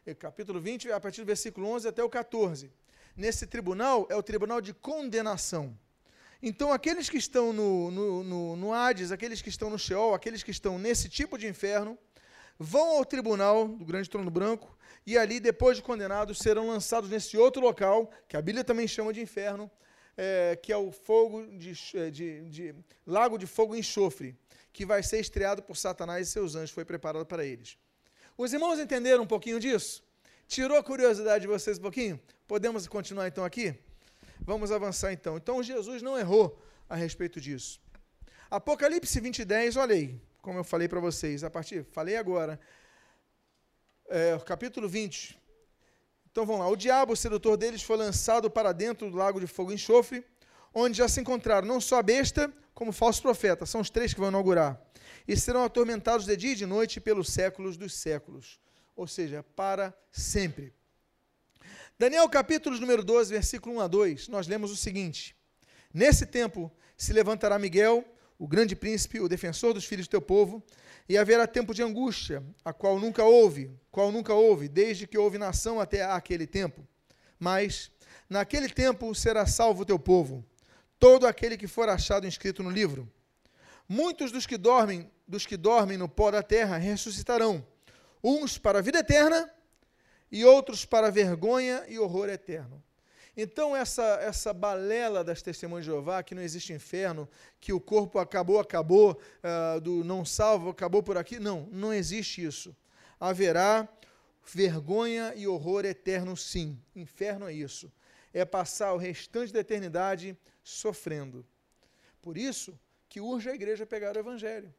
E 0.05 0.13
capítulo 0.13 0.59
20, 0.59 0.91
a 0.91 0.99
partir 0.99 1.21
do 1.21 1.25
versículo 1.25 1.65
11 1.69 1.87
até 1.87 2.03
o 2.03 2.09
14. 2.09 2.69
Nesse 3.15 3.47
tribunal 3.47 4.05
é 4.09 4.17
o 4.17 4.21
tribunal 4.21 4.59
de 4.59 4.73
condenação. 4.73 5.79
Então, 6.41 6.73
aqueles 6.73 7.09
que 7.09 7.15
estão 7.15 7.53
no, 7.53 7.89
no, 7.89 8.23
no, 8.25 8.55
no 8.57 8.73
Hades, 8.73 9.13
aqueles 9.13 9.41
que 9.41 9.47
estão 9.47 9.69
no 9.69 9.79
Sheol, 9.79 10.13
aqueles 10.13 10.43
que 10.43 10.51
estão 10.51 10.77
nesse 10.77 11.07
tipo 11.07 11.37
de 11.37 11.47
inferno, 11.47 11.97
vão 12.59 12.97
ao 12.97 13.05
tribunal 13.05 13.65
do 13.65 13.85
grande 13.85 14.09
trono 14.09 14.29
branco 14.29 14.77
e 15.07 15.17
ali, 15.17 15.39
depois 15.39 15.77
de 15.77 15.83
condenados, 15.83 16.37
serão 16.39 16.67
lançados 16.67 17.09
nesse 17.09 17.37
outro 17.37 17.61
local, 17.61 18.11
que 18.27 18.35
a 18.35 18.41
Bíblia 18.41 18.61
também 18.61 18.89
chama 18.89 19.13
de 19.13 19.21
inferno, 19.21 19.71
é, 20.17 20.59
que 20.61 20.73
é 20.73 20.75
o 20.75 20.91
fogo 20.91 21.47
de, 21.47 21.73
é, 21.95 22.09
de, 22.09 22.41
de, 22.49 22.75
lago 23.07 23.37
de 23.37 23.47
fogo 23.47 23.73
e 23.73 23.79
enxofre, 23.79 24.37
que 24.73 24.85
vai 24.85 25.03
ser 25.03 25.19
estreado 25.19 25.61
por 25.61 25.77
Satanás 25.77 26.27
e 26.27 26.31
seus 26.31 26.55
anjos, 26.55 26.71
foi 26.71 26.83
preparado 26.83 27.25
para 27.25 27.45
eles. 27.45 27.77
Os 28.35 28.51
irmãos 28.51 28.79
entenderam 28.79 29.23
um 29.23 29.27
pouquinho 29.27 29.59
disso? 29.59 30.03
Tirou 30.47 30.77
a 30.77 30.83
curiosidade 30.83 31.43
de 31.43 31.47
vocês 31.47 31.77
um 31.77 31.81
pouquinho? 31.81 32.19
Podemos 32.47 32.87
continuar 32.87 33.27
então 33.27 33.45
aqui? 33.45 33.75
Vamos 34.39 34.71
avançar 34.71 35.13
então. 35.13 35.37
Então 35.37 35.61
Jesus 35.61 36.01
não 36.01 36.17
errou 36.17 36.59
a 36.89 36.95
respeito 36.95 37.39
disso. 37.39 37.79
Apocalipse 38.49 39.19
20, 39.19 39.45
10, 39.45 39.77
olha 39.77 39.95
aí, 39.95 40.19
como 40.41 40.59
eu 40.59 40.63
falei 40.63 40.87
para 40.87 40.99
vocês, 40.99 41.43
a 41.43 41.49
partir, 41.49 41.85
falei 41.91 42.17
agora, 42.17 42.59
é, 44.07 44.37
capítulo 44.45 44.89
20, 44.89 45.39
então 46.29 46.45
vamos 46.47 46.61
lá. 46.61 46.67
O 46.67 46.75
diabo, 46.75 47.13
o 47.13 47.15
sedutor 47.15 47.57
deles, 47.57 47.83
foi 47.83 47.95
lançado 47.95 48.49
para 48.49 48.71
dentro 48.71 49.09
do 49.09 49.17
lago 49.17 49.39
de 49.39 49.47
fogo 49.47 49.71
e 49.71 49.75
enxofre, 49.75 50.25
onde 50.73 50.97
já 50.97 51.07
se 51.07 51.19
encontraram 51.21 51.67
não 51.67 51.79
só 51.79 51.99
a 51.99 52.03
besta, 52.03 52.51
como 52.73 52.91
o 52.91 52.93
falso 52.93 53.21
profeta. 53.21 53.65
São 53.65 53.81
os 53.81 53.89
três 53.89 54.13
que 54.13 54.19
vão 54.19 54.29
inaugurar. 54.29 54.81
E 55.27 55.37
serão 55.37 55.63
atormentados 55.63 56.25
de 56.25 56.35
dia 56.35 56.53
e 56.53 56.55
de 56.55 56.65
noite 56.65 56.99
pelos 56.99 57.29
séculos 57.29 57.77
dos 57.77 57.93
séculos. 57.93 58.59
Ou 58.95 59.07
seja, 59.07 59.43
para 59.55 59.93
sempre. 60.11 60.73
Daniel 61.97 62.27
capítulo 62.27 62.77
número 62.79 63.03
12, 63.03 63.31
versículo 63.31 63.75
1 63.75 63.81
a 63.81 63.87
2, 63.87 64.27
nós 64.27 64.47
lemos 64.47 64.71
o 64.71 64.75
seguinte: 64.75 65.35
Nesse 65.93 66.25
tempo 66.25 66.71
se 66.97 67.13
levantará 67.13 67.57
Miguel, 67.59 68.03
o 68.37 68.47
grande 68.47 68.75
príncipe, 68.75 69.19
o 69.19 69.29
defensor 69.29 69.73
dos 69.73 69.85
filhos 69.85 70.07
do 70.07 70.11
teu 70.11 70.21
povo, 70.21 70.61
e 71.07 71.17
haverá 71.17 71.45
tempo 71.45 71.73
de 71.73 71.83
angústia, 71.83 72.43
a 72.65 72.73
qual 72.73 72.99
nunca 72.99 73.23
houve, 73.23 73.71
qual 73.91 74.11
nunca 74.11 74.33
houve, 74.33 74.67
desde 74.67 75.07
que 75.07 75.17
houve 75.17 75.37
nação 75.37 75.79
até 75.79 76.03
aquele 76.03 76.47
tempo. 76.47 76.85
Mas 77.39 77.91
naquele 78.29 78.69
tempo 78.69 79.13
será 79.13 79.45
salvo 79.45 79.83
o 79.83 79.85
teu 79.85 79.99
povo, 79.99 80.45
todo 81.03 81.27
aquele 81.27 81.57
que 81.57 81.67
for 81.67 81.89
achado 81.89 82.25
inscrito 82.25 82.63
no 82.63 82.69
livro. 82.69 83.11
Muitos 83.89 84.31
dos 84.31 84.45
que 84.45 84.55
dormem, 84.55 85.11
dos 85.27 85.45
que 85.45 85.57
dormem 85.57 85.97
no 85.97 86.07
pó 86.07 86.31
da 86.31 86.41
terra 86.41 86.77
ressuscitarão, 86.77 87.67
uns 88.23 88.57
para 88.57 88.79
a 88.79 88.81
vida 88.81 88.99
eterna 88.99 89.53
e 90.31 90.45
outros 90.45 90.85
para 90.85 91.11
vergonha 91.11 91.83
e 91.89 91.99
horror 91.99 92.29
eterno. 92.29 92.81
Então, 93.35 93.75
essa, 93.75 94.17
essa 94.21 94.53
balela 94.53 95.25
das 95.25 95.41
testemunhas 95.41 95.83
de 95.83 95.91
Jeová, 95.91 96.23
que 96.23 96.33
não 96.33 96.41
existe 96.41 96.71
inferno, 96.71 97.27
que 97.59 97.73
o 97.73 97.81
corpo 97.81 98.17
acabou, 98.17 98.57
acabou, 98.57 99.19
uh, 99.43 99.81
do 99.81 100.05
não 100.05 100.23
salvo, 100.23 100.69
acabou 100.69 101.03
por 101.03 101.17
aqui, 101.17 101.37
não, 101.37 101.67
não 101.69 101.93
existe 101.93 102.45
isso. 102.45 102.73
Haverá 103.19 103.89
vergonha 104.45 105.33
e 105.35 105.47
horror 105.47 105.83
eterno, 105.83 106.37
sim. 106.37 106.79
Inferno 106.95 107.49
é 107.49 107.53
isso. 107.53 107.91
É 108.33 108.45
passar 108.45 108.93
o 108.93 108.97
restante 108.97 109.51
da 109.51 109.59
eternidade 109.59 110.37
sofrendo. 110.63 111.45
Por 112.21 112.37
isso 112.37 112.79
que 113.09 113.19
urge 113.19 113.49
a 113.49 113.53
igreja 113.53 113.85
pegar 113.85 114.15
o 114.15 114.19
evangelho. 114.19 114.73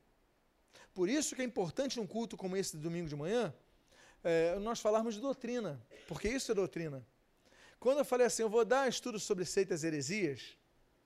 Por 0.93 1.09
isso 1.09 1.37
que 1.37 1.43
é 1.43 1.45
importante 1.45 1.99
num 1.99 2.07
culto 2.07 2.37
como 2.37 2.57
esse 2.57 2.77
de 2.77 2.83
domingo 2.83 3.09
de 3.09 3.17
manhã, 3.17 3.55
é, 4.23 4.59
nós 4.59 4.81
falarmos 4.81 5.15
de 5.15 5.21
doutrina, 5.21 5.81
porque 6.09 6.29
isso 6.29 6.51
é 6.51 6.55
doutrina. 6.55 7.07
Quando 7.79 7.99
eu 7.99 8.05
falei 8.05 8.27
assim, 8.27 8.43
eu 8.43 8.49
vou 8.49 8.65
dar 8.65 8.89
estudo 8.89 9.21
sobre 9.21 9.45
seitas 9.45 9.83
e 9.83 9.89
heresias, 9.89 10.57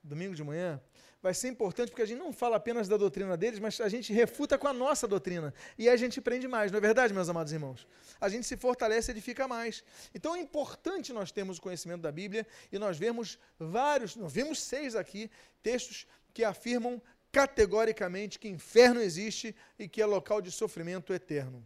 domingo 0.03 0.35
de 0.35 0.43
manhã, 0.43 0.81
vai 1.21 1.33
ser 1.33 1.49
importante 1.49 1.89
porque 1.89 2.01
a 2.01 2.05
gente 2.05 2.19
não 2.19 2.31
fala 2.31 2.55
apenas 2.55 2.87
da 2.87 2.97
doutrina 2.97 3.35
deles, 3.35 3.59
mas 3.59 3.79
a 3.81 3.89
gente 3.89 4.13
refuta 4.13 4.57
com 4.57 4.67
a 4.67 4.73
nossa 4.73 5.07
doutrina. 5.07 5.53
E 5.77 5.89
a 5.89 5.97
gente 5.97 6.19
aprende 6.19 6.47
mais, 6.47 6.71
não 6.71 6.77
é 6.77 6.81
verdade, 6.81 7.13
meus 7.13 7.29
amados 7.29 7.51
irmãos? 7.51 7.87
A 8.19 8.29
gente 8.29 8.45
se 8.45 8.55
fortalece 8.55 9.11
e 9.11 9.13
edifica 9.13 9.47
mais. 9.47 9.83
Então 10.13 10.35
é 10.35 10.39
importante 10.39 11.11
nós 11.11 11.31
termos 11.31 11.57
o 11.57 11.61
conhecimento 11.61 12.01
da 12.01 12.11
Bíblia 12.11 12.47
e 12.71 12.79
nós 12.79 12.97
vemos 12.97 13.37
vários, 13.57 14.15
nós 14.15 14.31
vimos 14.31 14.61
seis 14.61 14.95
aqui, 14.95 15.29
textos 15.61 16.07
que 16.33 16.43
afirmam 16.43 17.01
categoricamente 17.31 18.39
que 18.39 18.47
inferno 18.47 19.01
existe 19.01 19.55
e 19.77 19.87
que 19.87 20.01
é 20.01 20.05
local 20.05 20.41
de 20.41 20.51
sofrimento 20.51 21.13
eterno. 21.13 21.63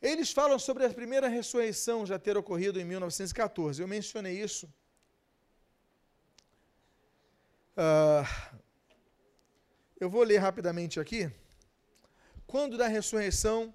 Eles 0.00 0.30
falam 0.30 0.58
sobre 0.58 0.84
a 0.84 0.90
primeira 0.90 1.26
ressurreição 1.26 2.04
já 2.04 2.18
ter 2.18 2.36
ocorrido 2.36 2.78
em 2.78 2.84
1914. 2.84 3.80
Eu 3.80 3.88
mencionei 3.88 4.38
isso. 4.40 4.68
Uh, 7.76 8.26
eu 10.00 10.08
vou 10.08 10.22
ler 10.22 10.38
rapidamente 10.38 10.98
aqui. 10.98 11.30
Quando 12.46 12.78
da 12.78 12.86
ressurreição, 12.86 13.74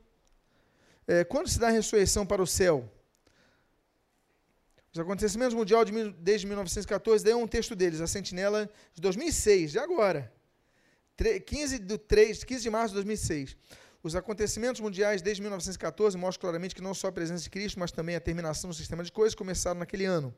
é, 1.08 1.24
quando 1.24 1.48
se 1.48 1.60
dá 1.60 1.68
a 1.68 1.72
ressurreição 1.72 2.26
para 2.26 2.42
o 2.42 2.48
céu? 2.48 2.90
Os 4.94 5.00
acontecimentos 5.00 5.54
mundiais 5.54 5.86
de, 5.86 6.12
desde 6.14 6.48
1914, 6.48 7.24
daí 7.24 7.34
um 7.34 7.48
texto 7.48 7.76
deles, 7.76 8.02
a 8.02 8.08
Sentinela 8.08 8.70
de 8.94 9.02
2006, 9.02 9.72
de 9.72 9.80
agora. 9.80 10.32
15 11.46 11.80
de, 11.80 11.98
3, 11.98 12.44
15 12.44 12.64
de 12.64 12.70
março 12.70 12.90
de 12.90 12.96
2006. 12.96 13.56
Os 14.02 14.16
acontecimentos 14.16 14.82
mundiais 14.82 15.22
desde 15.22 15.42
1914 15.44 16.18
mostram 16.18 16.42
claramente 16.42 16.74
que 16.74 16.82
não 16.82 16.94
só 16.96 17.10
a 17.10 17.12
presença 17.12 17.44
de 17.44 17.50
Cristo, 17.52 17.80
mas 17.80 17.92
também 17.92 18.16
a 18.16 18.20
terminação 18.20 18.70
do 18.70 18.76
sistema 18.76 19.04
de 19.04 19.12
coisas 19.12 19.36
começaram 19.36 19.80
naquele 19.80 20.06
ano. 20.06 20.34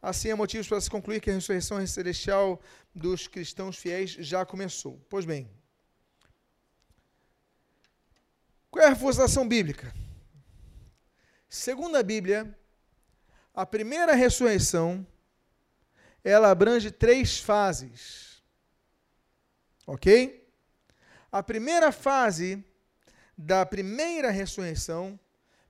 Assim, 0.00 0.30
há 0.30 0.36
motivos 0.36 0.68
para 0.68 0.80
se 0.80 0.88
concluir 0.88 1.20
que 1.20 1.30
a 1.30 1.34
ressurreição 1.34 1.84
celestial 1.86 2.60
dos 2.94 3.26
cristãos 3.26 3.76
fiéis 3.76 4.10
já 4.10 4.46
começou. 4.46 5.04
Pois 5.08 5.24
bem, 5.24 5.50
qual 8.70 8.84
é 8.84 8.86
a 8.86 8.90
reforçação 8.90 9.48
bíblica? 9.48 9.92
Segundo 11.48 11.96
a 11.96 12.02
Bíblia, 12.02 12.56
a 13.54 13.66
primeira 13.66 14.14
ressurreição 14.14 15.06
ela 16.22 16.50
abrange 16.50 16.90
três 16.90 17.40
fases. 17.40 18.42
Ok? 19.86 20.46
A 21.32 21.42
primeira 21.42 21.90
fase 21.90 22.62
da 23.36 23.64
primeira 23.64 24.30
ressurreição, 24.30 25.18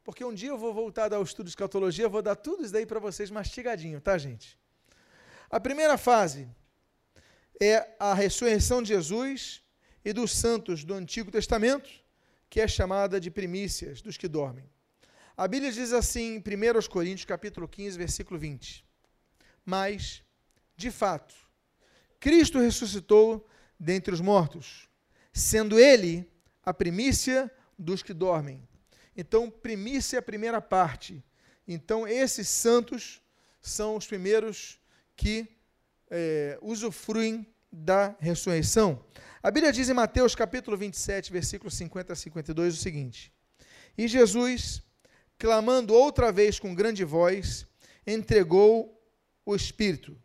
porque 0.08 0.24
um 0.24 0.32
dia 0.32 0.48
eu 0.48 0.56
vou 0.56 0.72
voltar 0.72 1.04
a 1.04 1.08
dar 1.10 1.20
o 1.20 1.22
estudo 1.22 1.44
de 1.44 1.50
escatologia, 1.50 2.08
vou 2.08 2.22
dar 2.22 2.34
tudo 2.34 2.62
isso 2.62 2.72
daí 2.72 2.86
para 2.86 2.98
vocês 2.98 3.30
mastigadinho, 3.30 4.00
tá, 4.00 4.16
gente? 4.16 4.58
A 5.50 5.60
primeira 5.60 5.98
fase 5.98 6.48
é 7.60 7.86
a 8.00 8.14
ressurreição 8.14 8.82
de 8.82 8.88
Jesus 8.88 9.62
e 10.02 10.14
dos 10.14 10.32
santos 10.32 10.82
do 10.82 10.94
Antigo 10.94 11.30
Testamento, 11.30 11.90
que 12.48 12.58
é 12.58 12.66
chamada 12.66 13.20
de 13.20 13.30
primícias 13.30 14.00
dos 14.00 14.16
que 14.16 14.26
dormem. 14.26 14.64
A 15.36 15.46
Bíblia 15.46 15.70
diz 15.70 15.92
assim 15.92 16.36
em 16.36 16.38
1 16.38 16.88
Coríntios, 16.88 17.26
capítulo 17.26 17.68
15, 17.68 17.98
versículo 17.98 18.40
20. 18.40 18.82
Mas, 19.62 20.22
de 20.74 20.90
fato, 20.90 21.34
Cristo 22.18 22.58
ressuscitou 22.58 23.46
dentre 23.78 24.14
os 24.14 24.22
mortos, 24.22 24.88
sendo 25.34 25.78
ele 25.78 26.26
a 26.64 26.72
primícia 26.72 27.52
dos 27.78 28.02
que 28.02 28.14
dormem. 28.14 28.66
Então, 29.20 29.50
primícia 29.50 30.16
é 30.16 30.20
a 30.20 30.22
primeira 30.22 30.60
parte. 30.60 31.24
Então, 31.66 32.06
esses 32.06 32.48
santos 32.48 33.20
são 33.60 33.96
os 33.96 34.06
primeiros 34.06 34.78
que 35.16 35.48
é, 36.08 36.56
usufruem 36.62 37.44
da 37.70 38.14
ressurreição. 38.20 39.04
A 39.42 39.50
Bíblia 39.50 39.72
diz 39.72 39.88
em 39.88 39.92
Mateus 39.92 40.36
capítulo 40.36 40.76
27, 40.76 41.32
versículos 41.32 41.74
50 41.74 42.12
a 42.12 42.16
52 42.16 42.74
o 42.74 42.80
seguinte: 42.80 43.32
E 43.98 44.06
Jesus, 44.06 44.84
clamando 45.36 45.94
outra 45.94 46.30
vez 46.30 46.60
com 46.60 46.72
grande 46.72 47.02
voz, 47.02 47.66
entregou 48.06 49.02
o 49.44 49.56
Espírito. 49.56 50.16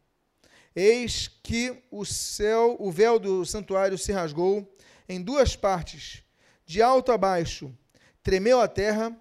Eis 0.75 1.27
que 1.41 1.83
o 1.89 2.05
céu, 2.05 2.77
o 2.79 2.91
véu 2.91 3.17
do 3.17 3.43
santuário 3.43 3.97
se 3.97 4.11
rasgou 4.11 4.71
em 5.09 5.19
duas 5.19 5.55
partes, 5.55 6.21
de 6.63 6.79
alto 6.79 7.11
a 7.11 7.17
baixo. 7.17 7.75
Tremeu 8.23 8.61
a 8.61 8.67
terra, 8.67 9.15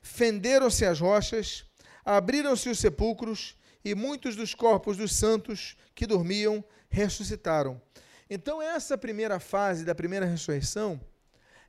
fenderam-se 0.00 0.86
as 0.86 1.00
rochas, 1.00 1.64
abriram-se 2.04 2.68
os 2.68 2.78
sepulcros, 2.78 3.56
e 3.84 3.94
muitos 3.94 4.34
dos 4.34 4.54
corpos 4.54 4.96
dos 4.96 5.14
santos 5.14 5.76
que 5.94 6.06
dormiam 6.06 6.64
ressuscitaram. 6.88 7.80
Então, 8.30 8.62
essa 8.62 8.96
primeira 8.96 9.38
fase 9.38 9.84
da 9.84 9.94
primeira 9.94 10.24
ressurreição, 10.24 10.98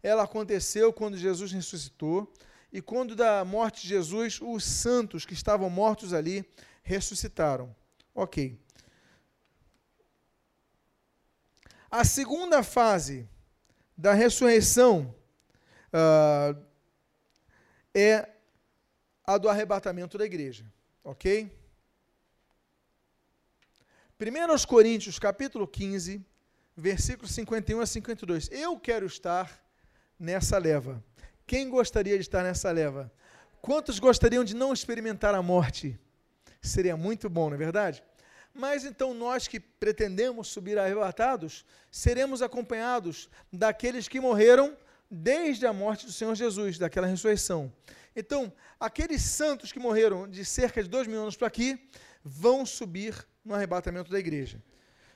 ela 0.02 0.24
aconteceu 0.24 0.94
quando 0.94 1.18
Jesus 1.18 1.52
ressuscitou, 1.52 2.32
e 2.72 2.82
quando 2.82 3.16
da 3.16 3.44
morte 3.44 3.82
de 3.82 3.90
Jesus, 3.90 4.40
os 4.42 4.64
santos 4.64 5.26
que 5.26 5.34
estavam 5.34 5.70
mortos 5.70 6.14
ali 6.14 6.46
ressuscitaram. 6.84 7.76
Ok. 8.14 8.58
A 11.90 12.04
segunda 12.04 12.62
fase 12.62 13.28
da 13.98 14.14
ressurreição 14.14 15.16
uh, 15.94 16.66
é 17.96 18.28
a 19.26 19.38
do 19.38 19.48
arrebatamento 19.48 20.18
da 20.18 20.26
igreja. 20.26 20.66
Ok? 21.02 21.50
1 24.20 24.66
Coríntios, 24.68 25.18
capítulo 25.18 25.66
15, 25.66 26.24
versículos 26.76 27.32
51 27.32 27.80
a 27.80 27.86
52. 27.86 28.50
Eu 28.52 28.78
quero 28.78 29.06
estar 29.06 29.64
nessa 30.20 30.58
leva. 30.58 31.02
Quem 31.48 31.70
gostaria 31.70 32.16
de 32.16 32.22
estar 32.22 32.44
nessa 32.44 32.70
leva? 32.72 33.12
Quantos 33.62 33.98
gostariam 33.98 34.44
de 34.44 34.56
não 34.56 34.74
experimentar 34.74 35.34
a 35.34 35.42
morte? 35.42 35.98
Seria 36.62 36.98
muito 36.98 37.30
bom, 37.30 37.50
não 37.50 37.56
é 37.56 37.58
verdade? 37.58 38.04
Mas 38.54 38.84
então 38.84 39.14
nós 39.14 39.48
que 39.48 39.60
pretendemos 39.60 40.48
subir 40.48 40.78
arrebatados, 40.78 41.66
seremos 41.92 42.42
acompanhados 42.42 43.30
daqueles 43.52 44.08
que 44.08 44.20
morreram 44.20 44.76
desde 45.10 45.66
a 45.66 45.74
morte 45.74 46.06
do 46.06 46.12
Senhor 46.12 46.36
Jesus, 46.36 46.78
daquela 46.78 47.08
ressurreição. 47.08 47.72
Então, 48.16 48.52
aqueles 48.80 49.22
santos 49.22 49.72
que 49.72 49.80
morreram 49.80 50.28
de 50.28 50.44
cerca 50.46 50.82
de 50.82 50.90
dois 50.90 51.08
mil 51.08 51.22
anos 51.22 51.36
para 51.36 51.48
aqui, 51.48 51.80
vão 52.24 52.66
subir 52.66 53.28
no 53.44 53.54
arrebatamento 53.54 54.12
da 54.12 54.18
igreja. 54.18 54.62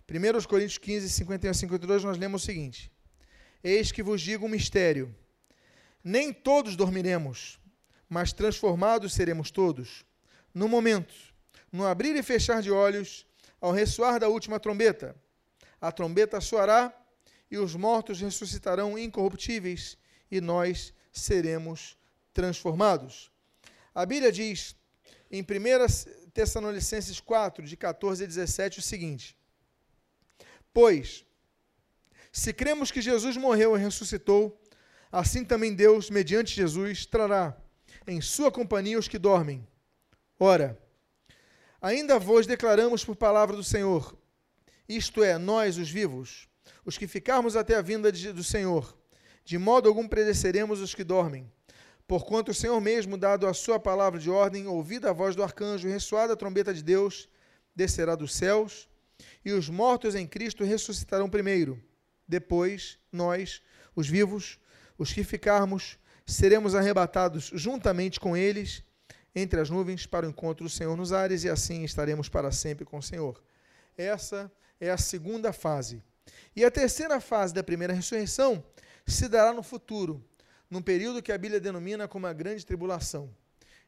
1 0.08 0.48
Coríntios 0.48 0.78
15, 0.78 1.10
51 1.10 1.52
a 1.52 1.54
52, 1.54 2.04
nós 2.04 2.18
lemos 2.18 2.44
o 2.44 2.46
seguinte: 2.46 2.92
Eis 3.64 3.92
que 3.92 4.04
vos 4.04 4.22
digo 4.22 4.46
um 4.46 4.50
mistério. 4.50 5.16
Nem 6.04 6.32
todos 6.32 6.76
dormiremos, 6.76 7.60
mas 8.08 8.34
transformados 8.34 9.14
seremos 9.14 9.52
todos. 9.52 10.06
No 10.54 10.68
momento, 10.68 11.14
no 11.72 11.86
abrir 11.86 12.16
e 12.16 12.24
fechar 12.24 12.62
de 12.62 12.72
olhos, 12.72 13.26
ao 13.62 13.72
ressoar 13.72 14.20
da 14.20 14.28
última 14.28 14.60
trombeta. 14.60 15.16
A 15.82 15.92
trombeta 15.92 16.42
soará 16.42 16.94
e 17.50 17.58
os 17.58 17.76
mortos 17.76 18.22
ressuscitarão 18.22 18.98
incorruptíveis 18.98 19.98
e 20.30 20.40
nós 20.40 20.94
seremos 21.12 21.98
transformados. 22.34 23.32
A 23.94 24.06
Bíblia 24.06 24.32
diz 24.32 24.76
em 25.32 25.42
1 25.42 26.32
Tessalonicenses 26.32 27.20
4, 27.20 27.66
de 27.66 27.76
14 27.76 28.24
a 28.24 28.28
17, 28.28 28.80
o 28.80 28.82
seguinte: 28.82 29.38
Pois, 30.74 31.26
se 32.32 32.54
cremos 32.54 32.92
que 32.92 33.02
Jesus 33.02 33.36
morreu 33.36 33.76
e 33.76 33.80
ressuscitou, 33.80 34.62
assim 35.12 35.44
também 35.44 35.74
Deus, 35.74 36.10
mediante 36.10 36.56
Jesus, 36.56 37.06
trará 37.06 37.58
em 38.08 38.22
sua 38.22 38.52
companhia 38.52 39.00
os 39.00 39.08
que 39.08 39.18
dormem. 39.18 39.68
Ora, 40.40 40.80
Ainda 41.82 42.20
vos 42.20 42.46
declaramos 42.46 43.06
por 43.06 43.16
palavra 43.16 43.56
do 43.56 43.64
Senhor, 43.64 44.14
isto 44.88 45.24
é, 45.24 45.38
nós, 45.38 45.78
os 45.78 45.90
vivos, 45.90 46.46
os 46.86 46.98
que 46.98 47.08
ficarmos 47.08 47.56
até 47.56 47.76
a 47.76 47.82
vinda 47.82 48.12
de, 48.12 48.32
do 48.32 48.44
Senhor, 48.44 48.98
de 49.44 49.58
modo 49.58 49.88
algum 49.88 50.08
predeceremos 50.08 50.80
os 50.80 50.94
que 50.94 51.04
dormem. 51.04 51.52
Porquanto 52.08 52.52
o 52.52 52.54
Senhor 52.54 52.80
mesmo, 52.82 53.18
dado 53.18 53.46
a 53.46 53.54
sua 53.54 53.80
palavra 53.80 54.20
de 54.20 54.30
ordem, 54.30 54.68
ouvida 54.68 55.10
a 55.10 55.14
voz 55.14 55.36
do 55.36 55.44
arcanjo 55.44 55.88
ressoada 55.88 56.34
a 56.34 56.36
trombeta 56.36 56.74
de 56.74 56.82
Deus, 56.82 57.30
descerá 57.76 58.16
dos 58.16 58.34
céus, 58.34 58.90
e 59.46 59.52
os 59.52 59.70
mortos 59.70 60.16
em 60.16 60.28
Cristo 60.28 60.64
ressuscitarão 60.64 61.30
primeiro. 61.30 61.82
Depois, 62.28 62.98
nós, 63.12 63.62
os 63.96 64.08
vivos, 64.08 64.60
os 64.98 65.14
que 65.14 65.24
ficarmos, 65.24 65.98
seremos 66.26 66.76
arrebatados 66.76 67.52
juntamente 67.54 68.20
com 68.20 68.36
eles 68.36 68.84
entre 69.36 69.60
as 69.60 69.70
nuvens 69.70 70.06
para 70.06 70.26
o 70.26 70.30
encontro 70.30 70.66
do 70.66 70.70
Senhor 70.70 70.96
nos 70.96 71.14
ares, 71.14 71.44
e 71.44 71.50
assim 71.50 71.84
estaremos 71.84 72.28
para 72.28 72.52
sempre 72.52 72.86
com 72.86 72.98
o 72.98 73.04
Senhor. 73.04 73.42
Essa 73.98 74.52
é 74.80 74.90
a 74.90 74.98
segunda 74.98 75.54
fase. 75.54 76.04
E 76.56 76.66
a 76.66 76.72
terceira 76.72 77.20
fase 77.20 77.54
da 77.54 77.64
primeira 77.64 77.94
ressurreição 77.94 78.64
se 79.06 79.28
dará 79.28 79.54
no 79.54 79.64
futuro, 79.64 80.24
num 80.70 80.82
período 80.82 81.22
que 81.22 81.32
a 81.32 81.38
Bíblia 81.38 81.60
denomina 81.60 82.08
como 82.08 82.28
a 82.28 82.34
grande 82.34 82.66
tribulação. 82.66 83.34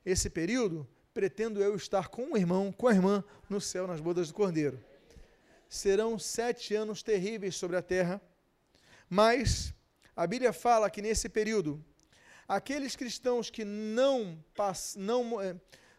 Esse 0.06 0.30
período, 0.30 0.88
pretendo 1.14 1.62
eu 1.62 1.76
estar 1.76 2.08
com 2.08 2.34
o 2.34 2.38
irmão, 2.38 2.72
com 2.72 2.88
a 2.88 2.94
irmã, 2.94 3.24
no 3.50 3.62
céu, 3.62 3.86
nas 3.86 4.02
bodas 4.02 4.30
do 4.30 4.34
Cordeiro. 4.34 4.84
Serão 5.70 6.18
sete 6.18 6.74
anos 6.76 7.04
terríveis 7.04 7.56
sobre 7.56 7.78
a 7.78 7.82
terra, 7.82 8.22
mas 9.10 9.74
a 10.16 10.26
Bíblia 10.26 10.52
fala 10.52 10.90
que 10.90 11.02
nesse 11.02 11.30
período 11.30 11.84
aqueles 12.48 12.96
cristãos 12.96 13.50
que 13.50 13.64
não, 13.64 14.44
não, 14.98 15.42
eh, 15.42 15.56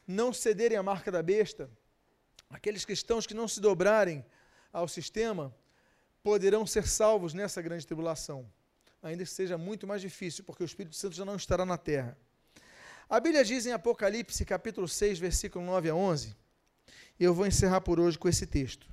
não 0.07 0.32
cederem 0.32 0.76
à 0.76 0.82
marca 0.82 1.11
da 1.11 1.22
besta, 1.22 1.70
aqueles 2.51 2.84
cristãos 2.84 3.26
que 3.26 3.32
não 3.32 3.49
se 3.49 3.61
dobrarem 3.61 4.24
ao 4.72 4.86
sistema, 4.86 5.55
poderão 6.23 6.66
ser 6.66 6.87
salvos 6.87 7.35
nessa 7.35 7.61
grande 7.61 7.87
tribulação. 7.87 8.47
Ainda 9.03 9.25
que 9.25 9.31
seja 9.31 9.59
muito 9.59 9.87
mais 9.87 10.01
difícil, 10.01 10.45
porque 10.45 10.62
o 10.62 10.66
Espírito 10.66 10.95
Santo 10.95 11.16
já 11.16 11.25
não 11.25 11.37
estará 11.37 11.66
na 11.66 11.77
terra. 11.77 12.16
A 13.09 13.18
Bíblia 13.18 13.45
diz 13.45 13.66
em 13.66 13.73
Apocalipse, 13.73 14.45
capítulo 14.45 14.87
6, 14.89 15.18
versículo 15.18 15.64
9 15.64 15.91
a 15.91 15.95
11, 15.95 16.37
e 17.18 17.25
eu 17.25 17.35
vou 17.35 17.47
encerrar 17.47 17.81
por 17.81 18.01
hoje 18.01 18.18
com 18.18 18.29
esse 18.29 18.47
texto. 18.47 18.87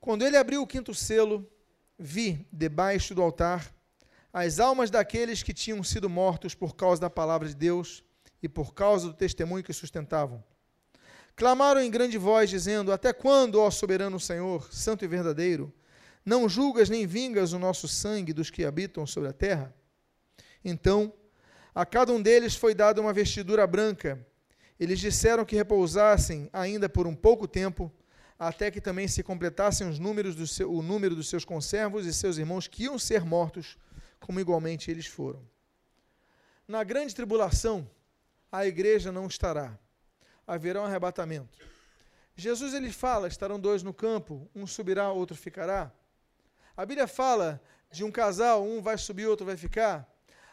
Quando 0.00 0.24
ele 0.24 0.36
abriu 0.36 0.62
o 0.62 0.66
quinto 0.66 0.94
selo, 0.94 1.46
vi 1.98 2.46
debaixo 2.52 3.14
do 3.14 3.22
altar 3.22 3.74
as 4.32 4.60
almas 4.60 4.90
daqueles 4.90 5.42
que 5.42 5.52
tinham 5.52 5.82
sido 5.82 6.08
mortos 6.08 6.54
por 6.54 6.76
causa 6.76 7.00
da 7.00 7.10
palavra 7.10 7.48
de 7.48 7.54
Deus 7.54 8.04
e 8.42 8.48
por 8.48 8.72
causa 8.72 9.08
do 9.08 9.14
testemunho 9.14 9.64
que 9.64 9.72
sustentavam. 9.72 10.42
Clamaram 11.34 11.80
em 11.80 11.90
grande 11.90 12.18
voz, 12.18 12.50
dizendo: 12.50 12.92
Até 12.92 13.12
quando, 13.12 13.60
ó 13.60 13.70
soberano 13.70 14.20
Senhor, 14.20 14.72
santo 14.72 15.04
e 15.04 15.08
verdadeiro, 15.08 15.72
não 16.24 16.48
julgas 16.48 16.88
nem 16.88 17.06
vingas 17.06 17.52
o 17.52 17.58
nosso 17.58 17.88
sangue 17.88 18.32
dos 18.32 18.50
que 18.50 18.64
habitam 18.64 19.06
sobre 19.06 19.28
a 19.28 19.32
terra? 19.32 19.74
Então, 20.64 21.12
a 21.74 21.86
cada 21.86 22.12
um 22.12 22.20
deles 22.20 22.54
foi 22.54 22.74
dada 22.74 23.00
uma 23.00 23.12
vestidura 23.12 23.66
branca, 23.66 24.24
Eles 24.78 25.00
disseram 25.00 25.44
que 25.44 25.56
repousassem 25.56 26.48
ainda 26.52 26.88
por 26.88 27.06
um 27.06 27.14
pouco 27.14 27.48
tempo, 27.48 27.92
até 28.38 28.70
que 28.70 28.80
também 28.80 29.08
se 29.08 29.22
completassem 29.24 29.88
os 29.88 29.98
números 29.98 30.36
do 30.36 30.46
seu, 30.46 30.72
o 30.72 30.82
número 30.82 31.16
dos 31.16 31.28
seus 31.28 31.44
conservos 31.44 32.06
e 32.06 32.12
seus 32.12 32.38
irmãos 32.38 32.68
que 32.68 32.84
iam 32.84 32.96
ser 32.98 33.24
mortos, 33.24 33.76
como 34.20 34.38
igualmente 34.38 34.90
eles 34.90 35.06
foram. 35.06 35.42
Na 36.66 36.84
grande 36.84 37.14
tribulação, 37.14 37.90
a 38.52 38.66
igreja 38.66 39.10
não 39.10 39.26
estará. 39.26 39.76
Haverá 40.46 40.82
um 40.82 40.84
arrebatamento. 40.84 41.58
Jesus 42.36 42.72
ele 42.72 42.92
fala: 42.92 43.26
estarão 43.26 43.58
dois 43.58 43.82
no 43.82 43.92
campo, 43.92 44.48
um 44.54 44.66
subirá, 44.66 45.10
outro 45.10 45.36
ficará. 45.36 45.92
A 46.78 46.86
Bíblia 46.86 47.08
fala 47.08 47.60
de 47.90 48.04
um 48.04 48.12
casal, 48.12 48.64
um 48.64 48.80
vai 48.80 48.96
subir, 48.96 49.26
outro 49.26 49.44
vai 49.44 49.56
ficar. 49.56 50.08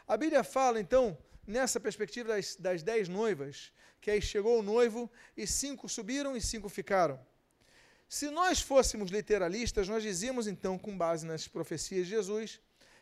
A 0.08 0.18
Bíblia 0.18 0.44
fala, 0.44 0.80
então, 0.80 1.16
nessa 1.46 1.80
perspectiva 1.80 2.30
das, 2.30 2.56
das 2.56 2.82
dez 2.82 3.08
noivas, 3.08 3.72
que 4.02 4.10
aí 4.10 4.20
chegou 4.20 4.58
o 4.60 4.64
noivo 4.64 5.08
e 5.38 5.46
cinco 5.46 5.88
subiram 5.88 6.36
e 6.36 6.42
cinco 6.42 6.68
ficaram. 6.68 7.20
Se 8.10 8.32
nós 8.32 8.60
fôssemos 8.60 9.12
literalistas, 9.12 9.88
nós 9.88 10.02
dizíamos 10.02 10.48
então, 10.48 10.80
com 10.80 10.98
base 10.98 11.28
nas 11.28 11.48
profecias 11.48 12.08
de 12.08 12.14
Jesus, 12.16 12.60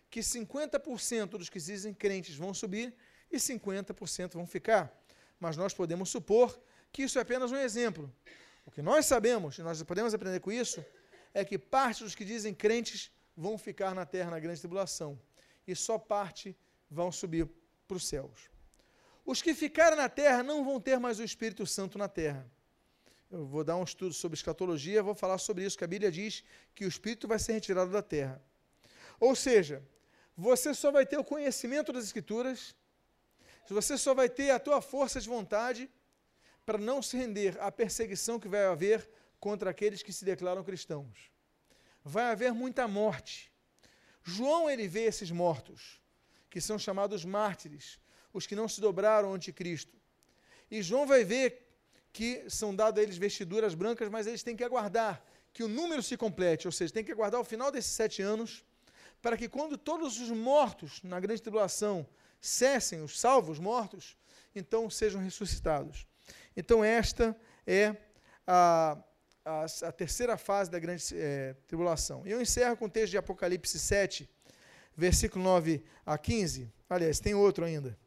que 0.10 0.20
50% 0.20 1.38
dos 1.38 1.48
que 1.48 1.60
dizem 1.60 1.94
crentes 1.94 2.36
vão 2.36 2.54
subir 2.54 2.94
e 3.32 3.38
50% 3.38 4.34
vão 4.34 4.46
ficar. 4.46 4.94
Mas 5.40 5.56
nós 5.56 5.74
podemos 5.74 6.10
supor 6.10 6.62
que 6.92 7.04
isso 7.04 7.18
é 7.18 7.22
apenas 7.22 7.54
um 7.54 7.58
exemplo. 7.58 8.14
O 8.66 8.72
que 8.72 8.82
nós 8.82 9.06
sabemos, 9.06 9.58
e 9.60 9.62
nós 9.62 9.82
podemos 9.84 10.14
aprender 10.14 10.42
com 10.42 10.52
isso, 10.52 10.86
é 11.34 11.44
que 11.44 11.58
parte 11.58 12.04
dos 12.04 12.16
que 12.16 12.26
dizem 12.26 12.54
crentes 12.54 13.12
vão 13.36 13.58
ficar 13.58 13.96
na 13.96 14.06
terra 14.06 14.32
na 14.32 14.40
grande 14.40 14.60
tribulação, 14.60 15.20
e 15.68 15.76
só 15.76 15.98
parte 15.98 16.56
vão 16.90 17.12
subir 17.12 17.50
para 17.88 17.98
os 17.98 18.08
céus. 18.08 18.52
Os 19.26 19.42
que 19.42 19.54
ficaram 19.54 19.96
na 19.98 20.10
terra 20.10 20.44
não 20.44 20.64
vão 20.64 20.80
ter 20.80 21.00
mais 21.00 21.20
o 21.20 21.24
Espírito 21.24 21.66
Santo 21.66 21.98
na 21.98 22.08
terra. 22.08 22.46
Eu 23.32 23.46
vou 23.46 23.64
dar 23.64 23.78
um 23.78 23.84
estudo 23.84 24.14
sobre 24.14 24.36
escatologia, 24.36 25.02
vou 25.02 25.16
falar 25.16 25.38
sobre 25.38 25.66
isso, 25.66 25.78
que 25.78 25.84
a 25.84 25.88
Bíblia 25.88 26.12
diz 26.12 26.44
que 26.76 26.86
o 26.86 26.88
Espírito 26.88 27.28
vai 27.28 27.40
ser 27.40 27.54
retirado 27.54 27.92
da 27.92 28.02
terra. 28.02 28.42
Ou 29.20 29.36
seja, 29.36 29.82
você 30.36 30.74
só 30.74 30.92
vai 30.92 31.06
ter 31.06 31.18
o 31.18 31.24
conhecimento 31.24 31.92
das 31.92 32.04
Escrituras, 32.04 32.76
você 33.68 33.98
só 33.98 34.14
vai 34.14 34.30
ter 34.30 34.52
a 34.52 34.60
tua 34.60 34.82
força 34.82 35.20
de 35.20 35.28
vontade 35.28 35.90
para 36.66 36.78
não 36.78 37.02
se 37.02 37.18
render 37.18 37.58
à 37.60 37.72
perseguição 37.72 38.40
que 38.40 38.48
vai 38.48 38.66
haver 38.66 39.10
contra 39.44 39.72
aqueles 39.72 40.02
que 40.02 40.14
se 40.14 40.24
declaram 40.24 40.64
cristãos. 40.64 41.30
Vai 42.02 42.32
haver 42.32 42.54
muita 42.54 42.88
morte. 42.88 43.52
João 44.24 44.70
ele 44.70 44.88
vê 44.88 45.02
esses 45.02 45.32
mortos, 45.32 46.02
que 46.50 46.62
são 46.62 46.80
chamados 46.80 47.26
mártires, 47.26 48.00
os 48.32 48.48
que 48.48 48.56
não 48.56 48.70
se 48.70 48.80
dobraram 48.80 49.28
ao 49.28 49.36
anticristo. 49.36 49.98
E 50.72 50.82
João 50.82 51.06
vai 51.06 51.26
ver 51.26 51.48
que 52.14 52.50
são 52.50 52.74
dadas 52.74 53.00
a 53.02 53.04
eles 53.04 53.18
vestiduras 53.18 53.76
brancas, 53.76 54.08
mas 54.08 54.28
eles 54.28 54.44
têm 54.44 54.56
que 54.56 54.64
aguardar 54.64 55.22
que 55.52 55.62
o 55.62 55.68
número 55.68 56.02
se 56.02 56.16
complete, 56.16 56.66
ou 56.66 56.72
seja, 56.72 56.94
tem 56.94 57.04
que 57.04 57.12
aguardar 57.12 57.41
o 57.41 57.44
final 57.44 57.70
desses 57.70 57.91
sete 57.91 58.22
anos, 58.22 58.64
para 59.22 59.36
que 59.36 59.50
quando 59.50 59.78
todos 59.78 60.22
os 60.22 60.32
mortos 60.32 61.04
na 61.04 61.20
grande 61.20 61.41
tribulação 61.41 62.08
cessem, 62.39 63.02
os 63.04 63.20
salvos 63.20 63.60
mortos, 63.60 64.18
então 64.56 64.89
sejam 64.89 65.20
ressuscitados. 65.22 66.08
Então, 66.56 66.82
esta 66.82 67.38
é 67.68 67.94
a, 68.48 68.98
a, 69.46 69.66
a 69.84 69.91
terceira 69.91 70.38
fase 70.38 70.72
da 70.72 70.80
grande 70.80 71.04
é, 71.14 71.56
tribulação. 71.68 72.26
E 72.26 72.32
eu 72.32 72.41
encerro 72.41 72.78
com 72.78 72.86
o 72.86 72.89
texto 72.89 73.12
de 73.12 73.18
Apocalipse 73.18 73.78
7, 73.78 74.30
versículo 74.96 75.44
9 75.44 75.84
a 76.06 76.18
15. 76.18 76.72
Aliás, 76.89 77.20
tem 77.20 77.34
outro 77.34 77.66
ainda. 77.66 77.98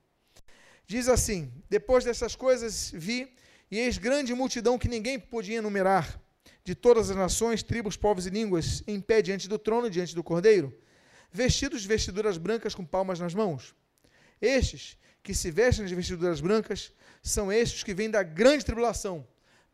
Diz 0.86 1.08
assim: 1.08 1.52
Depois 1.68 2.04
dessas 2.04 2.34
coisas 2.34 2.90
vi, 2.94 3.34
e 3.70 3.78
eis 3.78 3.98
grande 3.98 4.32
multidão 4.34 4.78
que 4.78 4.88
ninguém 4.88 5.18
podia 5.18 5.58
enumerar, 5.58 6.20
de 6.64 6.74
todas 6.74 7.10
as 7.10 7.16
nações, 7.16 7.62
tribos, 7.62 7.96
povos 7.96 8.26
e 8.26 8.30
línguas, 8.30 8.82
em 8.86 9.00
pé 9.00 9.20
diante 9.20 9.48
do 9.48 9.58
trono, 9.58 9.90
diante 9.90 10.14
do 10.14 10.22
cordeiro, 10.22 10.76
vestidos 11.30 11.82
de 11.82 11.88
vestiduras 11.88 12.38
brancas 12.38 12.74
com 12.74 12.84
palmas 12.84 13.20
nas 13.20 13.34
mãos. 13.34 13.74
Estes 14.40 14.96
que 15.22 15.34
se 15.34 15.50
vestem 15.50 15.86
de 15.86 15.94
vestiduras 15.94 16.40
brancas 16.40 16.92
são 17.22 17.52
estes 17.52 17.82
que 17.82 17.92
vêm 17.92 18.10
da 18.10 18.22
grande 18.22 18.64
tribulação, 18.64 19.26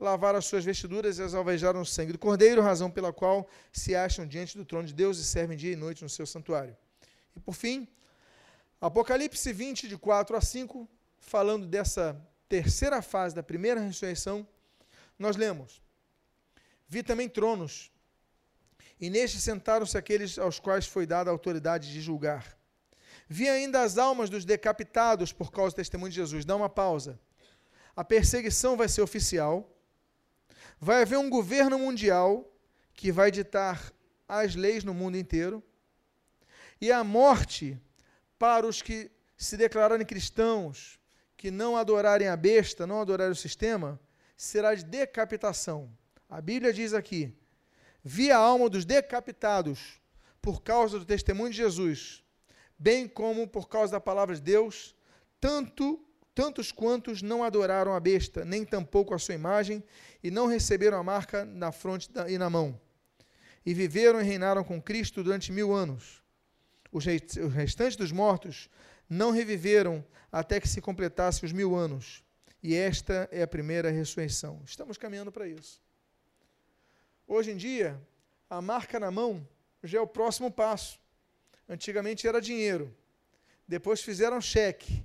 lavaram 0.02 0.38
as 0.38 0.44
suas 0.44 0.64
vestiduras 0.64 1.18
e 1.18 1.22
as 1.22 1.32
alvejaram 1.32 1.80
no 1.80 1.86
sangue 1.86 2.12
do 2.12 2.18
cordeiro, 2.18 2.60
razão 2.60 2.90
pela 2.90 3.12
qual 3.12 3.48
se 3.72 3.94
acham 3.94 4.26
diante 4.26 4.56
do 4.58 4.64
trono 4.64 4.86
de 4.86 4.92
Deus 4.92 5.18
e 5.18 5.24
servem 5.24 5.56
dia 5.56 5.72
e 5.72 5.76
noite 5.76 6.02
no 6.02 6.08
seu 6.08 6.26
santuário. 6.26 6.76
E 7.36 7.40
por 7.40 7.54
fim, 7.54 7.88
Apocalipse 8.80 9.52
20, 9.52 9.88
de 9.88 9.96
4 9.96 10.36
a 10.36 10.40
5, 10.40 10.88
falando 11.20 11.66
dessa 11.66 12.20
terceira 12.48 13.00
fase 13.00 13.34
da 13.34 13.42
primeira 13.42 13.80
ressurreição, 13.80 14.46
nós 15.18 15.36
lemos: 15.36 15.80
Vi 16.88 17.02
também 17.02 17.28
tronos, 17.28 17.92
e 19.00 19.08
nestes 19.08 19.42
sentaram-se 19.42 19.96
aqueles 19.96 20.38
aos 20.38 20.58
quais 20.58 20.86
foi 20.86 21.06
dada 21.06 21.30
a 21.30 21.32
autoridade 21.32 21.92
de 21.92 22.00
julgar. 22.00 22.58
Vi 23.28 23.48
ainda 23.48 23.82
as 23.82 23.98
almas 23.98 24.28
dos 24.28 24.44
decapitados 24.44 25.32
por 25.32 25.50
causa 25.50 25.74
do 25.74 25.76
testemunho 25.76 26.10
de 26.10 26.16
Jesus. 26.16 26.44
Dá 26.44 26.56
uma 26.56 26.68
pausa. 26.68 27.18
A 27.94 28.04
perseguição 28.04 28.76
vai 28.76 28.88
ser 28.88 29.02
oficial. 29.02 29.70
Vai 30.84 31.02
haver 31.02 31.16
um 31.16 31.30
governo 31.30 31.78
mundial 31.78 32.52
que 32.92 33.12
vai 33.12 33.30
ditar 33.30 33.92
as 34.26 34.56
leis 34.56 34.82
no 34.82 34.92
mundo 34.92 35.16
inteiro. 35.16 35.62
E 36.80 36.90
a 36.90 37.04
morte 37.04 37.80
para 38.36 38.66
os 38.66 38.82
que 38.82 39.08
se 39.36 39.56
declararem 39.56 40.04
cristãos, 40.04 40.98
que 41.36 41.52
não 41.52 41.76
adorarem 41.76 42.26
a 42.26 42.36
besta, 42.36 42.84
não 42.84 43.00
adorarem 43.00 43.30
o 43.30 43.36
sistema, 43.36 44.00
será 44.36 44.74
de 44.74 44.84
decapitação. 44.84 45.88
A 46.28 46.40
Bíblia 46.40 46.72
diz 46.72 46.92
aqui: 46.94 47.32
vi 48.02 48.32
a 48.32 48.38
alma 48.38 48.68
dos 48.68 48.84
decapitados 48.84 50.00
por 50.40 50.64
causa 50.64 50.98
do 50.98 51.04
testemunho 51.04 51.52
de 51.52 51.58
Jesus, 51.58 52.24
bem 52.76 53.06
como 53.06 53.46
por 53.46 53.68
causa 53.68 53.92
da 53.92 54.00
palavra 54.00 54.34
de 54.34 54.40
Deus, 54.40 54.96
tanto 55.40 56.04
tantos 56.34 56.72
quantos 56.72 57.22
não 57.22 57.44
adoraram 57.44 57.94
a 57.94 58.00
besta, 58.00 58.44
nem 58.44 58.64
tampouco 58.64 59.14
a 59.14 59.18
sua 59.18 59.34
imagem, 59.34 59.82
e 60.22 60.30
não 60.30 60.46
receberam 60.46 60.98
a 60.98 61.02
marca 61.02 61.44
na 61.44 61.72
fronte 61.72 62.08
e 62.28 62.38
na 62.38 62.48
mão. 62.48 62.80
E 63.64 63.74
viveram 63.74 64.20
e 64.20 64.24
reinaram 64.24 64.64
com 64.64 64.80
Cristo 64.80 65.22
durante 65.22 65.52
mil 65.52 65.72
anos. 65.72 66.22
Os 66.90 67.04
restantes 67.04 67.96
dos 67.96 68.12
mortos 68.12 68.68
não 69.08 69.30
reviveram 69.30 70.04
até 70.30 70.58
que 70.58 70.68
se 70.68 70.80
completasse 70.80 71.44
os 71.44 71.52
mil 71.52 71.74
anos. 71.74 72.24
E 72.62 72.74
esta 72.74 73.28
é 73.30 73.42
a 73.42 73.46
primeira 73.46 73.90
ressurreição. 73.90 74.60
Estamos 74.64 74.96
caminhando 74.96 75.32
para 75.32 75.46
isso. 75.48 75.82
Hoje 77.26 77.50
em 77.50 77.56
dia, 77.56 78.00
a 78.48 78.60
marca 78.60 79.00
na 79.00 79.10
mão 79.10 79.46
já 79.82 79.98
é 79.98 80.00
o 80.00 80.06
próximo 80.06 80.50
passo. 80.50 81.00
Antigamente 81.68 82.26
era 82.26 82.40
dinheiro. 82.40 82.94
Depois 83.66 84.02
fizeram 84.02 84.40
cheque. 84.40 85.04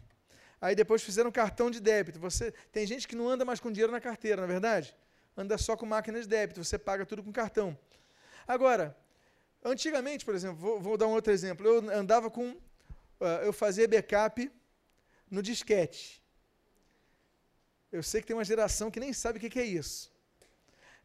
Aí 0.59 0.75
depois 0.75 1.03
fizeram 1.03 1.31
cartão 1.31 1.69
de 1.69 1.79
débito. 1.79 2.19
Você 2.19 2.51
Tem 2.71 2.85
gente 2.85 3.07
que 3.07 3.15
não 3.15 3.29
anda 3.29 3.45
mais 3.45 3.59
com 3.59 3.71
dinheiro 3.71 3.91
na 3.91 4.01
carteira, 4.01 4.41
na 4.41 4.47
é 4.47 4.51
verdade? 4.51 4.95
Anda 5.35 5.57
só 5.57 5.77
com 5.77 5.85
máquina 5.85 6.19
de 6.19 6.27
débito. 6.27 6.63
Você 6.63 6.77
paga 6.77 7.05
tudo 7.05 7.23
com 7.23 7.31
cartão. 7.31 7.77
Agora, 8.47 8.97
antigamente, 9.63 10.25
por 10.25 10.33
exemplo, 10.33 10.57
vou, 10.57 10.79
vou 10.79 10.97
dar 10.97 11.07
um 11.07 11.11
outro 11.11 11.31
exemplo. 11.31 11.65
Eu 11.65 11.89
andava 11.91 12.31
com 12.31 12.49
uh, 12.51 13.25
eu 13.43 13.53
fazia 13.53 13.87
backup 13.87 14.51
no 15.29 15.41
disquete. 15.41 16.23
Eu 17.91 18.01
sei 18.01 18.21
que 18.21 18.27
tem 18.27 18.35
uma 18.35 18.43
geração 18.43 18.89
que 18.89 18.99
nem 18.99 19.13
sabe 19.13 19.37
o 19.37 19.41
que, 19.41 19.49
que 19.49 19.59
é 19.59 19.65
isso. 19.65 20.11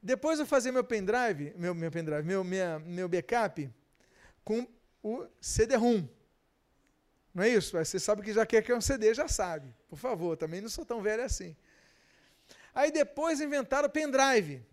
Depois 0.02 0.40
eu 0.40 0.46
fazia 0.46 0.72
meu 0.72 0.82
pendrive, 0.82 1.52
meu, 1.56 1.74
meu 1.74 1.90
pendrive, 1.90 2.22
meu, 2.22 2.42
minha, 2.42 2.78
meu 2.80 3.08
backup 3.08 3.70
com 4.44 4.66
o 5.02 5.26
CD-ROM. 5.40 6.08
Não 7.34 7.42
é 7.42 7.48
isso? 7.48 7.76
Você 7.76 7.98
sabe 7.98 8.22
que 8.22 8.32
já 8.32 8.44
quer 8.44 8.62
que 8.62 8.70
é 8.70 8.76
um 8.76 8.80
CD, 8.80 9.14
já 9.14 9.26
sabe. 9.26 9.74
Por 9.88 9.98
favor, 9.98 10.36
também 10.36 10.60
não 10.60 10.68
sou 10.68 10.84
tão 10.84 11.00
velho 11.00 11.24
assim. 11.24 11.56
Aí 12.74 12.90
depois 12.90 13.40
inventaram 13.40 13.88
o 13.88 13.90
pendrive. 13.90 14.64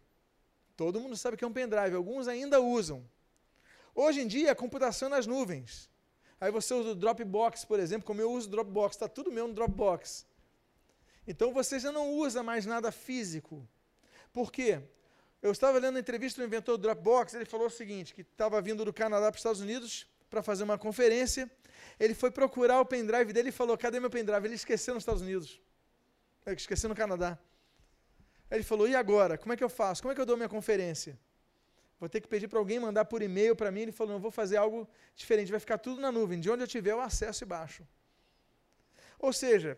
Todo 0.75 0.99
mundo 0.99 1.15
sabe 1.15 1.37
que 1.37 1.43
é 1.43 1.47
um 1.47 1.53
pendrive, 1.53 1.95
alguns 1.95 2.27
ainda 2.27 2.59
usam. 2.59 3.05
Hoje 3.93 4.21
em 4.21 4.27
dia, 4.27 4.51
a 4.51 4.55
computação 4.55 5.07
é 5.07 5.11
nas 5.11 5.27
nuvens. 5.27 5.89
Aí 6.39 6.51
você 6.51 6.73
usa 6.73 6.91
o 6.91 6.95
Dropbox, 6.95 7.65
por 7.65 7.79
exemplo, 7.79 8.05
como 8.05 8.21
eu 8.21 8.31
uso 8.31 8.47
o 8.47 8.51
Dropbox, 8.51 8.95
está 8.95 9.07
tudo 9.07 9.31
meu 9.31 9.47
no 9.47 9.53
Dropbox. 9.53 10.25
Então 11.27 11.53
você 11.53 11.79
já 11.79 11.91
não 11.91 12.11
usa 12.13 12.41
mais 12.41 12.65
nada 12.65 12.91
físico. 12.91 13.67
Por 14.31 14.51
quê? 14.51 14.81
Eu 15.41 15.51
estava 15.51 15.77
lendo 15.79 15.97
a 15.97 15.99
entrevista 15.99 16.41
do 16.41 16.45
inventor 16.45 16.77
do 16.77 16.81
Dropbox, 16.83 17.33
ele 17.33 17.45
falou 17.45 17.67
o 17.67 17.69
seguinte, 17.69 18.13
que 18.13 18.21
estava 18.21 18.61
vindo 18.61 18.85
do 18.85 18.93
Canadá 18.93 19.31
para 19.31 19.37
os 19.37 19.39
Estados 19.39 19.61
Unidos 19.61 20.07
para 20.29 20.41
fazer 20.41 20.63
uma 20.63 20.77
conferência, 20.77 21.49
ele 21.99 22.13
foi 22.13 22.31
procurar 22.31 22.79
o 22.79 22.85
pendrive 22.85 23.33
dele 23.33 23.49
e 23.49 23.51
falou, 23.51 23.77
cadê 23.77 23.99
meu 23.99 24.09
pendrive? 24.09 24.45
Ele 24.45 24.55
esqueceu 24.55 24.93
nos 24.93 25.01
Estados 25.01 25.21
Unidos. 25.21 25.61
Ele 26.45 26.55
esqueceu 26.55 26.89
no 26.89 26.95
Canadá. 26.95 27.37
Ele 28.49 28.63
falou, 28.63 28.87
e 28.87 28.95
agora? 28.95 29.37
Como 29.37 29.53
é 29.53 29.57
que 29.57 29.63
eu 29.63 29.69
faço? 29.69 30.01
Como 30.01 30.11
é 30.11 30.15
que 30.15 30.21
eu 30.21 30.25
dou 30.25 30.37
minha 30.37 30.49
conferência? 30.49 31.19
Vou 31.99 32.07
ter 32.07 32.21
que 32.21 32.29
pedir 32.29 32.47
para 32.47 32.57
alguém 32.57 32.79
mandar 32.79 33.05
por 33.05 33.21
e-mail 33.21 33.55
para 33.55 33.69
mim. 33.71 33.81
Ele 33.81 33.91
falou: 33.91 34.13
não, 34.13 34.21
vou 34.21 34.31
fazer 34.31 34.55
algo 34.55 34.87
diferente, 35.13 35.51
vai 35.51 35.59
ficar 35.59 35.77
tudo 35.77 35.99
na 35.99 36.09
nuvem. 36.11 36.39
De 36.39 36.49
onde 36.49 36.63
eu 36.63 36.67
tiver, 36.67 36.91
eu 36.91 37.01
acesso 37.01 37.43
e 37.43 37.45
baixo. 37.45 37.85
Ou 39.19 39.33
seja, 39.33 39.77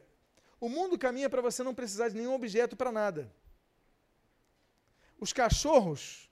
O 0.63 0.69
mundo 0.69 0.95
caminha 0.95 1.27
para 1.27 1.41
você 1.41 1.63
não 1.63 1.73
precisar 1.73 2.09
de 2.09 2.15
nenhum 2.15 2.35
objeto 2.35 2.77
para 2.77 2.91
nada. 2.91 3.33
Os 5.19 5.33
cachorros, 5.33 6.29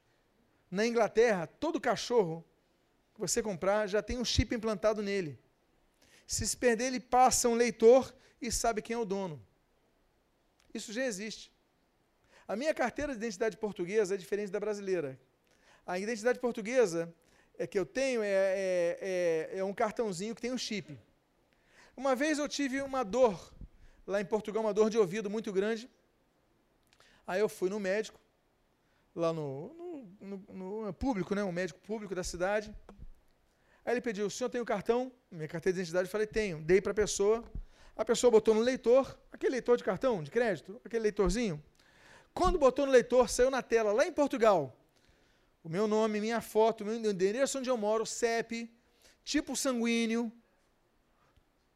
na 0.69 0.85
Inglaterra, 0.85 1.47
todo 1.47 1.81
cachorro 1.81 2.45
que 3.19 3.27
você 3.27 3.43
comprar 3.43 3.85
já 3.87 4.01
tem 4.01 4.17
um 4.17 4.23
chip 4.23 4.55
implantado 4.55 5.01
nele. 5.01 5.37
Se 6.25 6.47
se 6.47 6.55
perder, 6.55 6.85
ele 6.85 6.99
passa 6.99 7.49
um 7.49 7.53
leitor 7.53 8.15
e 8.41 8.51
sabe 8.51 8.81
quem 8.81 8.93
é 8.93 8.97
o 8.97 9.03
dono. 9.03 9.43
Isso 10.73 10.93
já 10.93 11.03
existe. 11.03 11.51
A 12.47 12.55
minha 12.55 12.73
carteira 12.73 13.11
de 13.11 13.17
identidade 13.17 13.57
portuguesa 13.57 14.15
é 14.15 14.17
diferente 14.17 14.51
da 14.51 14.59
brasileira. 14.59 15.19
A 15.85 15.99
identidade 15.99 16.39
portuguesa 16.39 17.13
é 17.57 17.67
que 17.67 17.77
eu 17.77 17.85
tenho 17.85 18.23
é, 18.23 18.27
é, 18.27 19.49
é, 19.53 19.57
é 19.59 19.63
um 19.63 19.73
cartãozinho 19.73 20.33
que 20.33 20.41
tem 20.41 20.53
um 20.53 20.57
chip. 20.57 20.97
Uma 21.97 22.15
vez 22.15 22.39
eu 22.39 22.47
tive 22.47 22.81
uma 22.81 23.03
dor, 23.03 23.53
lá 24.07 24.21
em 24.21 24.25
Portugal, 24.25 24.63
uma 24.63 24.73
dor 24.73 24.89
de 24.89 24.97
ouvido 24.97 25.29
muito 25.29 25.51
grande. 25.51 25.89
Aí 27.27 27.41
eu 27.41 27.49
fui 27.49 27.69
no 27.69 27.79
médico, 27.79 28.19
lá 29.13 29.33
no, 29.33 30.07
no, 30.21 30.37
no, 30.49 30.85
no 30.85 30.93
público, 30.93 31.35
né, 31.35 31.43
um 31.43 31.51
médico 31.51 31.79
público 31.81 32.15
da 32.15 32.23
cidade. 32.23 32.73
Aí 33.89 33.95
ele 33.95 34.01
pediu, 34.01 34.27
o 34.27 34.29
senhor 34.29 34.51
tem 34.51 34.61
o 34.61 34.61
um 34.61 34.65
cartão? 34.65 35.11
Minha 35.31 35.47
carteira 35.47 35.73
de 35.73 35.79
identidade, 35.79 36.05
eu 36.05 36.11
falei, 36.11 36.27
tenho. 36.27 36.61
Dei 36.61 36.79
para 36.79 36.91
a 36.91 36.93
pessoa. 36.93 37.43
A 37.95 38.05
pessoa 38.05 38.29
botou 38.29 38.53
no 38.53 38.61
leitor, 38.61 39.19
aquele 39.31 39.53
leitor 39.53 39.77
de 39.77 39.83
cartão, 39.83 40.21
de 40.21 40.29
crédito, 40.29 40.79
aquele 40.85 41.01
leitorzinho. 41.01 41.59
Quando 42.31 42.59
botou 42.59 42.85
no 42.85 42.91
leitor, 42.91 43.27
saiu 43.27 43.49
na 43.49 43.63
tela, 43.63 43.91
lá 43.91 44.05
em 44.05 44.13
Portugal, 44.13 44.77
o 45.63 45.69
meu 45.69 45.87
nome, 45.87 46.21
minha 46.21 46.39
foto, 46.39 46.85
meu 46.85 46.97
endereço 46.97 47.57
onde 47.57 47.67
eu 47.67 47.75
moro, 47.77 48.05
CEP, 48.05 48.71
tipo 49.23 49.55
sanguíneo, 49.55 50.31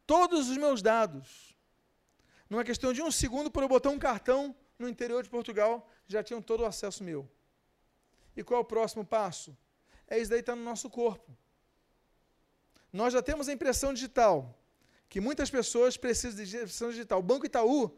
todos 0.05 0.51
os 0.51 0.57
meus 0.57 0.83
dados. 0.83 1.57
Numa 2.47 2.63
questão 2.63 2.93
de 2.93 3.01
um 3.01 3.09
segundo, 3.09 3.49
por 3.49 3.63
eu 3.63 3.67
botar 3.67 3.89
um 3.89 3.97
cartão 3.97 4.55
no 4.77 4.87
interior 4.87 5.23
de 5.23 5.31
Portugal, 5.31 5.89
já 6.05 6.21
tinham 6.21 6.43
todo 6.43 6.61
o 6.61 6.67
acesso 6.67 7.03
meu. 7.03 7.27
E 8.37 8.43
qual 8.43 8.59
é 8.59 8.61
o 8.61 8.65
próximo 8.65 9.03
passo? 9.03 9.57
É 10.07 10.19
isso 10.19 10.29
daí 10.29 10.41
está 10.41 10.55
no 10.55 10.63
nosso 10.63 10.91
corpo. 10.91 11.35
Nós 12.93 13.11
já 13.11 13.23
temos 13.23 13.49
a 13.49 13.53
impressão 13.53 13.91
digital, 13.91 14.55
que 15.09 15.19
muitas 15.19 15.49
pessoas 15.49 15.97
precisam 15.97 16.45
de 16.45 16.55
impressão 16.55 16.91
digital. 16.91 17.19
O 17.19 17.23
Banco 17.23 17.47
Itaú, 17.47 17.91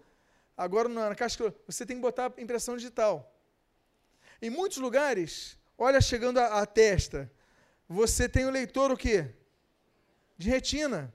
agora 0.56 0.88
na 0.88 1.14
caixa, 1.14 1.54
você 1.68 1.86
tem 1.86 1.98
que 1.98 2.02
botar 2.02 2.32
impressão 2.38 2.78
digital. 2.78 3.30
Em 4.42 4.50
muitos 4.50 4.78
lugares, 4.78 5.58
olha 5.78 6.00
chegando 6.00 6.40
a 6.40 6.66
testa, 6.66 7.30
você 7.90 8.30
tem 8.30 8.46
o 8.46 8.50
leitor 8.50 8.90
o 8.90 8.96
quê? 8.96 9.36
De 10.38 10.50
retina. 10.50 11.14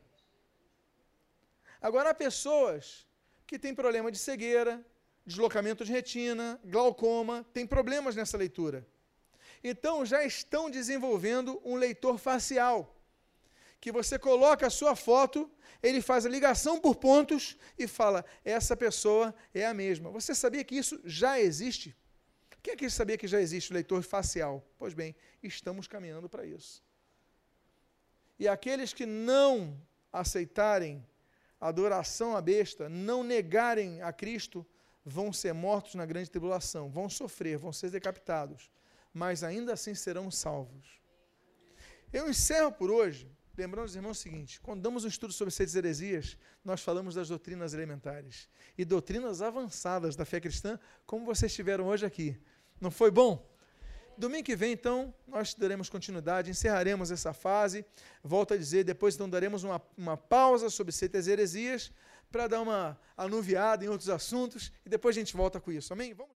Agora 1.80 2.10
há 2.10 2.14
pessoas 2.14 3.06
que 3.46 3.58
têm 3.58 3.74
problema 3.74 4.12
de 4.12 4.18
cegueira, 4.18 4.84
deslocamento 5.24 5.86
de 5.86 5.92
retina, 5.92 6.60
glaucoma, 6.64 7.46
tem 7.54 7.66
problemas 7.66 8.14
nessa 8.14 8.36
leitura. 8.36 8.86
Então 9.64 10.04
já 10.04 10.22
estão 10.22 10.70
desenvolvendo 10.70 11.60
um 11.64 11.76
leitor 11.76 12.18
facial 12.18 12.99
que 13.80 13.90
você 13.90 14.18
coloca 14.18 14.66
a 14.66 14.70
sua 14.70 14.94
foto, 14.94 15.50
ele 15.82 16.02
faz 16.02 16.26
a 16.26 16.28
ligação 16.28 16.78
por 16.78 16.96
pontos 16.96 17.56
e 17.78 17.86
fala: 17.86 18.24
essa 18.44 18.76
pessoa 18.76 19.34
é 19.54 19.66
a 19.66 19.72
mesma. 19.72 20.10
Você 20.10 20.34
sabia 20.34 20.62
que 20.62 20.76
isso 20.76 21.00
já 21.04 21.40
existe? 21.40 21.96
Quem 22.62 22.74
é 22.74 22.76
que 22.76 22.90
sabia 22.90 23.16
que 23.16 23.26
já 23.26 23.40
existe 23.40 23.70
o 23.70 23.74
leitor 23.74 24.02
facial? 24.02 24.62
Pois 24.78 24.92
bem, 24.92 25.16
estamos 25.42 25.86
caminhando 25.86 26.28
para 26.28 26.44
isso. 26.44 26.84
E 28.38 28.46
aqueles 28.46 28.92
que 28.92 29.06
não 29.06 29.80
aceitarem 30.12 31.06
a 31.58 31.68
adoração 31.68 32.36
à 32.36 32.40
besta, 32.42 32.88
não 32.88 33.22
negarem 33.22 34.02
a 34.02 34.12
Cristo, 34.12 34.66
vão 35.04 35.32
ser 35.32 35.54
mortos 35.54 35.94
na 35.94 36.04
grande 36.04 36.30
tribulação, 36.30 36.90
vão 36.90 37.08
sofrer, 37.08 37.56
vão 37.56 37.72
ser 37.72 37.90
decapitados, 37.90 38.70
mas 39.12 39.42
ainda 39.42 39.72
assim 39.72 39.94
serão 39.94 40.30
salvos. 40.30 41.00
Eu 42.12 42.28
encerro 42.28 42.72
por 42.72 42.90
hoje 42.90 43.30
lembrando 43.60 43.86
os 43.86 43.94
irmãos 43.94 44.18
o 44.18 44.20
seguinte: 44.20 44.60
quando 44.60 44.80
damos 44.80 45.04
um 45.04 45.08
estudo 45.08 45.32
sobre 45.32 45.52
seis 45.52 45.74
heresias, 45.74 46.36
nós 46.64 46.80
falamos 46.80 47.14
das 47.14 47.28
doutrinas 47.28 47.74
elementares 47.74 48.48
e 48.76 48.84
doutrinas 48.84 49.42
avançadas 49.42 50.16
da 50.16 50.24
fé 50.24 50.40
cristã, 50.40 50.78
como 51.06 51.24
vocês 51.26 51.54
tiveram 51.54 51.86
hoje 51.86 52.06
aqui. 52.06 52.40
Não 52.80 52.90
foi 52.90 53.10
bom? 53.10 53.46
Domingo 54.16 54.44
que 54.44 54.56
vem, 54.56 54.72
então, 54.72 55.14
nós 55.26 55.54
daremos 55.54 55.88
continuidade, 55.88 56.50
encerraremos 56.50 57.10
essa 57.10 57.32
fase. 57.32 57.84
Volto 58.22 58.52
a 58.54 58.56
dizer, 58.56 58.84
depois 58.84 59.14
então 59.14 59.28
daremos 59.28 59.62
uma, 59.64 59.80
uma 59.96 60.16
pausa 60.16 60.68
sobre 60.68 60.92
seitas 60.92 61.26
heresias 61.26 61.90
para 62.30 62.46
dar 62.46 62.60
uma 62.60 63.00
anuviada 63.16 63.84
em 63.84 63.88
outros 63.88 64.08
assuntos 64.08 64.72
e 64.84 64.88
depois 64.88 65.16
a 65.16 65.20
gente 65.20 65.36
volta 65.36 65.58
com 65.58 65.72
isso. 65.72 65.92
Amém? 65.92 66.12
Vamos 66.12 66.28